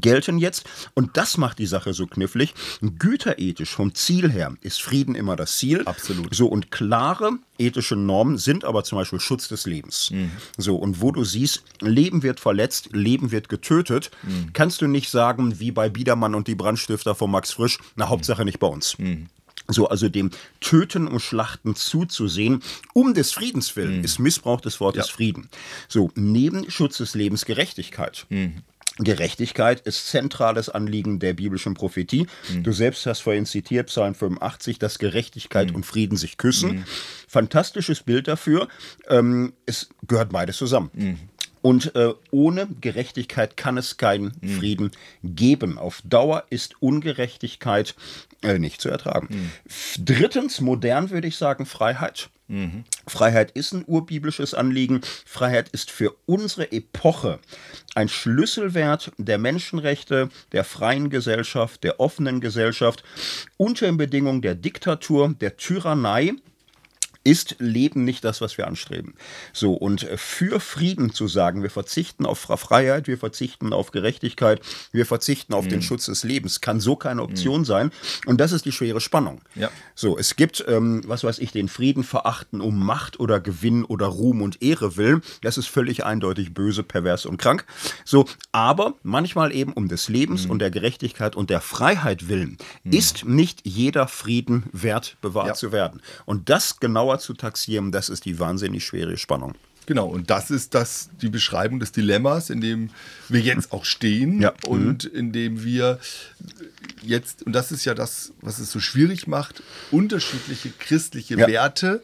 [0.00, 0.64] gelten jetzt.
[0.94, 2.54] Und das macht die Sache so knifflig.
[2.80, 5.82] Güterethisch vom Ziel her ist Frieden immer das Ziel.
[5.84, 6.34] Absolut.
[6.34, 10.10] So und klare ethische Normen sind aber zum Beispiel Schutz des Lebens.
[10.10, 10.30] Mhm.
[10.56, 14.52] So und wo du siehst, Leben wird verletzt, Leben wird getötet, mhm.
[14.52, 18.44] kannst du nicht sagen, wie bei Biedermann und die Brandstifter von Max Frisch, na Hauptsache
[18.44, 18.98] nicht bei uns.
[18.98, 19.28] Mhm.
[19.66, 20.30] So, also dem
[20.60, 24.04] Töten und Schlachten zuzusehen, um des Friedens willen, mhm.
[24.04, 25.12] ist Missbrauch des Wortes ja.
[25.14, 25.48] Frieden.
[25.88, 28.26] So, neben Schutz des Lebens Gerechtigkeit.
[28.98, 32.26] Gerechtigkeit ist zentrales Anliegen der biblischen Prophetie.
[32.50, 32.62] Mhm.
[32.62, 35.76] Du selbst hast vorhin zitiert, Psalm 85, dass Gerechtigkeit mhm.
[35.76, 36.76] und Frieden sich küssen.
[36.76, 36.84] Mhm.
[37.26, 38.68] Fantastisches Bild dafür.
[39.08, 40.90] Ähm, es gehört beides zusammen.
[40.94, 41.18] Mhm.
[41.60, 44.48] Und äh, ohne Gerechtigkeit kann es keinen mhm.
[44.50, 44.90] Frieden
[45.22, 45.78] geben.
[45.78, 47.94] Auf Dauer ist Ungerechtigkeit
[48.42, 49.28] äh, nicht zu ertragen.
[49.30, 49.50] Mhm.
[50.04, 52.28] Drittens, modern würde ich sagen, Freiheit.
[52.46, 52.84] Mhm.
[53.06, 55.00] Freiheit ist ein urbiblisches Anliegen.
[55.24, 57.38] Freiheit ist für unsere Epoche
[57.94, 63.02] ein Schlüsselwert der Menschenrechte, der freien Gesellschaft, der offenen Gesellschaft,
[63.56, 66.32] unter den Bedingungen der Diktatur, der Tyrannei
[67.24, 69.14] ist Leben nicht das, was wir anstreben.
[69.52, 74.60] So, und äh, für Frieden zu sagen, wir verzichten auf Freiheit, wir verzichten auf Gerechtigkeit,
[74.92, 75.70] wir verzichten auf mhm.
[75.70, 77.64] den Schutz des Lebens, kann so keine Option mhm.
[77.64, 77.90] sein.
[78.26, 79.40] Und das ist die schwere Spannung.
[79.54, 79.70] Ja.
[79.94, 84.06] So, es gibt, ähm, was weiß ich, den Frieden verachten um Macht oder Gewinn oder
[84.06, 85.22] Ruhm und Ehre willen.
[85.42, 87.64] Das ist völlig eindeutig böse, pervers und krank.
[88.04, 90.52] So, aber manchmal eben um des Lebens mhm.
[90.52, 92.92] und der Gerechtigkeit und der Freiheit willen mhm.
[92.92, 95.54] ist nicht jeder Frieden wert, bewahrt ja.
[95.54, 96.02] zu werden.
[96.26, 99.54] Und das genauer genauer zu taxieren, das ist die wahnsinnig schwere Spannung.
[99.86, 102.90] Genau, und das ist das, die Beschreibung des Dilemmas, in dem
[103.28, 104.54] wir jetzt auch stehen ja.
[104.66, 105.18] und mhm.
[105.18, 105.98] in dem wir
[107.02, 111.46] jetzt, und das ist ja das, was es so schwierig macht, unterschiedliche christliche ja.
[111.46, 112.02] Werte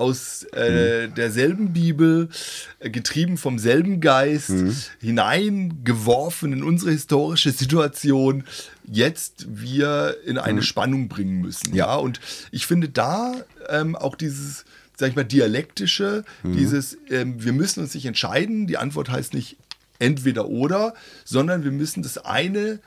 [0.00, 1.14] aus äh, mhm.
[1.14, 2.30] derselben Bibel,
[2.78, 4.74] äh, getrieben vom selben Geist, mhm.
[5.00, 8.44] hineingeworfen in unsere historische Situation,
[8.84, 10.64] jetzt wir in eine mhm.
[10.64, 11.74] Spannung bringen müssen.
[11.74, 12.18] Ja, und
[12.50, 13.34] ich finde da
[13.68, 14.64] ähm, auch dieses,
[14.96, 16.56] sag ich mal, dialektische, mhm.
[16.56, 19.58] dieses, ähm, wir müssen uns nicht entscheiden, die Antwort heißt nicht
[19.98, 20.94] entweder oder,
[21.24, 22.80] sondern wir müssen das eine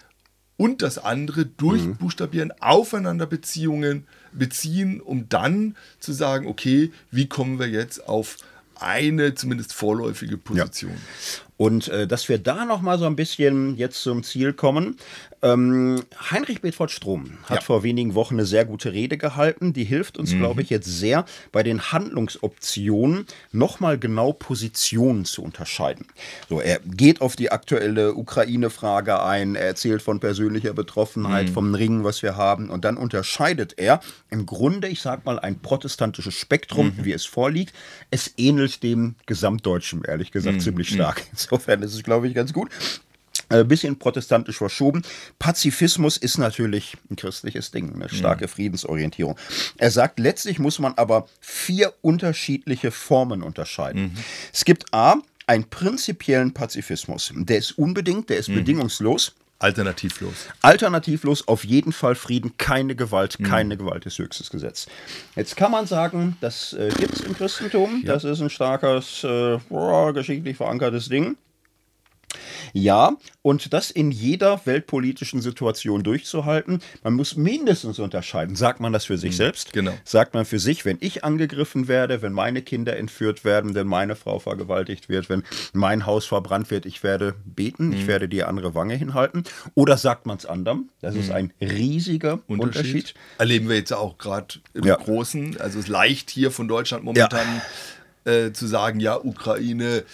[0.57, 2.61] und das andere durchbuchstabieren, mhm.
[2.61, 8.38] aufeinander Beziehungen beziehen, um dann zu sagen, okay, wie kommen wir jetzt auf
[8.76, 10.91] eine zumindest vorläufige Position.
[10.91, 11.52] Ja.
[11.64, 14.98] Und äh, dass wir da noch mal so ein bisschen jetzt zum Ziel kommen.
[15.41, 17.61] Ähm, Heinrich Bedford Strom hat ja.
[17.61, 19.72] vor wenigen Wochen eine sehr gute Rede gehalten.
[19.72, 20.40] Die hilft uns, mhm.
[20.40, 21.23] glaube ich, jetzt sehr
[21.53, 26.06] bei den Handlungsoptionen noch mal genau Positionen zu unterscheiden.
[26.49, 29.56] So, er geht auf die aktuelle Ukraine-Frage ein.
[29.56, 31.53] Er erzählt von persönlicher Betroffenheit, mhm.
[31.53, 32.69] vom Ringen, was wir haben.
[32.69, 37.06] Und dann unterscheidet er im Grunde, ich sage mal, ein protestantisches Spektrum, mhm.
[37.06, 37.73] wie es vorliegt.
[38.11, 40.61] Es ähnelt dem Gesamtdeutschen, ehrlich gesagt, mhm.
[40.61, 41.23] ziemlich stark.
[41.34, 41.52] Mhm.
[41.53, 42.71] Insofern ist es, glaube ich, ganz gut.
[43.49, 45.03] Ein äh, bisschen protestantisch verschoben.
[45.38, 48.49] Pazifismus ist natürlich ein christliches Ding, eine starke mhm.
[48.49, 49.38] Friedensorientierung.
[49.77, 54.01] Er sagt, letztlich muss man aber vier unterschiedliche Formen unterscheiden.
[54.01, 54.17] Mhm.
[54.51, 57.31] Es gibt A, einen prinzipiellen Pazifismus.
[57.35, 58.55] Der ist unbedingt, der ist mhm.
[58.55, 59.35] bedingungslos.
[59.64, 60.49] Alternativlos.
[60.61, 63.45] Alternativlos, auf jeden Fall Frieden, keine Gewalt, mhm.
[63.45, 64.88] keine Gewalt ist höchstes Gesetz.
[65.38, 68.14] Jetzt kann man sagen, das äh, gibt es im Christentum, ja.
[68.14, 71.38] das ist ein starkes, äh, boah, geschichtlich verankertes Ding.
[72.73, 78.55] Ja, und das in jeder weltpolitischen Situation durchzuhalten, man muss mindestens unterscheiden.
[78.55, 79.73] Sagt man das für sich mhm, selbst?
[79.73, 79.93] Genau.
[80.03, 84.15] Sagt man für sich, wenn ich angegriffen werde, wenn meine Kinder entführt werden, wenn meine
[84.15, 85.43] Frau vergewaltigt wird, wenn
[85.73, 87.93] mein Haus verbrannt wird, ich werde beten, mhm.
[87.93, 89.43] ich werde die andere Wange hinhalten?
[89.75, 90.89] Oder sagt man es anderem?
[90.99, 91.19] Das mhm.
[91.19, 92.85] ist ein riesiger Unterschied.
[92.85, 93.13] Unterschied.
[93.37, 94.95] Erleben wir jetzt auch gerade im ja.
[94.95, 95.61] Großen.
[95.61, 97.61] Also es ist leicht hier von Deutschland momentan
[98.25, 98.31] ja.
[98.31, 100.05] äh, zu sagen, ja, Ukraine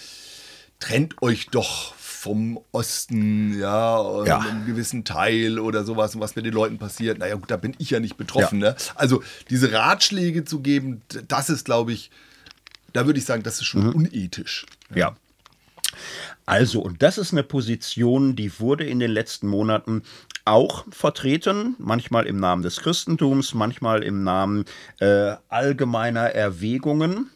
[0.80, 4.40] trennt euch doch vom Osten, ja, ja.
[4.40, 7.18] einem gewissen Teil oder sowas und was mit den Leuten passiert.
[7.18, 8.60] Naja, gut, da bin ich ja nicht betroffen.
[8.60, 8.72] Ja.
[8.72, 8.76] Ne?
[8.96, 12.12] Also diese Ratschläge zu geben, das ist, glaube ich,
[12.92, 13.94] da würde ich sagen, das ist schon mhm.
[13.94, 14.66] unethisch.
[14.92, 14.98] ja.
[14.98, 15.16] ja.
[16.46, 20.02] Also, und das ist eine Position, die wurde in den letzten Monaten
[20.46, 24.66] auch vertreten, manchmal im Namen des Christentums, manchmal im Namen
[25.00, 27.30] äh, allgemeiner Erwägungen.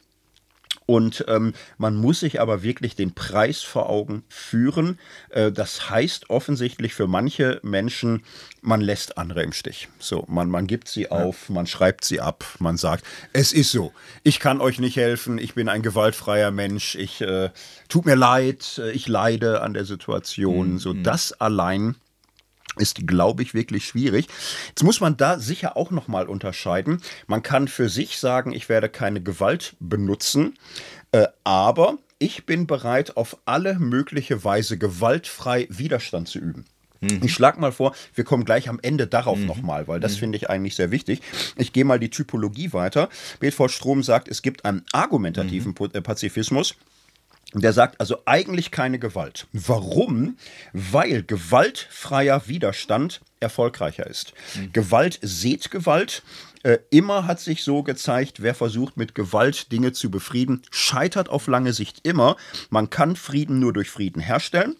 [0.85, 4.99] Und ähm, man muss sich aber wirklich den Preis vor Augen führen.
[5.29, 8.23] Äh, das heißt offensichtlich für manche Menschen,
[8.61, 9.89] man lässt andere im Stich.
[9.99, 13.91] So, man, man gibt sie auf, man schreibt sie ab, man sagt, es ist so,
[14.23, 17.49] ich kann euch nicht helfen, ich bin ein gewaltfreier Mensch, ich äh,
[17.89, 20.73] tut mir leid, äh, ich leide an der Situation.
[20.73, 20.79] Mhm.
[20.79, 21.95] So, das allein
[22.77, 24.27] ist, glaube ich, wirklich schwierig.
[24.69, 27.01] Jetzt muss man da sicher auch noch mal unterscheiden.
[27.27, 30.55] Man kann für sich sagen, ich werde keine Gewalt benutzen,
[31.11, 36.65] äh, aber ich bin bereit, auf alle mögliche Weise gewaltfrei Widerstand zu üben.
[37.03, 37.19] Mhm.
[37.23, 39.45] Ich schlage mal vor, wir kommen gleich am Ende darauf mhm.
[39.45, 40.19] nochmal, weil das mhm.
[40.19, 41.21] finde ich eigentlich sehr wichtig.
[41.57, 43.09] Ich gehe mal die Typologie weiter.
[43.39, 45.89] Bedford Strom sagt, es gibt einen argumentativen mhm.
[45.93, 46.01] Äh,
[47.53, 47.61] Pazifismus.
[47.61, 49.47] Der sagt also eigentlich keine Gewalt.
[49.53, 50.37] Warum?
[50.73, 54.33] Weil gewaltfreier Widerstand erfolgreicher ist.
[54.55, 54.73] Mhm.
[54.73, 56.23] Gewalt seht Gewalt.
[56.63, 61.47] Äh, immer hat sich so gezeigt, wer versucht mit Gewalt Dinge zu befrieden, scheitert auf
[61.47, 62.37] lange Sicht immer.
[62.69, 64.77] Man kann Frieden nur durch Frieden herstellen.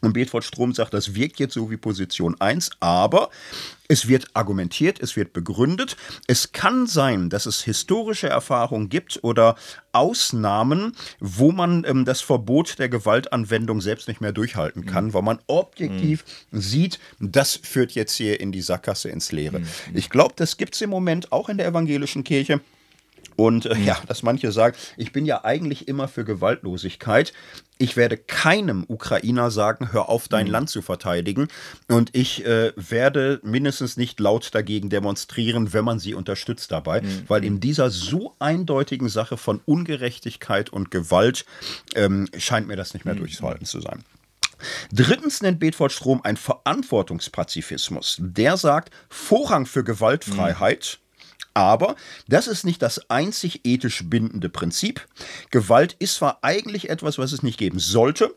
[0.00, 3.30] Und Bedford Strom sagt, das wirkt jetzt so wie Position 1, aber
[3.88, 5.96] es wird argumentiert, es wird begründet.
[6.26, 9.56] Es kann sein, dass es historische Erfahrungen gibt oder
[9.92, 15.14] Ausnahmen, wo man ähm, das Verbot der Gewaltanwendung selbst nicht mehr durchhalten kann, mhm.
[15.14, 16.60] weil man objektiv mhm.
[16.60, 19.60] sieht, das führt jetzt hier in die Sackgasse ins Leere.
[19.60, 19.66] Mhm.
[19.94, 22.60] Ich glaube, das gibt es im Moment auch in der evangelischen Kirche.
[23.36, 27.32] Und äh, ja, dass manche sagen, ich bin ja eigentlich immer für Gewaltlosigkeit.
[27.78, 30.52] Ich werde keinem Ukrainer sagen, hör auf, dein mhm.
[30.52, 31.48] Land zu verteidigen.
[31.88, 37.02] Und ich äh, werde mindestens nicht laut dagegen demonstrieren, wenn man sie unterstützt dabei.
[37.02, 37.24] Mhm.
[37.28, 41.44] Weil in dieser so eindeutigen Sache von Ungerechtigkeit und Gewalt
[41.94, 43.20] ähm, scheint mir das nicht mehr mhm.
[43.20, 44.02] durchzuhalten zu sein.
[44.92, 48.16] Drittens nennt Bedford Strom ein Verantwortungspazifismus.
[48.20, 50.98] Der sagt, Vorrang für Gewaltfreiheit.
[51.56, 51.96] Mhm aber
[52.28, 55.06] das ist nicht das einzig ethisch bindende Prinzip.
[55.50, 58.34] Gewalt ist zwar eigentlich etwas, was es nicht geben sollte,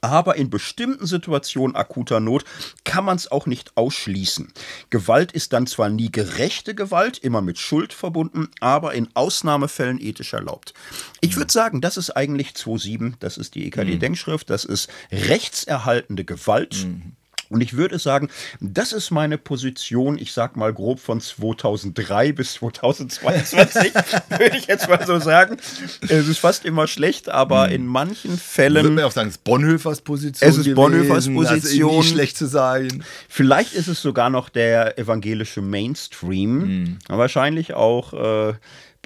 [0.00, 2.44] aber in bestimmten Situationen akuter Not
[2.84, 4.52] kann man es auch nicht ausschließen.
[4.90, 10.32] Gewalt ist dann zwar nie gerechte Gewalt, immer mit Schuld verbunden, aber in Ausnahmefällen ethisch
[10.32, 10.72] erlaubt.
[11.20, 16.84] Ich würde sagen, das ist eigentlich 2.7, das ist die EKD-Denkschrift, das ist rechtserhaltende Gewalt.
[16.84, 17.16] Mhm.
[17.48, 18.28] Und ich würde sagen,
[18.60, 23.94] das ist meine Position, ich sag mal grob von 2003 bis 2022,
[24.30, 25.56] würde ich jetzt mal so sagen.
[26.02, 27.74] Es ist fast immer schlecht, aber hm.
[27.74, 28.84] in manchen Fällen.
[28.84, 30.50] Würde man auch sagen, es ist Bonhoeffers Position.
[30.50, 31.88] Es ist Bonhoeffers Position.
[31.88, 33.04] Also nicht schlecht zu sein.
[33.28, 36.62] Vielleicht ist es sogar noch der evangelische Mainstream.
[36.62, 36.98] Hm.
[37.08, 38.12] Wahrscheinlich auch.
[38.12, 38.54] Äh,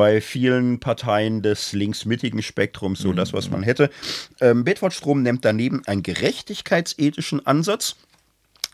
[0.01, 3.17] bei vielen Parteien des linksmittigen Spektrums so mhm.
[3.17, 3.91] das, was man hätte.
[4.41, 7.97] Ähm, Bedford Strom nimmt daneben einen gerechtigkeitsethischen Ansatz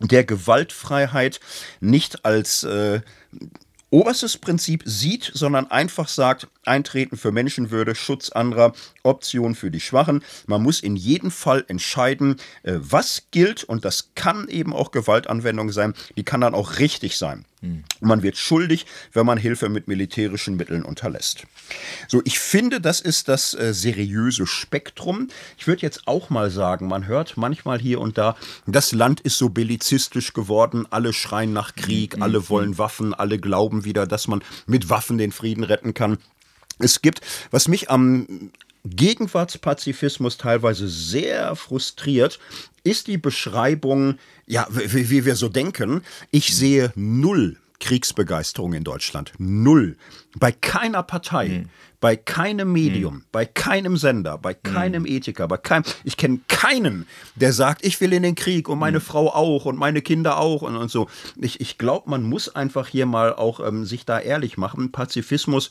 [0.00, 1.40] der Gewaltfreiheit
[1.80, 3.00] nicht als äh,
[3.90, 10.24] oberstes Prinzip sieht, sondern einfach sagt, Eintreten für Menschenwürde, Schutz anderer, Option für die Schwachen.
[10.46, 15.70] Man muss in jedem Fall entscheiden, äh, was gilt und das kann eben auch Gewaltanwendung
[15.70, 15.94] sein.
[16.16, 17.44] Die kann dann auch richtig sein.
[17.66, 17.84] Mhm.
[18.00, 21.44] Man wird schuldig, wenn man Hilfe mit militärischen Mitteln unterlässt.
[22.08, 25.28] So, ich finde, das ist das äh, seriöse Spektrum.
[25.58, 28.36] Ich würde jetzt auch mal sagen, man hört manchmal hier und da,
[28.66, 32.22] das Land ist so bellizistisch geworden, alle schreien nach Krieg, mhm.
[32.22, 36.18] alle wollen Waffen, alle glauben wieder, dass man mit Waffen den Frieden retten kann.
[36.78, 37.20] Es gibt,
[37.50, 38.50] was mich am
[38.88, 42.38] Gegenwartspazifismus teilweise sehr frustriert,
[42.84, 46.02] ist die Beschreibung, ja, wie, wie wir so denken.
[46.30, 49.32] Ich sehe null Kriegsbegeisterung in Deutschland.
[49.38, 49.96] Null.
[50.38, 51.68] Bei keiner Partei, mhm.
[52.00, 53.24] bei keinem Medium, mhm.
[53.32, 55.08] bei keinem Sender, bei keinem mhm.
[55.08, 55.84] Ethiker, bei keinem.
[56.04, 59.04] Ich kenne keinen, der sagt, ich will in den Krieg und meine hm.
[59.04, 61.08] Frau auch und meine Kinder auch und, und so.
[61.36, 64.92] Ich, ich glaube, man muss einfach hier mal auch ähm, sich da ehrlich machen.
[64.92, 65.70] Pazifismus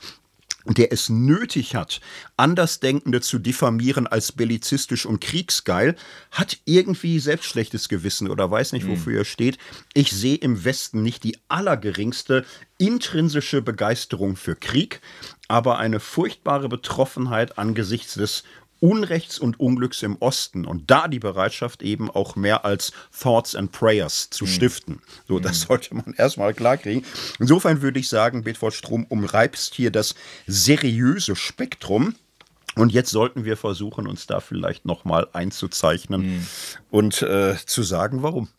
[0.66, 2.02] der es nötig hat,
[2.38, 5.96] Andersdenkende zu diffamieren als bellizistisch und kriegsgeil,
[6.32, 9.20] hat irgendwie selbst schlechtes Gewissen oder weiß nicht, wofür mhm.
[9.20, 9.58] er steht.
[9.94, 12.46] Ich sehe im Westen nicht die allergeringste
[12.78, 15.02] intrinsische Begeisterung für Krieg,
[15.48, 18.44] aber eine furchtbare Betroffenheit angesichts des
[18.80, 23.72] Unrechts und Unglücks im Osten und da die Bereitschaft eben auch mehr als Thoughts and
[23.72, 24.49] Prayers zu mhm.
[24.49, 25.02] stiften.
[25.27, 25.68] So, das mhm.
[25.68, 27.06] sollte man erstmal klarkriegen.
[27.39, 30.15] Insofern würde ich sagen, Bedford Strom umreibst hier das
[30.47, 32.15] seriöse Spektrum.
[32.76, 36.47] Und jetzt sollten wir versuchen, uns da vielleicht nochmal einzuzeichnen mhm.
[36.91, 38.49] und äh, zu sagen, warum.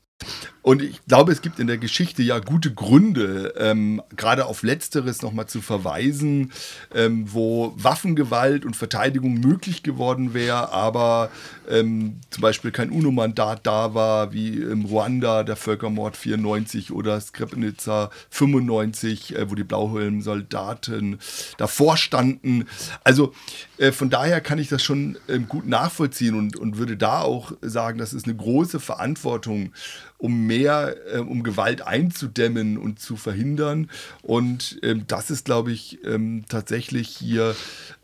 [0.67, 5.23] Und ich glaube, es gibt in der Geschichte ja gute Gründe, ähm, gerade auf Letzteres
[5.23, 6.51] nochmal zu verweisen,
[6.93, 11.31] ähm, wo Waffengewalt und Verteidigung möglich geworden wäre, aber
[11.71, 18.11] ähm, zum Beispiel kein UNO-Mandat da war, wie im Ruanda der Völkermord 94 oder Srebrenica
[18.31, 21.21] 95, äh, wo die Blauhelm-Soldaten
[21.59, 22.65] davor standen.
[23.05, 23.33] Also
[23.79, 27.53] äh, von daher kann ich das schon ähm, gut nachvollziehen und, und würde da auch
[27.63, 29.73] sagen, das ist eine große Verantwortung
[30.19, 33.91] um mehr, äh, um Gewalt einzudämmen und zu verhindern.
[34.23, 37.55] Und ähm, das ist, glaube ich, ähm, tatsächlich hier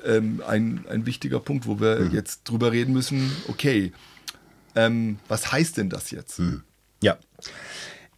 [0.05, 2.13] ähm, ein, ein wichtiger Punkt, wo wir mhm.
[2.13, 3.93] jetzt drüber reden müssen, okay,
[4.75, 6.39] ähm, was heißt denn das jetzt?
[6.39, 6.63] Mhm.
[7.03, 7.19] Ja.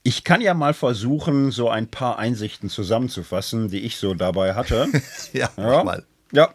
[0.02, 4.88] Ich kann ja mal versuchen, so ein paar Einsichten zusammenzufassen, die ich so dabei hatte.
[5.32, 6.04] ja, ja, mal.
[6.34, 6.50] Ja.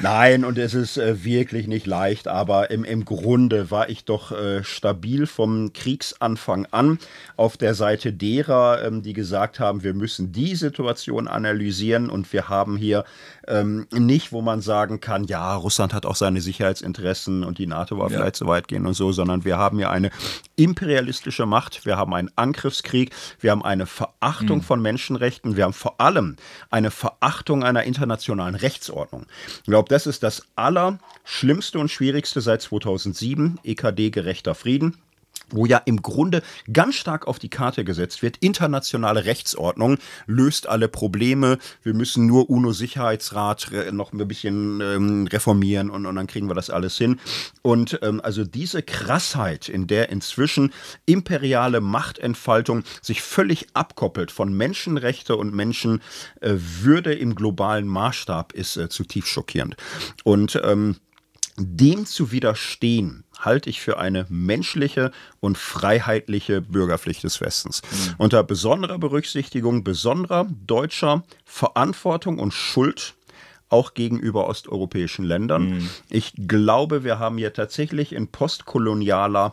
[0.00, 4.32] Nein, und es ist äh, wirklich nicht leicht, aber im, im Grunde war ich doch
[4.32, 6.98] äh, stabil vom Kriegsanfang an
[7.36, 12.48] auf der Seite derer, ähm, die gesagt haben, wir müssen die Situation analysieren und wir
[12.48, 13.04] haben hier
[13.48, 17.98] ähm, nicht, wo man sagen kann, ja, Russland hat auch seine Sicherheitsinteressen und die NATO
[17.98, 18.18] war ja.
[18.18, 20.10] vielleicht zu weit gehen und so, sondern wir haben hier eine
[20.56, 24.62] imperialistische Macht, wir haben einen Angriffskrieg, wir haben eine Verachtung mhm.
[24.62, 26.36] von Menschenrechten, wir haben vor allem
[26.70, 29.26] eine Verachtung einer internationalen Rechtsordnung.
[29.58, 34.96] Ich glaube, das ist das Allerschlimmste und Schwierigste seit 2007, EKD-gerechter Frieden
[35.52, 36.42] wo ja im Grunde
[36.72, 38.38] ganz stark auf die Karte gesetzt wird.
[38.38, 41.58] Internationale Rechtsordnung löst alle Probleme.
[41.82, 46.70] Wir müssen nur UNO-Sicherheitsrat noch ein bisschen ähm, reformieren und, und, dann kriegen wir das
[46.70, 47.20] alles hin.
[47.62, 50.72] Und ähm, also diese Krassheit, in der inzwischen
[51.06, 58.88] imperiale Machtentfaltung sich völlig abkoppelt von Menschenrechte und Menschenwürde äh, im globalen Maßstab, ist äh,
[58.88, 59.76] zutiefst schockierend.
[60.24, 60.96] Und ähm,
[61.58, 65.10] dem zu widerstehen, halte ich für eine menschliche
[65.40, 67.82] und freiheitliche Bürgerpflicht des Westens.
[67.82, 68.14] Mhm.
[68.18, 73.14] Unter besonderer Berücksichtigung besonderer deutscher Verantwortung und Schuld
[73.68, 75.70] auch gegenüber osteuropäischen Ländern.
[75.70, 75.88] Mhm.
[76.10, 79.52] Ich glaube, wir haben hier tatsächlich in postkolonialer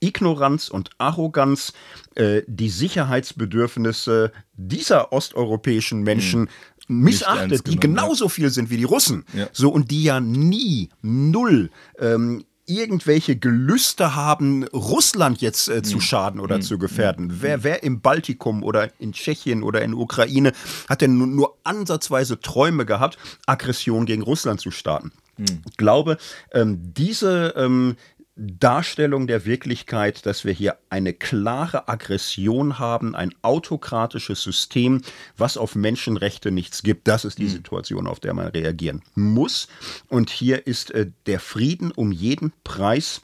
[0.00, 1.72] Ignoranz und Arroganz
[2.16, 6.48] äh, die Sicherheitsbedürfnisse dieser osteuropäischen Menschen mhm
[6.88, 9.24] missachtet, die genauso viel sind wie die Russen.
[9.32, 9.48] Ja.
[9.52, 16.00] So und die ja nie null ähm, irgendwelche Gelüste haben, Russland jetzt äh, zu mhm.
[16.00, 16.62] schaden oder mhm.
[16.62, 17.26] zu gefährden.
[17.26, 17.38] Mhm.
[17.40, 20.52] Wer, wer im Baltikum oder in Tschechien oder in Ukraine
[20.88, 25.12] hat denn nur, nur ansatzweise Träume gehabt, Aggression gegen Russland zu starten?
[25.38, 26.18] Ich glaube,
[26.52, 27.96] ähm, diese, ähm,
[28.34, 35.02] Darstellung der Wirklichkeit, dass wir hier eine klare Aggression haben, ein autokratisches System,
[35.36, 37.08] was auf Menschenrechte nichts gibt.
[37.08, 37.52] Das ist die hm.
[37.52, 39.68] Situation, auf der man reagieren muss.
[40.08, 43.22] Und hier ist äh, der Frieden um jeden Preis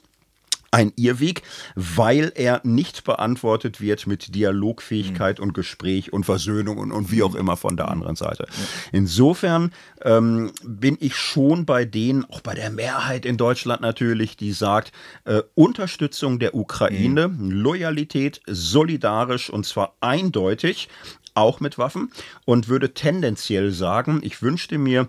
[0.71, 1.43] ein Irrweg,
[1.75, 5.45] weil er nicht beantwortet wird mit Dialogfähigkeit mhm.
[5.45, 8.47] und Gespräch und Versöhnung und, und wie auch immer von der anderen Seite.
[8.91, 9.71] Insofern
[10.03, 14.91] ähm, bin ich schon bei denen, auch bei der Mehrheit in Deutschland natürlich, die sagt,
[15.25, 17.51] äh, Unterstützung der Ukraine, mhm.
[17.51, 20.89] Loyalität, solidarisch und zwar eindeutig,
[21.35, 22.11] auch mit Waffen
[22.45, 25.07] und würde tendenziell sagen, ich wünschte mir,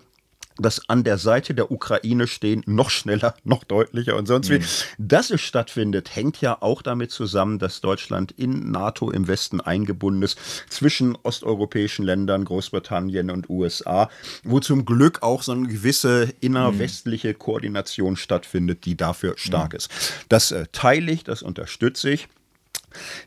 [0.62, 4.54] das an der Seite der Ukraine stehen, noch schneller, noch deutlicher und sonst mhm.
[4.54, 4.64] wie.
[4.98, 10.22] Dass es stattfindet, hängt ja auch damit zusammen, dass Deutschland in NATO im Westen eingebunden
[10.22, 10.38] ist,
[10.68, 14.10] zwischen osteuropäischen Ländern, Großbritannien und USA,
[14.44, 19.76] wo zum Glück auch so eine gewisse innerwestliche Koordination stattfindet, die dafür stark mhm.
[19.76, 19.90] ist.
[20.28, 22.28] Das äh, teile ich, das unterstütze ich.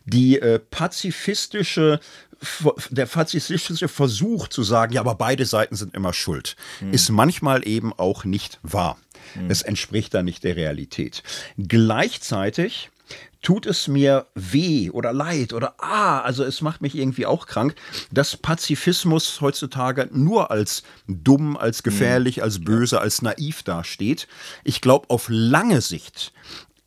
[0.05, 1.99] Die äh, pazifistische
[2.89, 6.91] der pazifistische Versuch zu sagen, ja, aber beide Seiten sind immer schuld, mhm.
[6.91, 8.97] ist manchmal eben auch nicht wahr.
[9.35, 9.49] Mhm.
[9.49, 11.23] Es entspricht da nicht der Realität.
[11.57, 12.89] Gleichzeitig
[13.41, 17.75] tut es mir weh oder leid oder ah, also es macht mich irgendwie auch krank,
[18.11, 21.83] dass Pazifismus heutzutage nur als dumm, als hm.
[21.83, 24.27] gefährlich, als böse, als naiv dasteht.
[24.63, 26.33] Ich glaube, auf lange Sicht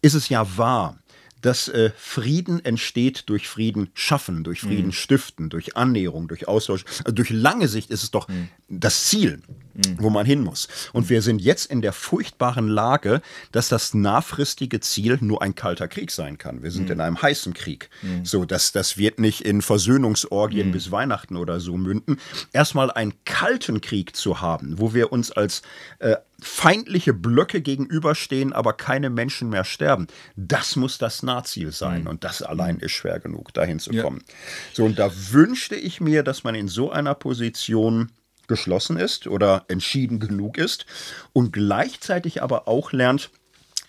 [0.03, 0.99] ist es ja wahr,
[1.43, 4.93] dass äh, Frieden entsteht durch Frieden schaffen, durch Frieden mhm.
[4.93, 6.85] stiften, durch Annäherung, durch Austausch.
[6.99, 8.49] Also durch lange Sicht ist es doch mhm.
[8.69, 9.43] das Ziel,
[9.75, 9.97] mhm.
[9.99, 10.69] wo man hin muss.
[10.93, 13.21] Und wir sind jetzt in der furchtbaren Lage,
[13.53, 16.63] dass das nahfristige Ziel nur ein kalter Krieg sein kann.
[16.63, 16.93] Wir sind mhm.
[16.93, 17.91] in einem heißen Krieg.
[18.03, 18.25] Mhm.
[18.25, 20.73] So, dass das wird nicht in Versöhnungsorgien mhm.
[20.73, 22.19] bis Weihnachten oder so münden.
[22.53, 25.63] Erstmal einen kalten Krieg zu haben, wo wir uns als
[25.99, 30.07] äh, feindliche Blöcke gegenüberstehen, aber keine Menschen mehr sterben.
[30.37, 32.03] Das muss das Nahziel sein.
[32.03, 32.09] Mhm.
[32.09, 34.23] Und das allein ist schwer genug, dahin zu kommen.
[34.27, 34.35] Ja.
[34.75, 38.13] So, und da wünschte ich mir, dass man in so einer Position
[38.49, 40.87] geschlossen ist oder entschieden genug ist
[41.33, 43.31] und gleichzeitig aber auch lernt,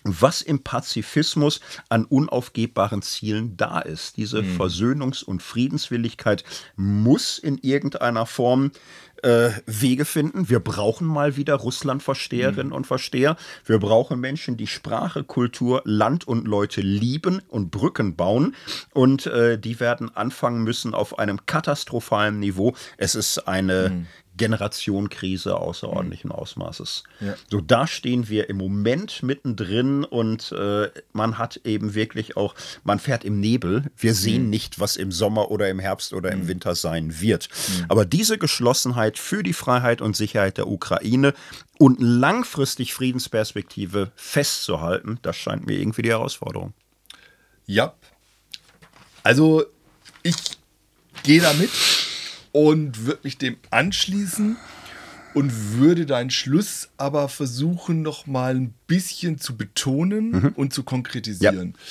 [0.04, 4.16] was im Pazifismus an unaufgebbaren Zielen da ist.
[4.16, 4.60] Diese mhm.
[4.60, 6.44] Versöhnungs- und Friedenswilligkeit
[6.76, 8.70] muss in irgendeiner Form
[9.22, 10.48] äh, Wege finden.
[10.48, 12.72] Wir brauchen mal wieder Russland-Versteherinnen mhm.
[12.72, 13.36] und Versteher.
[13.64, 18.54] Wir brauchen Menschen, die Sprache, Kultur, Land und Leute lieben und Brücken bauen.
[18.94, 22.74] Und äh, die werden anfangen müssen auf einem katastrophalen Niveau.
[22.96, 24.06] Es ist eine mhm.
[24.38, 27.04] Generationenkrise außerordentlichen Ausmaßes.
[27.20, 27.34] Ja.
[27.50, 32.54] So, da stehen wir im Moment mittendrin und äh, man hat eben wirklich auch,
[32.84, 33.84] man fährt im Nebel.
[33.96, 34.50] Wir sehen mhm.
[34.50, 36.48] nicht, was im Sommer oder im Herbst oder im mhm.
[36.48, 37.48] Winter sein wird.
[37.50, 37.84] Mhm.
[37.88, 41.34] Aber diese Geschlossenheit für die Freiheit und Sicherheit der Ukraine
[41.78, 46.72] und langfristig Friedensperspektive festzuhalten, das scheint mir irgendwie die Herausforderung.
[47.66, 47.94] Ja.
[49.22, 49.64] Also,
[50.22, 50.34] ich
[51.22, 51.70] gehe da mit
[52.58, 54.56] und würde mich dem anschließen.
[55.34, 60.52] und würde deinen Schluss aber versuchen, noch mal ein bisschen zu betonen mhm.
[60.56, 61.74] und zu konkretisieren.
[61.76, 61.82] Ja.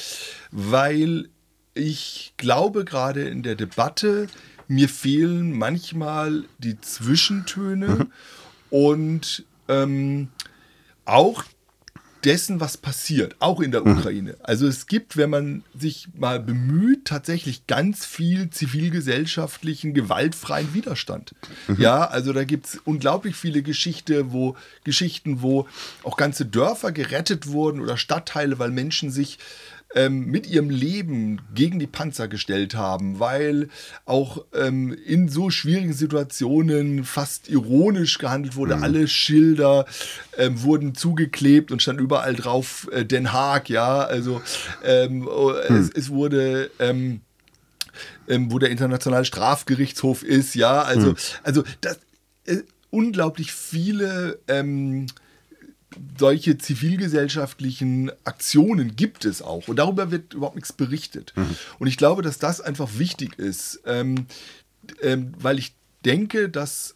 [0.52, 1.30] Weil
[1.74, 4.28] ich glaube, gerade in der Debatte,
[4.68, 8.12] mir fehlen manchmal die Zwischentöne mhm.
[8.70, 10.28] und ähm,
[11.06, 11.44] auch
[12.28, 13.98] dessen, was passiert, auch in der mhm.
[13.98, 14.36] Ukraine.
[14.44, 21.34] Also es gibt, wenn man sich mal bemüht, tatsächlich ganz viel zivilgesellschaftlichen, gewaltfreien Widerstand.
[21.70, 21.78] Mhm.
[21.80, 25.68] Ja, also da gibt es unglaublich viele Geschichte, wo, Geschichten, wo
[26.04, 29.40] auch ganze Dörfer gerettet wurden oder Stadtteile, weil Menschen sich
[29.96, 33.70] ähm, mit ihrem Leben gegen die Panzer gestellt haben, weil
[34.06, 38.78] auch ähm, in so schwierigen Situationen fast ironisch gehandelt wurde.
[38.78, 38.84] Mhm.
[38.84, 39.86] Alle Schilder
[40.38, 44.42] ähm, wurden zugeklebt und stand überall drauf äh, Den Haag, ja, also
[44.84, 45.28] mhm.
[45.70, 47.22] es, es, wurde ähm,
[48.28, 51.16] ähm, wo der internationale Strafgerichtshof ist, ja, also, mhm.
[51.44, 52.00] also das
[52.46, 52.58] äh,
[52.90, 55.08] unglaublich viele ähm,
[56.18, 59.68] solche zivilgesellschaftlichen Aktionen gibt es auch.
[59.68, 61.34] Und darüber wird überhaupt nichts berichtet.
[61.36, 61.56] Mhm.
[61.80, 64.28] Und ich glaube, dass das einfach wichtig ist, ähm,
[65.02, 65.74] ähm, weil ich
[66.06, 66.96] denke, dass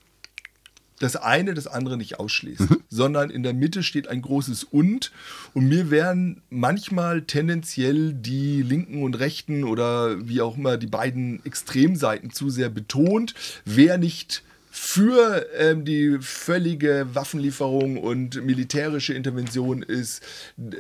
[1.02, 2.84] das eine das andere nicht ausschließt, mhm.
[2.90, 5.12] sondern in der Mitte steht ein großes Und.
[5.54, 11.44] Und mir werden manchmal tendenziell die linken und rechten oder wie auch immer die beiden
[11.46, 13.34] Extremseiten zu sehr betont,
[13.66, 14.44] wer nicht
[14.84, 20.24] für ähm, die völlige Waffenlieferung und militärische Intervention ist,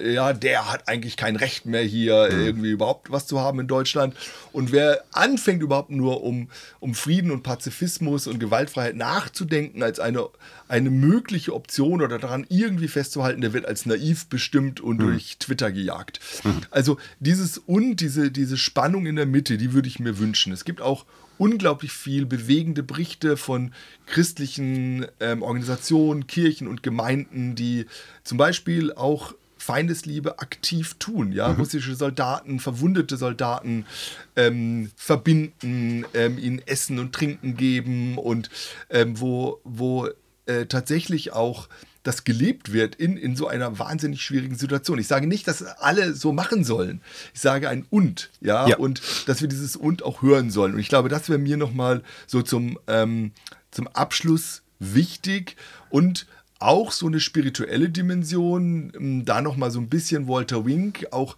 [0.03, 2.41] ja, der hat eigentlich kein Recht mehr hier mhm.
[2.41, 4.15] irgendwie überhaupt was zu haben in Deutschland.
[4.52, 6.49] Und wer anfängt überhaupt nur um,
[6.80, 10.28] um Frieden und Pazifismus und Gewaltfreiheit nachzudenken als eine,
[10.68, 15.11] eine mögliche Option oder daran irgendwie festzuhalten, der wird als naiv bestimmt und mhm.
[15.11, 16.19] durch Twitter gejagt.
[16.44, 16.61] Mhm.
[16.72, 20.52] Also dieses und diese, diese Spannung in der Mitte, die würde ich mir wünschen.
[20.52, 21.06] Es gibt auch
[21.41, 23.73] unglaublich viel bewegende Berichte von
[24.05, 27.88] christlichen ähm, Organisationen, Kirchen und Gemeinden, die
[28.23, 31.31] zum Beispiel auch Feindesliebe aktiv tun.
[31.31, 31.49] Ja?
[31.49, 31.55] Mhm.
[31.55, 33.88] Russische Soldaten, verwundete Soldaten
[34.35, 38.51] ähm, verbinden, ähm, ihnen Essen und Trinken geben und
[38.91, 40.09] ähm, wo, wo
[40.45, 41.69] äh, tatsächlich auch
[42.03, 44.99] das gelebt wird in, in so einer wahnsinnig schwierigen Situation.
[44.99, 47.02] Ich sage nicht, dass alle so machen sollen.
[47.34, 48.78] Ich sage ein Und, ja, ja.
[48.78, 50.73] und dass wir dieses Und auch hören sollen.
[50.73, 53.32] Und ich glaube, das wäre mir nochmal so zum, ähm,
[53.69, 55.56] zum Abschluss wichtig
[55.90, 56.26] und
[56.60, 61.36] auch so eine spirituelle Dimension, ähm, da nochmal so ein bisschen Walter Wink, auch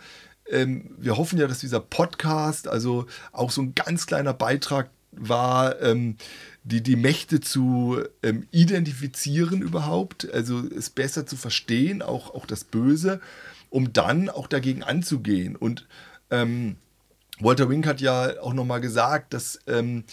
[0.49, 5.81] ähm, wir hoffen ja, dass dieser Podcast, also auch so ein ganz kleiner Beitrag war,
[5.81, 6.17] ähm,
[6.63, 12.63] die, die Mächte zu ähm, identifizieren überhaupt, also es besser zu verstehen, auch, auch das
[12.63, 13.19] Böse,
[13.69, 15.55] um dann auch dagegen anzugehen.
[15.55, 15.87] Und
[16.31, 16.77] ähm,
[17.39, 20.05] Walter Wink hat ja auch nochmal gesagt, dass ähm,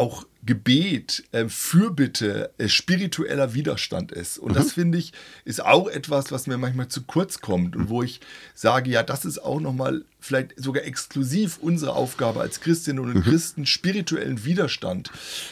[0.00, 4.38] auch Gebet, äh, Fürbitte, äh, spiritueller Widerstand ist.
[4.38, 4.54] Und mhm.
[4.54, 5.12] das finde ich,
[5.44, 8.20] ist auch etwas, was mir manchmal zu kurz kommt und wo ich
[8.54, 13.22] sage, ja, das ist auch nochmal vielleicht sogar exklusiv unsere Aufgabe als Christinnen und mhm.
[13.22, 15.10] Christen, spirituellen Widerstand,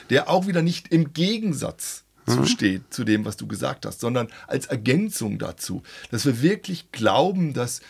[0.08, 2.46] der auch wieder nicht im Gegensatz mhm.
[2.46, 7.52] steht zu dem, was du gesagt hast, sondern als Ergänzung dazu, dass wir wirklich glauben,
[7.52, 7.82] dass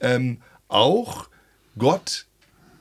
[0.00, 0.38] ähm,
[0.68, 1.28] auch
[1.76, 2.24] Gott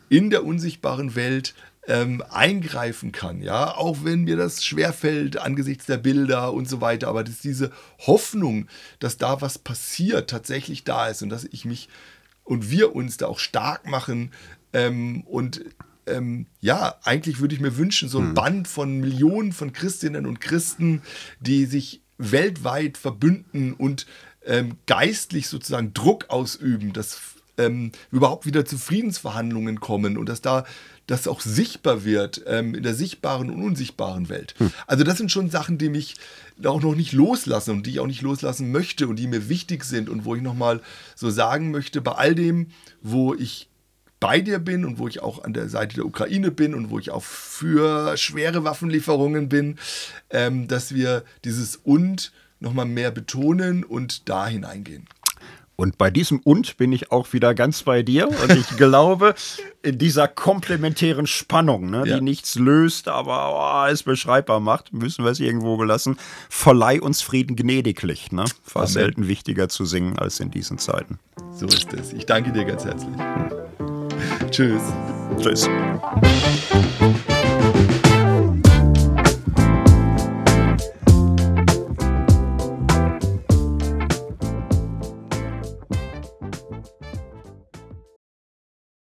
[0.07, 1.56] in der unsichtbaren Welt
[1.88, 7.07] ähm, eingreifen kann, ja, auch wenn mir das schwerfällt angesichts der Bilder und so weiter,
[7.07, 8.68] aber dass diese Hoffnung,
[8.99, 11.90] dass da was passiert, tatsächlich da ist und dass ich mich
[12.44, 14.32] und wir uns da auch stark machen
[14.74, 15.64] ähm, und
[16.07, 18.34] ähm, ja, eigentlich würde ich mir wünschen, so ein hm.
[18.36, 21.02] Band von Millionen von Christinnen und Christen,
[21.40, 24.06] die sich weltweit verbünden und
[24.45, 30.65] ähm, geistlich sozusagen Druck ausüben, dass ähm, überhaupt wieder zu Friedensverhandlungen kommen und dass da
[31.07, 34.56] das auch sichtbar wird ähm, in der sichtbaren und unsichtbaren Welt.
[34.57, 34.72] Hm.
[34.88, 36.15] Also das sind schon Sachen, die mich
[36.64, 39.84] auch noch nicht loslassen und die ich auch nicht loslassen möchte und die mir wichtig
[39.84, 40.82] sind und wo ich nochmal
[41.15, 42.68] so sagen möchte, bei all dem,
[43.02, 43.69] wo ich
[44.19, 46.98] bei dir bin und wo ich auch an der Seite der Ukraine bin und wo
[46.98, 49.77] ich auch für schwere Waffenlieferungen bin,
[50.32, 55.06] ähm, dass wir dieses und nochmal mehr betonen und da hineingehen.
[55.76, 58.28] Und bei diesem Und bin ich auch wieder ganz bei dir.
[58.28, 59.36] Und ich glaube,
[59.82, 62.16] in dieser komplementären Spannung, ne, ja.
[62.16, 66.18] die nichts löst, aber oh, es beschreibbar macht, müssen wir es irgendwo belassen.
[66.50, 68.32] Verleih uns Frieden gnädiglich.
[68.32, 68.46] Ne?
[68.74, 68.88] War Amen.
[68.94, 71.20] selten wichtiger zu singen als in diesen Zeiten.
[71.54, 72.14] So ist es.
[72.14, 73.16] Ich danke dir ganz herzlich.
[74.52, 74.82] Tschüss.
[75.42, 75.70] Tschüss.